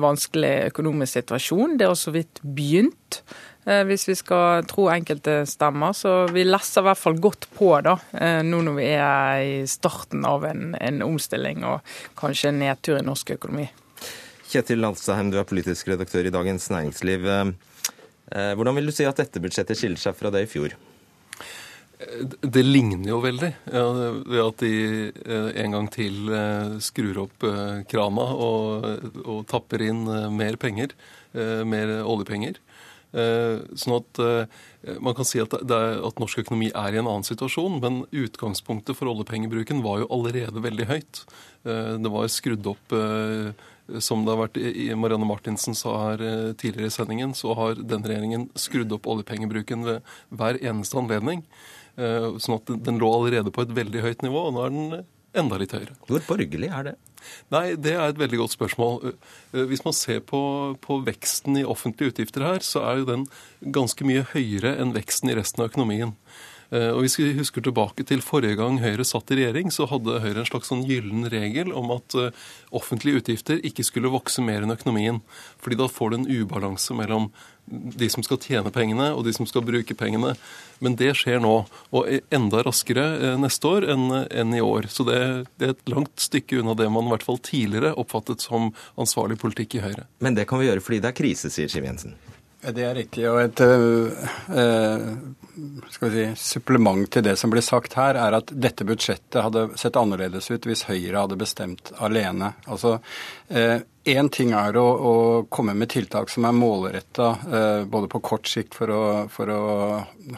vanskelig 0.00 0.70
økonomisk 0.70 1.18
situasjon. 1.18 1.76
Det 1.76 1.90
har 1.90 1.98
så 2.00 2.14
vidt 2.16 2.40
begynt. 2.40 3.20
Eh, 3.66 3.82
hvis 3.82 4.06
vi 4.06 4.14
skal 4.14 4.62
tro 4.70 4.86
enkelte 4.92 5.40
stemmer. 5.50 5.94
Så 5.96 6.28
vi 6.30 6.44
lesser 6.46 6.84
i 6.84 6.86
hvert 6.86 7.02
fall 7.02 7.18
godt 7.18 7.48
på 7.56 7.72
da, 7.82 7.96
eh, 8.14 8.42
nå 8.46 8.62
når 8.62 8.78
vi 8.78 8.90
er 8.94 9.42
i 9.42 9.56
starten 9.66 10.24
av 10.28 10.46
en, 10.46 10.76
en 10.78 11.02
omstilling 11.02 11.66
og 11.66 11.96
kanskje 12.18 12.52
en 12.52 12.60
nedtur 12.62 13.00
i 13.00 13.06
norsk 13.06 13.34
økonomi. 13.34 13.66
Kjetil 14.46 14.78
Landsheim, 14.78 15.32
du 15.32 15.40
er 15.40 15.48
politisk 15.48 15.90
redaktør 15.90 16.28
i 16.28 16.34
Dagens 16.34 16.68
Næringsliv. 16.70 17.26
Eh, 17.26 18.52
hvordan 18.54 18.78
vil 18.78 18.86
du 18.86 18.94
si 18.94 19.06
at 19.08 19.18
dette 19.18 19.42
budsjettet 19.42 19.78
skiller 19.78 19.98
seg 19.98 20.14
fra 20.14 20.30
det 20.30 20.46
i 20.46 20.50
fjor? 20.50 20.76
Det 21.96 22.60
ligner 22.60 23.08
jo 23.08 23.18
veldig 23.24 23.48
ja, 23.72 23.82
ved 24.28 24.40
at 24.42 24.60
de 24.60 24.72
en 25.62 25.76
gang 25.78 25.86
til 25.88 26.28
skrur 26.84 27.22
opp 27.22 27.46
krana 27.88 28.26
og, 28.36 29.06
og 29.24 29.38
tapper 29.48 29.86
inn 29.86 30.02
mer 30.36 30.58
penger, 30.60 30.92
mer 31.64 31.94
oljepenger. 32.04 32.60
Eh, 33.16 33.62
sånn 33.80 33.96
at 33.96 34.20
eh, 34.20 34.96
man 35.00 35.16
kan 35.16 35.24
si 35.24 35.40
at, 35.40 35.54
er, 35.56 36.00
at, 36.04 36.18
norsk 36.20 36.42
økonomi 36.42 36.68
er 36.68 36.92
i 36.92 37.00
en 37.00 37.08
annen 37.08 37.24
situasjon, 37.24 37.78
men 37.80 38.02
utgangspunktet 38.12 38.98
for 38.98 39.08
oljepengebruken 39.12 39.80
var 39.86 40.02
jo 40.02 40.10
allerede 40.12 40.60
veldig 40.64 40.88
høyt. 40.90 41.22
Eh, 41.64 41.94
det 42.02 42.12
var 42.12 42.28
skrudd 42.32 42.68
opp 42.74 42.96
som 44.02 44.24
det 44.26 44.32
har 44.32 44.40
vært 44.40 44.56
Marianne 44.98 45.28
Martinsen 45.28 45.76
sa 45.78 45.92
her 46.08 46.22
tidligere 46.58 46.90
i 46.90 46.94
sendingen, 46.94 47.36
så 47.38 47.54
har 47.54 47.76
den 47.78 48.02
regjeringen 48.02 48.48
skrudd 48.58 48.90
opp 48.96 49.06
oljepengebruken 49.06 49.86
ved 49.86 50.16
hver 50.34 50.58
eneste 50.58 50.98
anledning. 50.98 51.44
Sånn 51.94 52.56
at 52.56 52.72
den 52.82 52.98
lå 52.98 53.12
allerede 53.14 53.52
på 53.54 53.62
et 53.62 53.76
veldig 53.78 54.02
høyt 54.02 54.24
nivå, 54.26 54.42
og 54.48 54.56
nå 54.56 54.64
er 54.64 54.74
den 54.74 55.06
enda 55.38 55.58
litt 55.60 55.74
høyere. 55.76 55.96
Hvor 56.08 56.24
borgerlig 56.28 56.70
er 56.72 56.90
det? 56.90 56.96
Nei, 57.54 57.74
Det 57.74 57.94
er 57.94 58.08
et 58.08 58.18
veldig 58.18 58.42
godt 58.42 58.56
spørsmål. 58.56 59.14
Eh, 59.52 59.64
hvis 59.70 59.84
man 59.84 59.96
ser 59.96 60.20
på, 60.20 60.40
på, 60.80 61.00
veksten 61.06 61.58
i 61.60 61.64
offentlige 61.64 62.14
utgifter 62.14 62.46
her, 62.46 62.60
så 62.64 62.84
er 62.86 63.00
jo 63.00 63.08
den 63.12 63.26
ganske 63.62 64.06
mye 64.06 64.26
høyere 64.34 64.76
enn 64.80 64.94
veksten 64.96 65.32
i 65.32 65.38
resten 65.38 65.64
av 65.64 65.72
økonomien. 65.72 66.14
Eh, 66.70 66.90
og 66.90 67.04
Hvis 67.04 67.18
vi 67.18 67.32
husker 67.38 67.62
tilbake 67.62 68.04
til 68.06 68.22
forrige 68.24 68.58
gang 68.58 68.80
Høyre 68.82 69.06
satt 69.06 69.30
i 69.30 69.38
regjering, 69.38 69.70
så 69.70 69.86
hadde 69.90 70.20
Høyre 70.22 70.42
en 70.42 70.48
slags 70.48 70.70
sånn 70.72 70.86
gyllen 70.86 71.28
regel 71.30 71.72
om 71.76 71.92
at 71.94 72.16
eh, 72.18 72.46
offentlige 72.74 73.22
utgifter 73.22 73.60
ikke 73.62 73.86
skulle 73.86 74.12
vokse 74.12 74.42
mer 74.42 74.66
enn 74.66 74.74
økonomien. 74.74 75.22
Fordi 75.62 75.78
da 75.78 75.90
får 75.90 76.10
du 76.10 76.18
en 76.18 76.30
ubalanse 76.30 76.96
mellom 76.98 77.30
de 77.66 78.08
som 78.10 78.22
skal 78.22 78.38
tjene 78.42 78.70
pengene, 78.74 79.10
og 79.14 79.24
de 79.26 79.34
som 79.34 79.46
skal 79.48 79.64
bruke 79.66 79.96
pengene. 79.98 80.34
Men 80.84 80.96
det 80.98 81.12
skjer 81.18 81.40
nå, 81.42 81.54
og 81.90 82.34
enda 82.34 82.62
raskere 82.66 83.06
eh, 83.16 83.36
neste 83.42 83.70
år 83.70 83.88
enn 83.92 84.54
i 84.54 84.62
år. 84.62 84.90
Så 84.92 85.06
det, 85.08 85.18
er 85.60 85.74
et 85.74 85.90
langt 85.90 86.14
stykke 86.22 86.60
unna 86.62 86.76
det 86.78 86.88
man 86.92 87.08
i 87.08 87.14
hvert 87.14 87.26
fall 87.26 87.40
tidligere 87.42 87.96
oppfattet 87.98 88.44
som 88.44 88.72
ansvarlig 89.00 89.40
politikk 89.42 89.78
i 89.78 89.84
Høyre. 89.84 90.06
Men 90.22 90.38
det 90.38 90.46
kan 90.50 90.62
vi 90.62 90.70
gjøre 90.70 90.84
fordi 90.84 91.02
det 91.02 91.12
er 91.12 91.20
krise, 91.24 91.52
sier 91.52 91.72
Siv 91.72 91.86
Jensen. 91.86 92.16
Det 92.66 92.82
er 92.82 92.94
riktig. 92.98 93.26
og 93.30 93.40
Et 93.44 93.60
skal 95.90 96.10
vi 96.10 96.24
si, 96.24 96.50
supplement 96.50 97.08
til 97.10 97.24
det 97.24 97.36
som 97.40 97.52
blir 97.52 97.64
sagt 97.64 97.94
her, 97.96 98.18
er 98.20 98.36
at 98.38 98.50
dette 98.52 98.84
budsjettet 98.86 99.40
hadde 99.40 99.68
sett 99.80 99.96
annerledes 99.96 100.50
ut 100.50 100.66
hvis 100.68 100.84
Høyre 100.88 101.22
hadde 101.22 101.38
bestemt 101.40 101.92
alene. 102.02 102.52
Altså, 102.66 102.98
Én 103.48 104.28
uh, 104.28 104.32
ting 104.32 104.52
er 104.56 104.76
å, 104.76 104.84
å, 104.84 105.14
komme 105.50 105.74
med 105.78 105.90
tiltak 105.94 106.30
som 106.32 106.44
er 106.46 106.56
målretta 106.56 107.30
både 107.90 108.10
på 108.12 108.20
kort 108.24 108.50
sikt 108.50 108.76
for 108.76 108.92
å, 108.92 109.02
for 109.32 109.50
å 109.50 109.62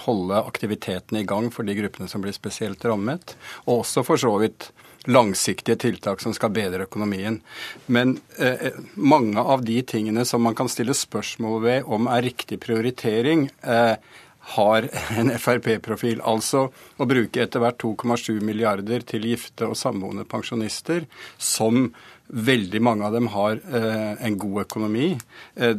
holde 0.06 0.42
aktiviteten 0.44 1.18
i 1.20 1.26
gang 1.28 1.50
for 1.54 1.66
de 1.66 1.76
gruppene 1.78 2.08
som 2.08 2.22
blir 2.24 2.36
spesielt 2.36 2.84
rammet, 2.84 3.34
og 3.66 3.82
også 3.82 4.06
for 4.06 4.20
så 4.20 4.36
vidt 4.42 4.70
langsiktige 5.08 5.78
tiltak 5.80 6.20
som 6.20 6.34
skal 6.36 6.52
bedre 6.54 6.84
økonomien. 6.88 7.40
Men 7.86 8.18
eh, 8.38 8.70
mange 8.94 9.40
av 9.40 9.64
de 9.64 9.80
tingene 9.82 10.24
som 10.28 10.42
man 10.44 10.56
kan 10.58 10.68
stille 10.68 10.96
spørsmål 10.96 11.60
ved 11.64 11.90
om 11.98 12.08
er 12.12 12.26
riktig 12.28 12.60
prioritering, 12.64 13.48
eh, 13.62 13.96
har 14.54 14.88
en 15.18 15.32
Frp-profil. 15.38 16.22
Altså 16.24 16.68
å 16.72 17.08
bruke 17.08 17.42
etter 17.44 17.64
hvert 17.64 17.80
2,7 17.82 18.40
milliarder 18.44 19.04
til 19.08 19.28
gifte 19.32 19.68
og 19.68 19.78
samboende 19.78 20.26
pensjonister, 20.28 21.06
som 21.36 21.88
veldig 22.28 22.80
mange 22.84 23.06
av 23.08 23.14
dem 23.16 23.30
har 23.32 23.60
eh, 23.64 24.26
en 24.26 24.40
god 24.40 24.66
økonomi. 24.66 25.14
Eh, 25.56 25.78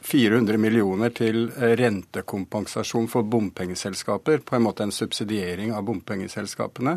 400 0.00 0.56
millioner 0.60 1.12
til 1.12 1.50
eh, 1.50 1.74
rentekompensasjon 1.76 3.08
for 3.12 3.26
bompengeselskaper, 3.28 4.40
på 4.44 4.56
en 4.56 4.64
måte 4.64 4.86
en 4.86 4.94
subsidiering 4.94 5.74
av 5.76 5.84
bompengeselskapene 5.88 6.96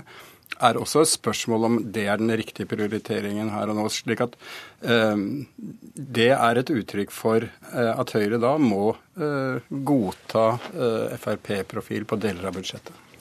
er 0.67 0.79
også 0.79 1.03
et 1.03 1.11
spørsmål 1.13 1.67
om 1.69 1.79
det 1.95 2.07
er 2.09 2.21
den 2.21 2.33
riktige 2.39 2.69
prioriteringen 2.69 3.51
her 3.53 3.71
og 3.71 3.79
nå. 3.79 3.87
slik 3.93 4.23
at 4.25 4.37
eh, 4.81 5.15
Det 6.17 6.31
er 6.35 6.61
et 6.61 6.73
uttrykk 6.73 7.13
for 7.13 7.45
eh, 7.45 7.93
at 7.93 8.15
Høyre 8.17 8.41
da 8.41 8.55
må 8.61 8.93
eh, 9.17 9.63
godta 9.69 10.47
eh, 10.73 11.17
Frp-profil 11.19 12.07
på 12.09 12.19
deler 12.21 12.49
av 12.49 12.59
budsjettet. 12.59 13.12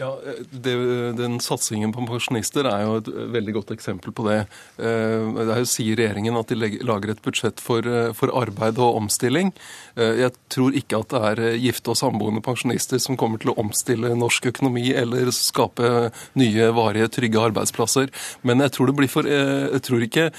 Ja, 0.00 0.18
det, 0.50 0.72
Den 1.18 1.36
satsingen 1.44 1.92
på 1.92 2.06
pensjonister 2.08 2.64
er 2.70 2.86
jo 2.86 2.94
et 3.02 3.08
veldig 3.34 3.54
godt 3.58 3.72
eksempel 3.74 4.14
på 4.16 4.24
det. 4.30 4.38
Eh, 4.80 5.40
Der 5.50 5.66
sier 5.68 5.98
regjeringen 5.98 6.38
at 6.40 6.48
de 6.48 6.56
lager 6.56 7.12
et 7.12 7.20
budsjett 7.20 7.60
for, 7.60 7.84
eh, 7.84 8.12
for, 8.16 8.32
arbeid 8.32 8.78
og 8.80 8.96
omstilling. 8.96 9.52
Eh, 9.96 10.22
jeg 10.22 10.32
tror 10.48 10.72
ikke 10.72 11.02
at 11.02 11.12
det 11.12 11.20
er 11.20 11.58
gifte 11.60 11.92
og 11.92 12.00
samboende 12.00 12.40
pensjonister 12.40 12.98
som 12.98 13.18
kommer 13.20 13.38
til 13.42 13.52
å 13.52 13.58
omstille 13.60 14.14
norsk 14.16 14.48
økonomi 14.54 14.88
eller 14.96 15.28
skape 15.36 16.10
nye, 16.34 16.72
varige, 16.72 17.10
trygge 17.12 17.44
arbeidsplasser. 17.50 18.08
Men 18.42 18.64
jeg 18.64 18.72
tror, 18.72 18.86
det 18.86 18.96
blir 18.96 19.12
for, 19.12 19.28
jeg 19.28 19.82
tror 19.84 20.00
ikke 20.00 20.30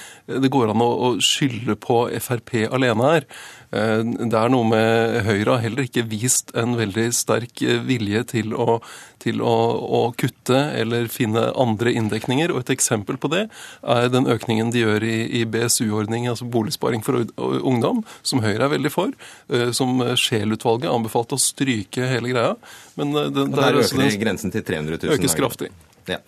det 0.41 0.49
går 0.49 0.71
an 0.71 0.81
å 0.81 1.17
skylde 1.21 1.77
på 1.77 2.09
Frp 2.17 2.65
alene 2.73 3.13
her. 3.13 3.29
Eh, 3.71 4.01
det 4.03 4.35
er 4.35 4.51
noe 4.51 4.67
med 4.67 5.21
Høyre 5.23 5.55
har 5.55 5.63
heller 5.63 5.87
ikke 5.87 6.03
vist 6.11 6.51
en 6.59 6.75
veldig 6.79 7.07
sterk 7.15 7.61
eh, 7.63 7.79
vilje 7.87 8.23
til 8.33 8.55
å, 8.55 8.79
til 9.23 9.39
å, 9.45 9.53
å 9.81 10.01
kutte 10.19 10.59
eller 10.77 11.07
finne 11.11 11.47
andre 11.59 11.93
inndekninger. 11.95 12.51
Og 12.51 12.65
et 12.65 12.73
eksempel 12.75 13.19
på 13.21 13.31
det 13.31 13.45
er 13.47 14.09
den 14.11 14.27
økningen 14.31 14.73
de 14.75 14.83
gjør 14.83 15.07
i, 15.07 15.17
i 15.41 15.45
BSU-ordning, 15.47 16.27
altså 16.31 16.49
boligsparing 16.51 17.05
for 17.05 17.23
ungdom, 17.37 18.03
som 18.27 18.43
Høyre 18.43 18.67
er 18.67 18.75
veldig 18.75 18.91
for. 18.93 19.15
Eh, 19.51 19.69
som 19.77 20.03
Scheel-utvalget 20.19 20.91
anbefalte 20.91 21.39
å 21.39 21.41
stryke 21.41 22.11
hele 22.11 22.33
greia. 22.33 22.57
Men 22.99 23.15
det, 23.15 23.29
og 23.47 23.55
der 23.55 23.79
øker 23.79 24.03
altså, 24.03 24.19
grensen 24.19 24.53
til 24.53 24.67
300 24.67 24.99
000. 24.99 25.15
Økes 25.15 25.37
kraftig. 25.39 25.71
Ja. 26.09 26.19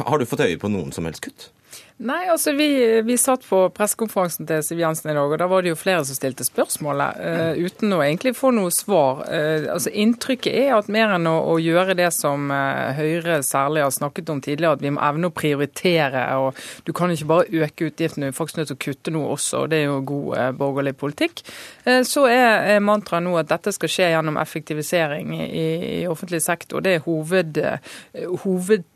Har 0.00 0.18
du 0.18 0.26
fått 0.26 0.42
øye 0.42 0.58
på 0.58 0.70
noen 0.72 0.90
som 0.96 1.06
helst 1.06 1.22
kutt? 1.22 1.50
Nei, 2.00 2.22
altså 2.32 2.54
vi, 2.56 2.66
vi 3.04 3.14
satt 3.20 3.42
på 3.44 3.58
pressekonferansen 3.76 4.46
til 4.48 4.62
Siv 4.64 4.78
Jensen 4.80 5.10
i 5.12 5.14
dag, 5.18 5.28
og 5.34 5.36
da 5.36 5.44
var 5.50 5.60
det 5.60 5.74
jo 5.74 5.76
flere 5.76 6.00
som 6.08 6.16
stilte 6.16 6.46
spørsmålet 6.46 7.18
uh, 7.20 7.58
uten 7.60 7.92
å 7.92 7.98
egentlig 8.00 8.32
få 8.38 8.54
noe 8.56 8.70
svar. 8.72 9.20
Uh, 9.28 9.66
altså 9.74 9.92
Inntrykket 9.92 10.56
er 10.62 10.72
at 10.78 10.88
mer 10.88 11.12
enn 11.18 11.28
å, 11.28 11.34
å 11.52 11.58
gjøre 11.60 11.98
det 11.98 12.06
som 12.16 12.46
uh, 12.48 12.96
Høyre 12.96 13.42
særlig 13.44 13.82
har 13.84 13.92
snakket 13.92 14.32
om 14.32 14.40
tidligere, 14.40 14.78
at 14.78 14.84
vi 14.86 14.94
må 14.96 15.02
evne 15.04 15.28
å 15.28 15.34
prioritere. 15.42 16.22
og 16.40 16.88
Du 16.88 16.94
kan 16.96 17.12
ikke 17.12 17.28
bare 17.34 17.66
øke 17.66 17.90
utgiftene, 17.90 18.30
du 18.30 18.32
er 18.32 18.38
faktisk 18.38 18.62
nødt 18.62 18.72
til 18.72 18.78
å 18.78 18.84
kutte 18.86 19.14
noe 19.18 19.36
også. 19.36 19.66
og 19.66 19.68
Det 19.74 19.82
er 19.82 19.90
jo 19.90 20.00
god 20.08 20.56
borgerlig 20.56 20.96
politikk. 21.04 21.44
så 21.84 22.24
er, 22.32 22.80
mantraet 22.80 23.28
nå 23.28 23.36
at 23.42 23.52
dette 23.52 23.76
skal 23.76 23.92
skje 23.92 24.08
gjennom 24.14 24.40
effektivisering 24.40 25.36
i, 25.36 25.68
i 26.00 26.02
offentlig 26.08 26.40
sektor. 26.48 26.80
Det 26.80 26.96
er 26.96 27.04
hoved, 27.04 27.60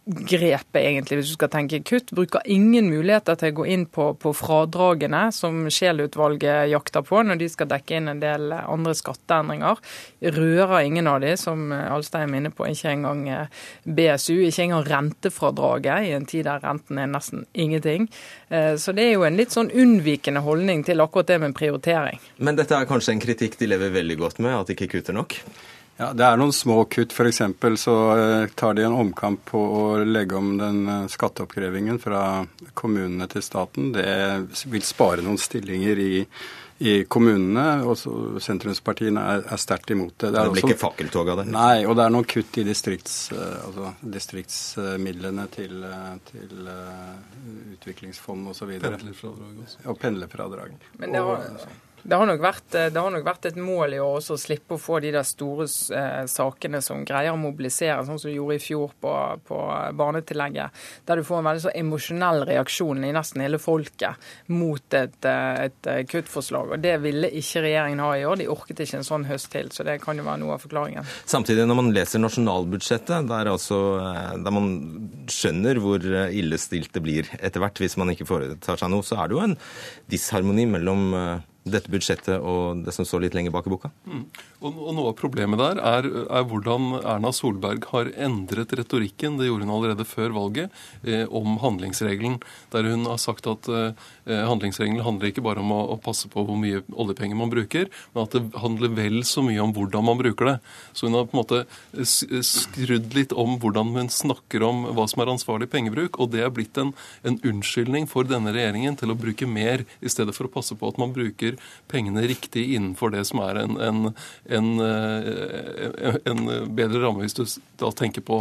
hovedgrepet, 0.04 0.80
egentlig, 0.80 1.18
hvis 1.18 1.28
du 1.32 1.34
skal 1.34 1.50
tenke 1.50 1.80
kutt. 1.82 2.12
Bruker 2.12 2.42
ingen 2.44 2.90
muligheter 2.90 3.36
til 3.36 3.52
å 3.52 3.56
gå 3.60 3.66
inn 3.66 3.86
på, 3.86 4.14
på 4.20 4.32
fradragene 4.36 5.32
som 5.32 5.64
Scheel-utvalget 5.70 6.68
jakter 6.70 7.02
på 7.02 7.22
når 7.22 7.40
de 7.40 7.48
skal 7.48 7.68
dekke 7.70 7.96
inn 7.96 8.08
en 8.08 8.20
del 8.20 8.52
andre 8.52 8.94
skatteendringer. 8.94 9.80
Rører 10.20 10.84
ingen 10.84 11.08
av 11.08 11.20
de, 11.24 11.34
som 11.40 11.72
Alstein 11.72 12.34
er 12.34 12.42
inne 12.42 12.52
på, 12.54 12.66
ikke 12.68 12.92
engang 12.92 13.28
eh, 13.28 13.62
BSU, 13.84 14.44
ikke 14.44 14.66
engang 14.68 14.84
rentefradraget, 14.88 16.08
i 16.08 16.14
en 16.16 16.28
tid 16.28 16.48
der 16.48 16.62
renten 16.64 17.00
er 17.00 17.10
nesten 17.10 17.46
ingenting. 17.52 18.08
Eh, 18.48 18.74
så 18.80 18.92
det 18.96 19.08
er 19.08 19.16
jo 19.16 19.28
en 19.28 19.38
litt 19.38 19.54
sånn 19.54 19.72
unnvikende 19.72 20.44
holdning 20.44 20.84
til 20.86 21.00
akkurat 21.04 21.32
det 21.32 21.40
med 21.46 21.56
prioritering. 21.56 22.20
Men 22.38 22.60
dette 22.60 22.76
er 22.76 22.88
kanskje 22.88 23.16
en 23.16 23.24
kritikk 23.24 23.58
de 23.60 23.72
lever 23.72 23.94
veldig 23.94 24.20
godt 24.20 24.42
med, 24.44 24.56
at 24.58 24.68
de 24.68 24.76
ikke 24.76 24.98
kutter 24.98 25.16
nok? 25.16 25.38
Ja, 25.96 26.10
Det 26.12 26.24
er 26.26 26.38
noen 26.40 26.52
små 26.52 26.80
kutt. 26.90 27.14
F.eks. 27.14 27.40
så 27.78 27.94
eh, 28.18 28.48
tar 28.58 28.74
de 28.74 28.82
en 28.88 28.96
omkamp 28.98 29.44
på 29.46 29.60
å 29.60 29.84
legge 30.02 30.34
om 30.34 30.56
den 30.58 30.82
eh, 30.90 31.06
skatteoppkrevingen 31.10 32.00
fra 32.02 32.24
kommunene 32.74 33.28
til 33.30 33.44
staten. 33.46 33.92
Det 33.94 34.64
vil 34.72 34.82
spare 34.82 35.22
noen 35.22 35.38
stillinger 35.38 36.02
i, 36.02 36.24
i 36.82 36.96
kommunene. 37.06 37.84
og 37.86 38.42
Sentrumspartiene 38.42 39.22
er, 39.36 39.46
er 39.54 39.62
sterkt 39.62 39.94
imot 39.94 40.16
det. 40.18 40.32
Det, 40.34 40.34
det 40.34 40.56
blir 40.56 40.66
også, 40.66 40.72
ikke 40.72 40.82
fakkeltog 40.82 41.30
av 41.30 41.44
det? 41.44 41.46
Nei, 41.54 41.86
og 41.86 41.94
det 41.94 42.08
er 42.08 42.16
noen 42.16 42.28
kutt 42.34 42.58
i 42.58 42.66
distrikts, 42.66 43.16
altså, 43.38 43.94
distriktsmidlene 44.18 45.46
til, 45.54 45.78
til 46.32 46.74
uh, 46.74 47.16
utviklingsfond 47.78 48.50
osv. 48.50 48.76
Pendlerfradrag 48.82 49.64
også. 49.68 49.82
Og 49.86 50.02
pendlerfradrag. 50.02 50.78
Men 50.98 51.14
det 51.14 51.26
var... 51.30 51.50
Det 52.04 52.16
har, 52.20 52.28
vært, 52.36 52.66
det 52.74 53.00
har, 53.00 53.12
nok 53.12 53.24
vært, 53.24 53.46
et 53.48 53.56
mål 53.56 53.94
i 53.96 54.00
år 54.02 54.18
også 54.18 54.36
å 54.36 54.40
slippe 54.40 54.76
å 54.76 54.80
få 54.80 54.98
de 55.00 55.12
der 55.14 55.24
store 55.24 55.64
eh, 55.96 56.26
sakene 56.28 56.82
som 56.84 57.00
greier 57.06 57.32
å 57.32 57.40
mobilisere, 57.40 58.02
sånn 58.04 58.18
som 58.20 58.28
du 58.28 58.36
gjorde 58.36 58.58
i 58.58 58.60
fjor 58.60 58.92
på, 59.00 59.12
på 59.48 59.60
barnetillegget. 59.96 60.82
Der 61.08 61.20
du 61.20 61.24
får 61.24 61.40
en 61.40 61.48
veldig 61.48 61.64
så 61.64 61.72
emosjonell 61.80 62.44
reaksjon 62.50 63.06
i 63.08 63.12
nesten 63.16 63.44
hele 63.44 63.60
folket 63.62 64.20
mot 64.52 64.98
et, 64.98 65.16
eh, 65.30 65.62
et, 65.64 65.78
eh, 65.88 66.02
kuttforslag. 66.10 66.74
Og 66.76 66.84
Det 66.84 66.98
ville 67.06 67.30
ikke 67.40 67.64
regjeringen 67.64 68.04
ha 68.04 68.10
i 68.18 68.26
år. 68.28 68.42
De 68.42 68.50
orket 68.52 68.84
ikke 68.84 69.00
en 69.00 69.08
sånn 69.08 69.24
høst 69.30 69.48
til. 69.54 69.72
Så 69.72 69.88
det 69.88 69.96
kan 70.04 70.20
jo 70.20 70.28
være 70.28 70.42
noe 70.44 70.58
av 70.58 70.66
forklaringen. 70.66 71.08
Samtidig, 71.24 71.64
når 71.70 71.80
man 71.80 71.90
leser 71.96 72.20
nasjonalbudsjettet, 72.20 73.32
der, 73.32 73.52
altså, 73.54 73.80
eh, 74.04 74.36
der 74.44 74.56
man 74.58 74.68
skjønner 75.32 75.80
hvor 75.80 76.04
illestilt 76.04 76.92
det 76.92 77.04
blir 77.04 77.32
etter 77.40 77.64
hvert 77.64 77.80
hvis 77.80 77.96
man 77.96 78.12
ikke 78.12 78.28
foretar 78.28 78.76
seg 78.76 78.92
noe, 78.92 79.00
så 79.06 79.16
er 79.22 79.32
det 79.32 79.38
jo 79.38 79.44
en 79.48 79.58
disharmoni 80.12 80.68
mellom 80.68 81.42
dette 81.64 81.88
budsjettet 81.88 82.42
og 82.44 82.84
det 82.84 82.92
som 82.92 83.06
står 83.08 83.24
litt 83.24 83.36
lenger 83.36 83.52
bak 83.54 83.66
i 83.68 83.72
boka? 83.72 83.90
Mm. 84.04 84.24
Og, 84.60 84.68
og, 84.68 84.90
Noe 84.94 85.12
av 85.12 85.16
problemet 85.18 85.60
der 85.60 85.80
er, 85.80 86.08
er, 86.24 86.44
hvordan 86.48 86.98
Erna 87.00 87.32
Solberg 87.34 87.88
har 87.90 88.10
endret 88.26 88.74
retorikken, 88.76 89.38
det 89.40 89.48
gjorde 89.48 89.66
hun 89.66 89.74
allerede 89.74 90.06
før 90.08 90.34
valget, 90.36 90.74
eh, 91.02 91.24
om 91.28 91.56
handlingsregelen. 91.62 92.36
Der 92.74 92.88
hun 92.90 93.08
har 93.08 93.20
sagt 93.22 93.48
at 93.50 93.68
eh, 93.72 93.96
handlingsregelen 94.28 95.04
handler 95.04 95.32
ikke 95.32 95.44
bare 95.44 95.64
om 95.64 95.72
å, 95.72 95.80
å, 95.94 95.98
passe 96.04 96.28
på 96.32 96.44
hvor 96.44 96.58
mye 96.60 96.82
oljepenger 96.92 97.38
man 97.38 97.52
bruker, 97.52 97.88
men 98.12 98.26
at 98.26 98.36
det 98.36 98.60
handler 98.60 98.92
vel 98.96 99.22
så 99.24 99.44
mye 99.44 99.62
om 99.64 99.72
hvordan 99.76 100.08
man 100.10 100.20
bruker 100.20 100.52
det. 100.52 100.56
Så 100.92 101.08
hun 101.08 101.16
har 101.16 101.28
på 101.30 101.38
en 101.38 101.42
måte 101.42 101.62
skrudd 102.44 103.16
litt 103.16 103.32
om 103.32 103.56
hvordan 103.62 103.94
hun 103.96 104.12
snakker 104.12 104.66
om 104.68 104.84
hva 104.92 105.08
som 105.08 105.24
er 105.24 105.32
ansvarlig 105.32 105.70
pengebruk, 105.72 106.20
og 106.20 106.34
det 106.36 106.44
er 106.44 106.52
blitt 106.54 106.76
en, 106.80 106.92
en 107.24 107.40
unnskyldning 107.40 108.08
for 108.10 108.28
denne 108.28 108.52
regjeringen 108.54 109.00
til 109.00 109.14
å 109.14 109.18
bruke 109.18 109.48
mer, 109.48 109.88
i 110.04 110.12
stedet 110.12 110.34
for 110.36 110.48
å 110.48 110.52
passe 110.52 110.76
på 110.76 110.88
at 110.90 111.00
man 111.00 111.14
bruker 111.14 111.53
pengene 111.90 112.24
riktig 112.28 112.66
innenfor 112.76 113.14
det 113.14 113.24
som 113.28 113.42
er 113.44 113.62
en, 113.64 113.78
en, 113.80 114.10
en, 114.58 114.70
eh, 114.84 116.18
en 116.30 116.44
bedre 116.74 117.02
ramme, 117.04 117.24
hvis 117.24 117.36
du 117.38 117.44
da 117.80 117.90
tenker 117.94 118.24
på 118.24 118.38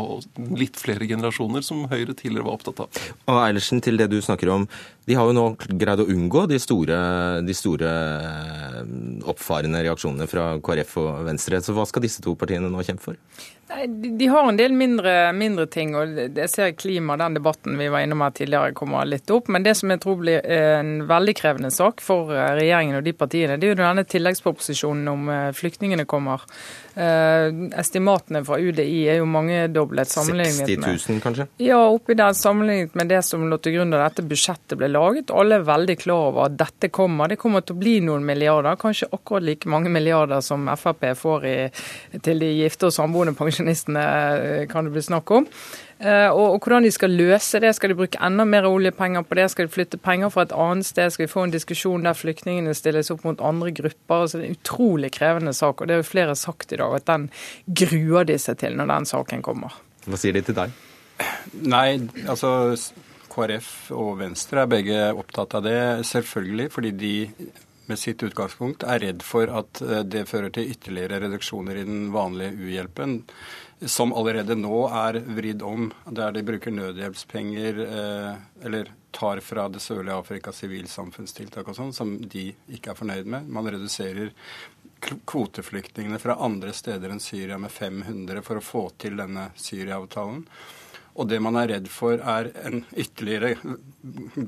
litt 0.57 0.79
flere 0.79 1.07
generasjoner, 1.09 1.65
som 1.65 1.85
Høyre 1.91 2.15
tidligere 2.15 2.47
var 2.47 2.59
opptatt 2.59 2.83
av. 2.85 3.01
Og 3.27 3.39
Eilertsen, 3.39 3.81
til 3.83 3.99
det 3.99 4.09
du 4.11 4.19
snakker 4.23 4.51
om. 4.53 4.67
De 5.07 5.17
har 5.19 5.27
jo 5.27 5.35
nå 5.35 5.47
greid 5.67 5.99
å 5.99 6.07
unngå 6.07 6.45
de 6.51 6.59
store, 6.63 6.97
de 7.43 7.55
store 7.57 7.89
eh, 7.91 8.77
oppfarende 9.29 9.81
reaksjonene 9.83 10.29
fra 10.31 10.53
KrF 10.63 10.95
og 11.01 11.25
Venstre. 11.27 11.59
Så 11.63 11.75
hva 11.75 11.87
skal 11.89 12.05
disse 12.05 12.23
to 12.23 12.37
partiene 12.39 12.71
nå 12.71 12.85
kjempe 12.87 13.11
for? 13.11 13.19
De 13.87 14.27
har 14.27 14.47
en 14.49 14.57
del 14.57 14.73
mindre, 14.77 15.33
mindre, 15.33 15.65
ting. 15.71 15.95
og 15.97 16.17
Jeg 16.17 16.49
ser 16.51 16.75
klima, 16.77 17.17
den 17.17 17.37
debatten 17.37 17.77
vi 17.79 17.89
var 17.89 18.05
innom 18.05 18.21
her 18.21 18.33
tidligere, 18.35 18.75
kommer 18.77 19.07
litt 19.09 19.31
opp. 19.33 19.49
Men 19.51 19.65
det 19.65 19.75
som 19.79 19.91
jeg 19.93 20.03
tror 20.03 20.19
blir 20.21 20.45
en 20.45 21.07
veldig 21.09 21.35
krevende 21.39 21.71
sak 21.73 22.03
for 22.03 22.33
eh, 22.35 22.53
regjeringen 22.59 22.99
og 22.99 23.07
de 23.07 23.15
partiene, 23.17 23.57
det 23.57 23.69
er 23.69 23.73
jo 23.73 23.81
denne 23.81 24.05
tilleggsproposisjonen 24.09 25.09
om 25.11 25.29
eh, 25.33 25.49
flyktningene 25.57 26.05
kommer. 26.09 26.45
Eh, 26.95 27.79
estimatene 27.79 28.43
fra 28.45 28.59
UDI 28.61 29.07
er 29.09 29.17
jo 29.17 29.25
mangedoblet 29.25 30.11
sammenlignet 30.11 30.67
60 30.69 31.07
000 31.09 31.21
kanskje? 31.23 31.47
Ja, 31.65 31.79
oppi 31.89 32.13
der 32.17 32.35
sammenlignet 32.37 32.93
med 32.99 33.09
det 33.09 33.23
som 33.25 33.47
lå 33.49 33.57
til 33.57 33.79
grunn 33.79 33.93
da 33.93 34.03
dette 34.03 34.25
budsjettet 34.29 34.77
ble 34.77 34.91
laget. 34.91 35.33
Alle 35.33 35.57
er 35.57 35.65
veldig 35.65 35.95
klar 36.03 36.27
over 36.29 36.45
at 36.45 36.59
dette 36.59 36.91
kommer. 36.93 37.31
Det 37.33 37.39
kommer 37.41 37.65
til 37.65 37.77
å 37.77 37.81
bli 37.81 37.95
noen 38.05 38.27
milliarder, 38.27 38.77
kanskje 38.81 39.09
akkurat 39.09 39.47
like 39.47 39.71
mange 39.73 39.89
milliarder 39.93 40.43
som 40.45 40.69
Frp 40.77 41.09
får 41.17 41.47
i, 41.49 41.55
til 42.21 42.45
de 42.45 42.51
gifte 42.59 42.91
og 42.91 42.95
samboende 42.95 43.33
pensjonistene, 43.37 44.05
eh, 44.05 44.67
kan 44.69 44.85
det 44.85 44.93
bli 44.93 45.05
snakk 45.09 45.33
om. 45.33 45.49
Eh, 45.99 46.29
og, 46.29 46.55
og, 46.55 46.59
hvordan 46.63 46.83
de 46.87 46.91
skal 46.91 47.13
løse 47.15 47.61
det. 47.63 47.73
Skal 47.77 47.93
de 47.93 47.97
bruke 47.99 48.19
enda 48.23 48.45
mer 48.47 48.67
oljepenger 48.67 49.25
på 49.27 49.37
det? 49.39 49.47
Skal 49.53 49.67
de 49.67 49.73
flytte 49.73 49.99
penger 50.01 50.33
fra 50.33 50.47
et 50.47 50.55
annet 50.55 50.87
sted? 50.87 51.13
Skal 51.13 51.25
vi 51.27 51.31
få 51.31 51.45
en 51.47 51.53
diskusjon 51.53 52.07
der 52.07 52.17
flyktningene 52.17 52.75
stilles 52.77 53.11
opp 53.13 53.23
mot 53.27 53.43
andre 53.43 53.71
grupper? 53.75 54.25
Altså, 54.25 54.39
det 54.39 54.47
er 54.47 54.51
en 54.51 54.59
utrolig 54.59 55.13
krevende 55.15 55.55
sak. 55.57 55.81
og 55.81 55.87
Det 55.87 55.97
har 55.97 56.03
jo 56.03 56.09
flere 56.09 56.35
sagt 56.39 56.73
i 56.73 56.81
dag, 56.81 56.97
at 56.97 57.07
den 57.09 57.29
gruer 57.83 58.27
de 58.29 58.39
seg 58.41 58.59
til 58.63 58.77
når 58.79 58.91
den 58.95 59.09
saken 59.13 59.45
kommer. 59.45 59.79
Hva 60.07 60.19
sier 60.19 60.35
de 60.35 60.43
til 60.43 60.57
deg? 60.57 60.73
Nei, 61.63 61.87
altså 62.27 62.73
KrF 63.33 63.69
og 63.95 64.17
Venstre 64.19 64.63
er 64.63 64.71
begge 64.71 65.03
opptatt 65.13 65.55
av 65.57 65.63
det, 65.65 65.77
selvfølgelig. 66.09 66.71
Fordi 66.73 66.91
de 66.97 67.13
med 67.89 67.99
sitt 67.99 68.23
utgangspunkt 68.23 68.85
er 68.87 69.01
redd 69.03 69.23
for 69.25 69.49
at 69.51 69.81
eh, 69.83 70.05
det 70.07 70.27
fører 70.29 70.53
til 70.55 70.71
ytterligere 70.71 71.19
reduksjoner 71.25 71.81
i 71.81 71.87
den 71.87 72.05
vanlige 72.13 72.55
uhjelpen 72.55 73.17
som 73.85 74.13
allerede 74.13 74.55
nå 74.55 74.83
er 74.87 75.19
vridd 75.25 75.63
om, 75.65 75.89
der 76.05 76.35
de 76.35 76.43
bruker 76.45 76.71
nødhjelpspenger 76.71 77.81
eh, 77.85 78.43
eller 78.65 78.91
tar 79.13 79.39
fra 79.45 79.67
det 79.69 79.81
sørlige 79.83 80.17
Afrikas 80.17 80.61
sivilsamfunnstiltak 80.63 81.67
og 81.67 81.77
sånn, 81.77 81.93
som 81.93 82.15
de 82.17 82.47
ikke 82.73 82.93
er 82.93 82.99
fornøyd 82.99 83.29
med. 83.29 83.49
Man 83.53 83.69
reduserer 83.69 84.31
kvoteflyktningene 85.03 86.19
fra 86.19 86.37
andre 86.41 86.73
steder 86.73 87.11
enn 87.11 87.21
Syria 87.21 87.59
med 87.59 87.71
500 87.71 88.41
for 88.45 88.59
å 88.59 88.63
få 88.63 88.87
til 89.03 89.19
denne 89.19 89.49
Syria-avtalen. 89.59 90.45
Og 91.13 91.27
det 91.29 91.37
man 91.45 91.59
er 91.59 91.67
redd 91.75 91.89
for, 91.93 92.17
er 92.17 92.49
en 92.65 92.79
ytterligere 92.97 93.53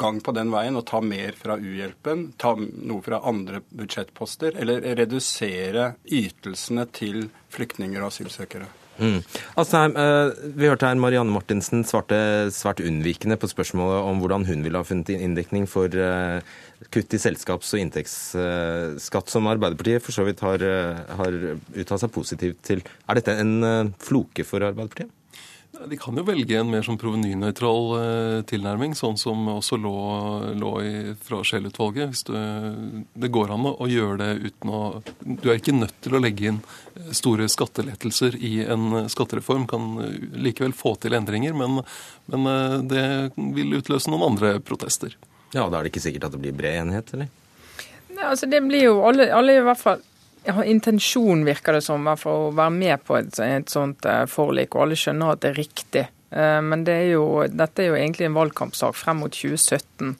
gang 0.01 0.17
på 0.25 0.33
den 0.33 0.49
veien, 0.53 0.79
å 0.79 0.81
ta 0.81 0.97
mer 1.03 1.38
fra 1.38 1.59
uhjelpen, 1.61 2.31
ta 2.41 2.55
noe 2.57 3.03
fra 3.05 3.19
andre 3.29 3.61
budsjettposter, 3.69 4.57
eller 4.57 4.81
redusere 4.97 5.91
ytelsene 6.09 6.88
til 6.95 7.27
flyktninger 7.53 8.01
og 8.01 8.09
asylsøkere. 8.09 8.71
Mm. 8.95 9.19
Altså, 9.59 9.81
eh, 9.91 10.51
vi 10.55 10.69
hørte 10.69 10.87
her 10.87 10.99
Marianne 10.99 11.33
Martinsen 11.33 11.83
svarte 11.87 12.17
svært 12.55 12.79
unnvikende 12.83 13.37
på 13.39 13.49
spørsmålet 13.51 14.07
om 14.07 14.21
hvordan 14.21 14.45
hun 14.47 14.63
ville 14.63 14.79
ha 14.79 14.87
funnet 14.87 15.11
inndekning 15.15 15.67
for 15.67 15.91
eh, 15.91 16.39
kutt 16.93 17.15
i 17.15 17.19
selskaps- 17.19 17.73
og 17.75 17.83
inntektsskatt, 17.83 19.31
som 19.31 19.51
Arbeiderpartiet 19.51 20.03
for 20.03 20.15
så 20.15 20.25
vidt 20.27 20.43
har, 20.45 20.63
eh, 20.63 21.03
har 21.19 21.39
uttalt 21.75 22.05
seg 22.05 22.15
positivt 22.15 22.63
til. 22.63 22.83
Er 23.09 23.19
dette 23.19 23.35
en 23.41 23.93
floke 23.99 24.47
for 24.47 24.63
Arbeiderpartiet? 24.63 25.11
De 25.89 25.97
kan 25.97 26.17
jo 26.17 26.23
velge 26.26 26.57
en 26.57 26.69
mer 26.71 26.86
sånn 26.86 26.97
provenynøytral 26.99 27.89
eh, 27.97 28.38
tilnærming, 28.49 28.95
sånn 28.97 29.17
som 29.19 29.43
også 29.51 29.78
lå, 29.82 29.95
lå 30.57 30.71
i, 30.82 30.93
fra 31.21 31.41
Scheel-utvalget. 31.45 32.13
Hvis 32.13 32.23
du, 32.30 32.34
det 33.13 33.32
går 33.34 33.53
an 33.53 33.67
å 33.69 33.89
gjøre 33.89 34.17
det 34.21 34.49
uten 34.49 34.71
å 34.71 34.82
Du 35.19 35.49
er 35.49 35.59
ikke 35.59 35.76
nødt 35.76 35.97
til 36.05 36.15
å 36.15 36.21
legge 36.23 36.49
inn 36.51 36.61
eh, 36.95 37.11
store 37.17 37.49
skattelettelser 37.51 38.38
i 38.39 38.53
en 38.63 39.05
skattereform. 39.11 39.67
Kan 39.69 39.93
likevel 40.34 40.76
få 40.78 40.95
til 41.01 41.17
endringer, 41.17 41.55
men, 41.57 41.84
men 42.32 42.51
eh, 42.51 42.78
det 42.95 43.05
vil 43.36 43.78
utløse 43.82 44.13
noen 44.13 44.30
andre 44.32 44.57
protester. 44.63 45.17
Ja, 45.53 45.67
Da 45.69 45.78
er 45.78 45.86
det 45.86 45.93
ikke 45.93 46.05
sikkert 46.07 46.30
at 46.30 46.38
det 46.38 46.43
blir 46.45 46.55
bred 46.55 46.82
enighet, 46.86 47.13
eller? 47.15 47.32
Nei, 48.15 48.26
altså 48.32 48.47
det 48.47 48.63
blir 48.63 48.88
jo 48.88 48.99
alle, 49.07 49.28
alle 49.36 49.59
i 49.59 49.63
hvert 49.65 49.82
fall 49.82 50.03
ja, 50.45 50.63
intensjon 50.63 51.45
virker 51.45 51.77
det 51.77 51.83
som, 51.85 52.07
for 52.19 52.49
å 52.49 52.51
være 52.55 52.73
med 52.75 53.05
på 53.05 53.17
et, 53.19 53.39
et 53.43 53.71
sånt 53.71 54.05
eh, 54.09 54.25
forlik, 54.29 54.75
og 54.75 54.85
alle 54.85 54.99
skjønner 54.99 55.33
at 55.33 55.43
det 55.43 55.51
er 55.51 55.59
riktig. 55.59 56.05
Eh, 56.35 56.59
men 56.65 56.83
det 56.87 56.97
er 57.03 57.11
jo, 57.15 57.25
dette 57.49 57.83
er 57.83 57.91
jo 57.91 57.99
egentlig 57.99 58.29
en 58.29 58.37
valgkampsak 58.37 58.97
frem 58.97 59.23
mot 59.23 59.33
2017 59.33 60.11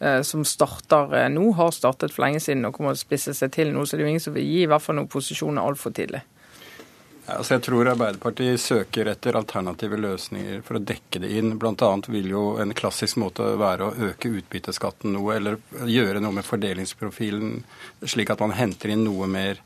eh, 0.00 0.20
som 0.26 0.44
starter 0.48 1.16
nå, 1.32 1.48
har 1.58 1.74
startet 1.74 2.14
for 2.14 2.26
lenge 2.26 2.42
siden 2.44 2.66
og 2.68 2.76
kommer 2.76 2.94
til 2.94 3.02
å 3.02 3.06
spisse 3.06 3.36
seg 3.36 3.54
til 3.56 3.74
nå. 3.74 3.84
Så 3.84 3.96
det 3.96 4.04
er 4.04 4.08
jo 4.08 4.14
ingen 4.14 4.26
som 4.26 4.36
vil 4.36 4.46
gi 4.48 4.62
i 4.64 4.70
hvert 4.70 4.84
fall 4.84 4.98
noen 5.00 5.10
posisjoner 5.12 5.64
altfor 5.64 5.94
tidlig. 5.96 6.24
Altså 7.24 7.54
jeg 7.54 7.62
tror 7.64 7.88
Arbeiderpartiet 7.88 8.60
søker 8.60 9.08
etter 9.08 9.38
alternative 9.38 9.96
løsninger 9.96 10.60
for 10.66 10.76
å 10.76 10.82
dekke 10.84 11.22
det 11.22 11.30
inn. 11.38 11.54
Bl.a. 11.60 11.88
vil 12.12 12.28
jo 12.34 12.42
en 12.60 12.74
klassisk 12.76 13.16
måte 13.22 13.46
være 13.60 13.86
å 13.86 14.10
øke 14.10 14.28
utbytteskatten 14.40 15.16
noe, 15.16 15.38
eller 15.38 15.56
gjøre 15.88 16.20
noe 16.20 16.36
med 16.36 16.44
fordelingsprofilen, 16.44 17.62
slik 18.04 18.34
at 18.34 18.44
man 18.44 18.52
henter 18.58 18.92
inn 18.92 19.06
noe 19.06 19.28
mer 19.30 19.62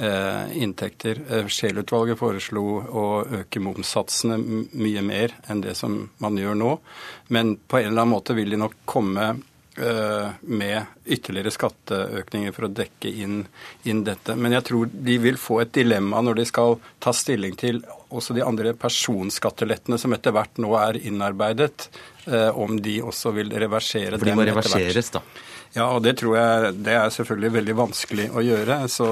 eh, 0.00 0.56
inntekter. 0.64 1.20
Eh, 1.28 1.52
Scheel-utvalget 1.52 2.20
foreslo 2.20 2.64
å 2.80 3.06
øke 3.42 3.60
momssatsene 3.60 4.40
mye 4.72 5.04
mer 5.04 5.36
enn 5.52 5.60
det 5.66 5.76
som 5.76 6.06
man 6.24 6.40
gjør 6.40 6.56
nå. 6.64 6.74
Men 7.28 7.58
på 7.60 7.82
en 7.82 7.90
eller 7.90 8.06
annen 8.06 8.16
måte 8.16 8.38
vil 8.40 8.56
de 8.56 8.64
nok 8.64 8.80
komme 8.88 9.34
med 9.72 11.06
ytterligere 11.06 11.48
skatteøkninger 11.54 12.52
for 12.52 12.66
å 12.66 12.72
dekke 12.76 13.08
inn, 13.08 13.38
inn, 13.88 14.02
dette. 14.04 14.34
Men 14.36 14.52
jeg 14.52 14.66
tror 14.68 14.90
de 14.92 15.14
vil 15.22 15.38
få 15.40 15.62
et 15.62 15.72
dilemma 15.72 16.20
når 16.20 16.42
de 16.42 16.44
skal 16.50 16.76
ta 17.00 17.14
stilling 17.16 17.56
til 17.56 17.80
også 18.12 18.36
de 18.36 18.44
andre 18.44 18.74
personskattelettene 18.76 19.98
som 19.98 20.12
etter 20.12 20.34
hvert 20.36 20.60
nå 20.60 20.74
er 20.76 20.98
innarbeidet, 21.00 21.88
eh, 22.26 22.50
om 22.52 22.76
de 22.82 22.98
også 23.02 23.32
vil 23.38 23.52
reversere 23.64 24.16
dem. 24.16 24.20
For 24.20 24.30
de 24.32 24.36
må 24.36 24.46
reverseres, 24.50 25.10
da? 25.14 25.24
Ja, 25.72 25.88
og 25.88 26.02
det 26.04 26.18
tror 26.20 26.36
jeg 26.36 26.74
det 26.84 26.98
er 26.98 27.14
selvfølgelig 27.14 27.54
veldig 27.56 27.78
vanskelig 27.78 28.28
å 28.36 28.44
gjøre. 28.44 28.82
så 28.92 29.08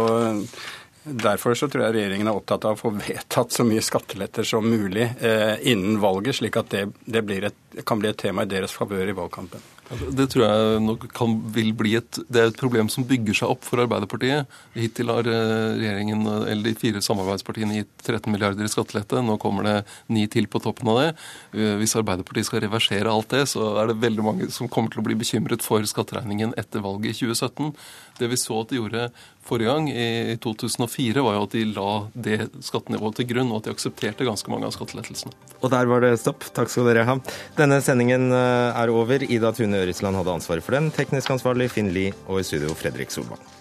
Derfor 1.01 1.55
så 1.57 1.65
tror 1.73 1.87
jeg 1.87 1.95
regjeringen 1.97 2.29
er 2.29 2.37
opptatt 2.37 2.67
av 2.69 2.77
å 2.77 2.79
få 2.79 2.91
vedtatt 2.93 3.55
så 3.55 3.65
mye 3.65 3.81
skatteletter 3.81 4.45
som 4.45 4.67
mulig 4.69 5.07
eh, 5.25 5.57
innen 5.73 5.97
valget, 6.03 6.37
slik 6.37 6.59
at 6.61 6.69
det, 6.75 6.83
det 7.09 7.25
et, 7.49 7.85
kan 7.89 8.03
bli 8.03 8.11
et 8.13 8.21
tema 8.21 8.45
i 8.45 8.51
deres 8.51 8.77
favør 8.77 9.09
i 9.09 9.17
valgkampen. 9.17 9.65
Det 9.91 10.27
tror 10.31 10.45
jeg 10.45 10.83
nok 10.85 11.05
kan, 11.15 11.33
vil 11.51 11.73
bli 11.75 11.97
et, 11.99 12.21
det 12.31 12.39
er 12.39 12.51
et 12.51 12.59
problem 12.59 12.87
som 12.93 13.07
bygger 13.09 13.41
seg 13.41 13.51
opp 13.51 13.65
for 13.67 13.83
Arbeiderpartiet. 13.83 14.47
Hittil 14.79 15.11
har 15.11 15.27
eh, 15.27 15.79
regjeringen, 15.81 16.23
eller 16.45 16.69
de 16.69 16.75
fire 16.79 17.03
samarbeidspartiene 17.03 17.81
gitt 17.81 18.05
13 18.05 18.31
milliarder 18.31 18.67
i 18.67 18.71
skattelette. 18.71 19.23
Nå 19.27 19.35
kommer 19.43 19.67
det 19.67 19.75
ni 20.15 20.29
til 20.31 20.47
på 20.51 20.63
toppen 20.63 20.93
av 20.93 21.01
det. 21.01 21.09
Eh, 21.57 21.75
hvis 21.81 21.97
Arbeiderpartiet 21.99 22.47
skal 22.47 22.63
reversere 22.67 23.11
alt 23.11 23.35
det, 23.35 23.43
så 23.51 23.73
er 23.83 23.91
det 23.91 23.99
veldig 24.05 24.27
mange 24.27 24.51
som 24.55 24.71
kommer 24.71 24.95
til 24.95 25.03
å 25.03 25.09
bli 25.09 25.19
bekymret 25.19 25.67
for 25.67 25.83
skatteregningen 25.83 26.55
etter 26.61 26.87
valget 26.87 27.17
i 27.17 27.19
2017. 27.25 27.75
Det 28.21 28.31
vi 28.31 28.39
så 28.39 28.63
at 28.63 28.71
de 28.71 28.79
gjorde 28.79 29.09
forrige 29.51 29.75
gang, 29.75 29.91
i 29.91 30.39
2004, 30.43 31.25
var 31.27 31.37
jo 31.37 31.45
at 31.47 31.57
de 31.57 31.65
la 31.75 31.91
det 32.15 32.39
skattenivået 32.65 33.21
til 33.21 33.31
grunn, 33.33 33.53
og 33.53 33.61
at 33.61 33.69
de 33.69 33.75
aksepterte 33.77 34.27
ganske 34.29 34.53
mange 34.53 34.69
av 34.69 34.75
skattelettelsene. 34.77 35.35
Og 35.61 35.71
der 35.75 35.91
var 35.91 36.05
det 36.05 36.15
stopp. 36.23 36.47
Takk 36.57 36.73
skal 36.73 36.91
dere 36.91 37.07
ha. 37.09 37.19
Denne 37.59 37.81
sendingen 37.85 38.31
eh, 38.33 38.81
er 38.83 38.95
over. 38.95 39.27
Ida 39.27 39.53
Tune 39.57 39.85
Ørisland 39.85 40.21
hadde 40.21 40.37
ansvaret 40.41 40.67
for 40.67 40.79
den. 40.79 40.93
Teknisk 40.95 41.37
ansvarlig 41.37 41.71
Finn 41.75 41.93
Lie, 41.95 42.15
og 42.29 42.43
i 42.43 42.47
studio 42.47 42.77
Fredrik 42.79 43.13
Solvang. 43.15 43.60